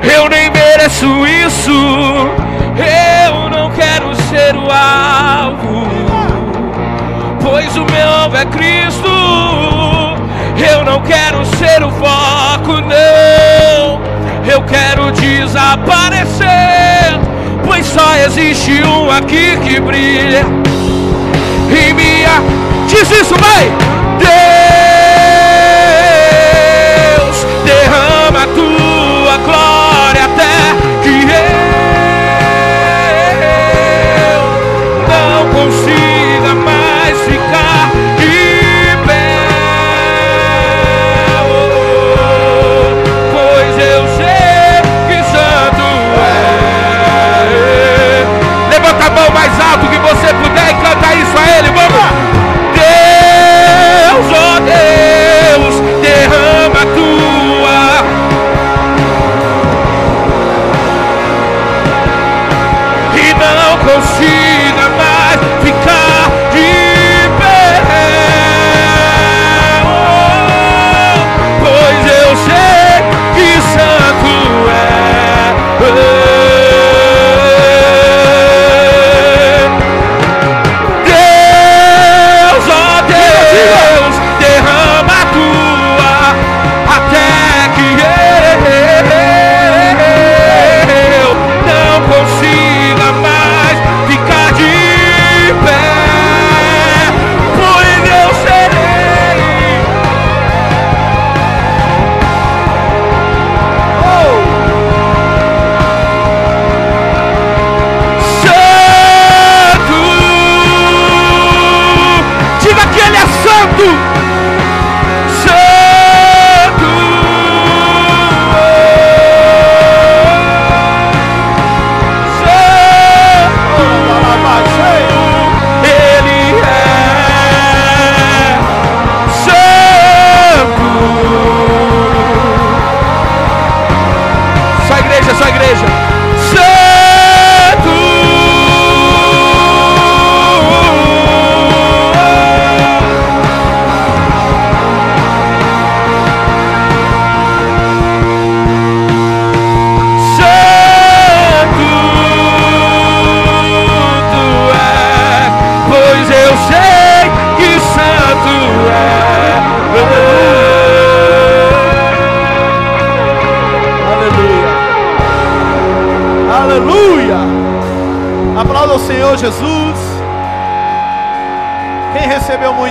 [0.04, 2.41] Eu nem mereço isso.
[2.82, 6.02] Eu não quero ser o alvo
[7.52, 9.10] pois o meu alvo é Cristo.
[10.58, 14.00] Eu não quero ser o foco, não.
[14.50, 16.48] Eu quero desaparecer,
[17.66, 20.46] pois só existe um aqui que brilha
[21.70, 22.42] em minha.
[22.88, 23.72] Diz isso, vai!
[27.18, 31.71] Deus, derrama a tua glória até que eu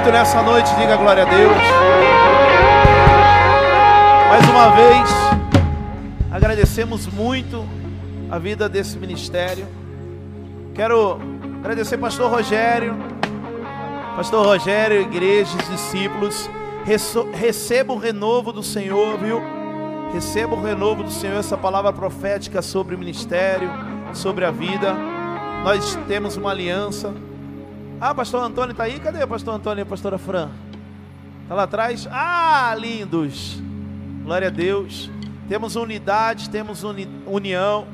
[0.00, 1.52] muito nessa noite, diga glória a Deus.
[4.30, 5.10] Mais uma vez,
[6.30, 7.66] agradecemos muito
[8.30, 9.66] a vida desse ministério.
[10.74, 11.20] Quero
[11.58, 12.96] agradecer pastor Rogério,
[14.16, 16.48] pastor Rogério, igrejas, discípulos.
[17.34, 19.42] Receba o renovo do Senhor, viu?
[20.14, 23.70] Receba o renovo do Senhor, essa palavra profética sobre o ministério,
[24.14, 24.96] sobre a vida.
[25.62, 27.12] Nós temos uma aliança.
[28.00, 28.98] Ah, pastor Antônio está aí?
[28.98, 30.48] Cadê o pastor Antônio e a pastora Fran?
[31.42, 32.08] Está lá atrás?
[32.10, 33.60] Ah, lindos!
[34.24, 35.10] Glória a Deus.
[35.48, 37.86] Temos unidade, temos uni- união.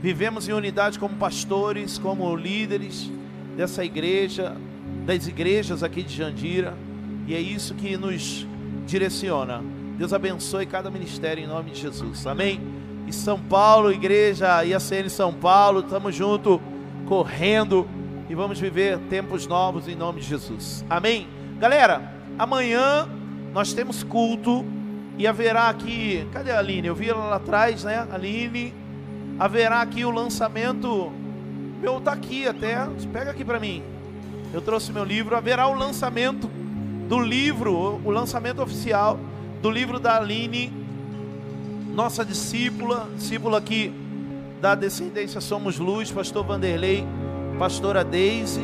[0.00, 3.10] Vivemos em unidade como pastores, como líderes
[3.56, 4.56] dessa igreja,
[5.04, 6.74] das igrejas aqui de Jandira.
[7.26, 8.46] E é isso que nos
[8.86, 9.62] direciona.
[9.98, 12.26] Deus abençoe cada ministério em nome de Jesus.
[12.26, 12.60] Amém?
[13.06, 16.60] E São Paulo, igreja IACN São Paulo, estamos junto,
[17.06, 17.86] correndo
[18.32, 20.82] e vamos viver tempos novos em nome de Jesus.
[20.88, 21.28] Amém?
[21.60, 23.06] Galera, amanhã
[23.52, 24.64] nós temos culto
[25.18, 26.88] e haverá aqui, cadê a Aline?
[26.88, 28.08] Eu vi ela lá atrás, né?
[28.10, 28.72] Aline,
[29.38, 31.12] haverá aqui o lançamento.
[31.78, 32.78] Meu tá aqui até,
[33.12, 33.82] pega aqui para mim.
[34.50, 36.48] Eu trouxe meu livro, haverá o lançamento
[37.10, 39.20] do livro, o lançamento oficial
[39.60, 40.72] do livro da Aline,
[41.94, 43.92] nossa discípula, discípula aqui
[44.58, 47.06] da descendência Somos Luz, pastor Vanderlei,
[47.62, 48.60] pastora Deise.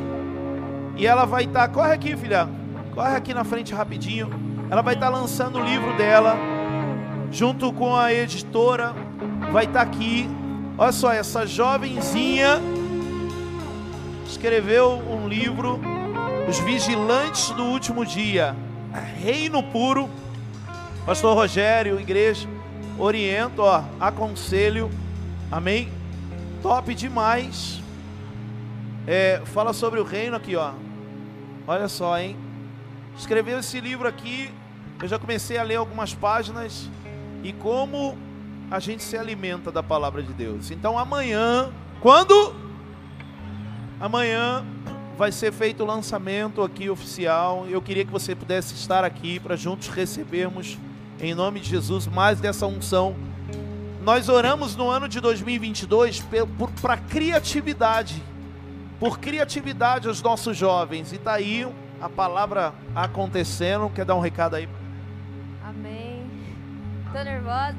[0.96, 2.48] E ela vai estar, tá, corre aqui, filha,
[2.92, 4.28] corre aqui na frente rapidinho.
[4.68, 6.36] Ela vai estar tá lançando o livro dela,
[7.30, 8.92] junto com a editora,
[9.52, 10.28] vai estar tá aqui.
[10.76, 12.60] Olha só, essa jovenzinha
[14.26, 15.78] escreveu um livro,
[16.48, 18.56] Os Vigilantes do Último Dia,
[19.22, 20.10] Reino Puro.
[21.06, 22.48] Pastor Rogério, igreja,
[22.98, 24.90] oriento, ó, aconselho,
[25.52, 25.88] amém?
[26.60, 27.77] Top demais.
[29.10, 30.72] É, fala sobre o reino aqui, ó.
[31.66, 32.36] Olha só, hein?
[33.16, 34.50] Escreveu esse livro aqui.
[35.00, 36.90] Eu já comecei a ler algumas páginas
[37.42, 38.18] e como
[38.70, 40.70] a gente se alimenta da palavra de Deus.
[40.70, 41.70] Então amanhã,
[42.02, 42.54] quando?
[43.98, 44.62] Amanhã
[45.16, 47.66] vai ser feito o lançamento aqui oficial.
[47.66, 50.76] Eu queria que você pudesse estar aqui para juntos recebermos
[51.18, 53.16] em nome de Jesus mais dessa unção.
[54.02, 56.22] Nós oramos no ano de 2022
[56.82, 58.22] para criatividade
[58.98, 61.12] por criatividade aos nossos jovens.
[61.12, 61.66] E está aí
[62.00, 63.90] a palavra acontecendo.
[63.90, 64.68] Quer dar um recado aí?
[65.64, 66.28] Amém.
[67.12, 67.76] Tô nervosa.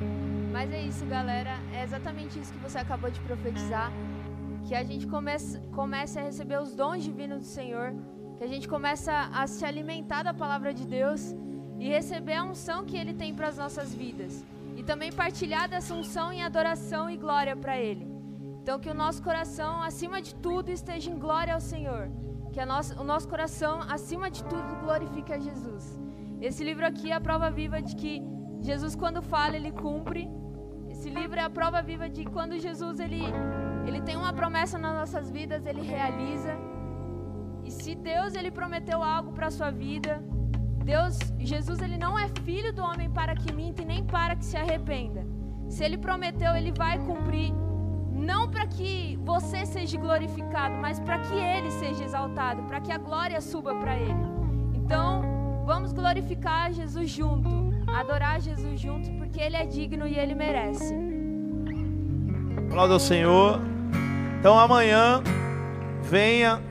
[0.52, 1.58] Mas é isso, galera.
[1.72, 3.92] É exatamente isso que você acabou de profetizar.
[4.66, 7.92] Que a gente comece, comece a receber os dons divinos do Senhor.
[8.38, 11.34] Que a gente comece a se alimentar da palavra de Deus
[11.78, 14.44] e receber a unção que Ele tem para as nossas vidas.
[14.76, 18.19] E também partilhar dessa unção em adoração e glória para Ele.
[18.70, 22.08] Então, que o nosso coração, acima de tudo, esteja em glória ao Senhor.
[22.52, 25.98] Que nossa, o nosso coração, acima de tudo, glorifique a Jesus.
[26.40, 28.22] Esse livro aqui é a prova viva de que
[28.60, 30.30] Jesus, quando fala, ele cumpre.
[30.88, 33.22] Esse livro é a prova viva de que quando Jesus ele,
[33.88, 36.56] ele tem uma promessa nas nossas vidas, ele realiza.
[37.64, 40.22] E se Deus ele prometeu algo para a sua vida,
[40.84, 44.44] Deus, Jesus, ele não é filho do homem para que minta e nem para que
[44.44, 45.26] se arrependa.
[45.68, 47.52] Se ele prometeu, ele vai cumprir
[48.20, 52.98] não para que você seja glorificado, mas para que ele seja exaltado, para que a
[52.98, 54.14] glória suba para ele.
[54.74, 55.22] Então,
[55.64, 57.48] vamos glorificar Jesus junto,
[57.86, 60.94] adorar Jesus junto, porque ele é digno e ele merece.
[62.68, 63.60] Aplauda ao Senhor.
[64.38, 65.22] Então, amanhã,
[66.02, 66.62] venha,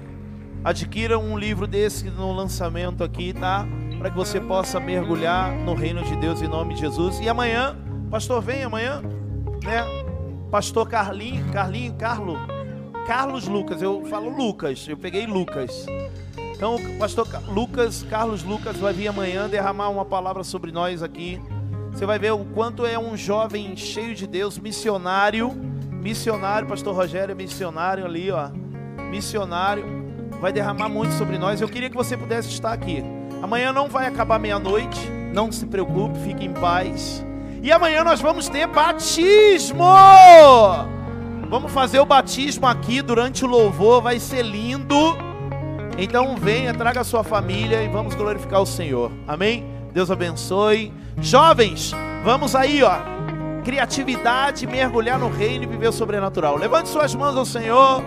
[0.63, 3.65] adquira um livro desse no lançamento aqui, tá?
[3.97, 7.19] Para que você possa mergulhar no reino de Deus em nome de Jesus.
[7.19, 7.75] E amanhã,
[8.09, 9.01] pastor, vem amanhã,
[9.63, 9.98] né?
[10.51, 12.35] Pastor Carlinho, Carlinho, Carlo,
[13.05, 15.85] Carlos Lucas, eu falo Lucas, eu peguei Lucas.
[16.55, 21.39] Então, o pastor Lucas, Carlos Lucas vai vir amanhã derramar uma palavra sobre nós aqui.
[21.91, 25.51] Você vai ver o quanto é um jovem cheio de Deus, missionário,
[25.91, 28.49] missionário, pastor Rogério é missionário ali, ó.
[29.09, 29.85] Missionário,
[30.41, 31.61] vai derramar muito sobre nós.
[31.61, 33.03] Eu queria que você pudesse estar aqui.
[33.41, 37.23] Amanhã não vai acabar meia-noite, não se preocupe, fique em paz.
[37.61, 39.85] E amanhã nós vamos ter batismo.
[41.49, 45.17] Vamos fazer o batismo aqui durante o louvor, vai ser lindo.
[45.97, 49.11] Então venha, traga a sua família e vamos glorificar o Senhor.
[49.27, 49.65] Amém?
[49.91, 50.93] Deus abençoe.
[51.19, 51.91] Jovens,
[52.23, 52.97] vamos aí, ó.
[53.65, 56.55] Criatividade, mergulhar no reino e viver o sobrenatural.
[56.55, 58.01] Levante suas mãos ao Senhor.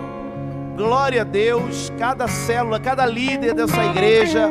[0.77, 1.93] Glória a Deus.
[1.99, 4.49] Cada célula, cada líder dessa igreja,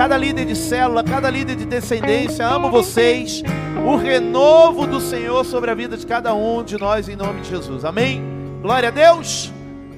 [0.00, 3.42] cada líder de célula, cada líder de descendência, amo vocês
[3.86, 7.50] o renovo do Senhor sobre a vida de cada um de nós, em nome de
[7.50, 7.84] Jesus.
[7.84, 8.24] Amém?
[8.62, 9.52] Glória a Deus.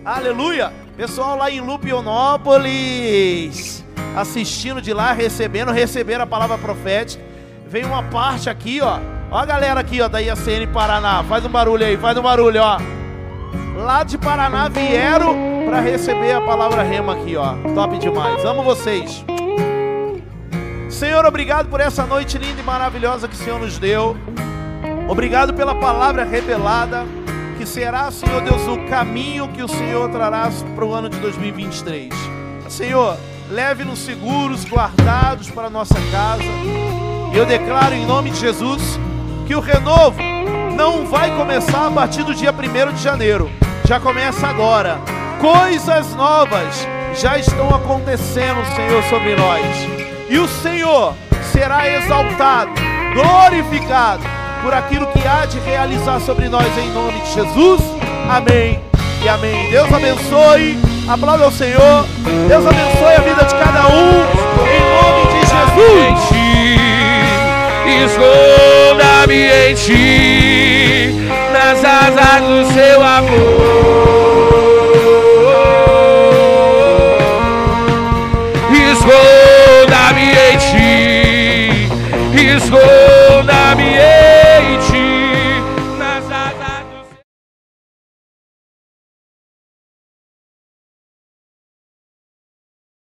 [0.04, 0.72] Aleluia.
[0.96, 3.84] Pessoal lá em Lupionópolis,
[4.16, 7.22] assistindo de lá, recebendo, receberam a palavra profética.
[7.68, 8.98] Vem uma parte aqui, ó.
[9.30, 11.22] Ó a galera aqui, ó, da IACN Paraná.
[11.22, 12.76] Faz um barulho aí, faz um barulho, ó.
[13.76, 17.54] Lá de Paraná vieram para receber a palavra rema aqui, ó.
[17.72, 18.44] Top demais.
[18.44, 19.24] Amo vocês.
[21.02, 24.16] Senhor, obrigado por essa noite linda e maravilhosa que o Senhor nos deu.
[25.08, 27.04] Obrigado pela palavra revelada,
[27.58, 32.14] que será, Senhor Deus, o caminho que o Senhor trará para o ano de 2023.
[32.68, 33.16] Senhor,
[33.50, 36.44] leve-nos seguros, guardados para a nossa casa.
[37.34, 38.80] Eu declaro em nome de Jesus
[39.44, 40.22] que o renovo
[40.76, 43.50] não vai começar a partir do dia 1 de janeiro,
[43.88, 45.00] já começa agora.
[45.40, 46.86] Coisas novas
[47.20, 51.14] já estão acontecendo, Senhor, sobre nós e o Senhor
[51.52, 52.72] será exaltado,
[53.12, 54.24] glorificado
[54.62, 57.82] por aquilo que há de realizar sobre nós em nome de Jesus.
[58.30, 58.80] Amém
[59.22, 59.70] e amém.
[59.70, 60.78] Deus abençoe.
[61.06, 62.06] Aplauda ao Senhor.
[62.48, 64.22] Deus abençoe a vida de cada um
[64.66, 66.32] em nome de Jesus.
[68.04, 74.11] esconda-me em ti, nas asas do seu amor.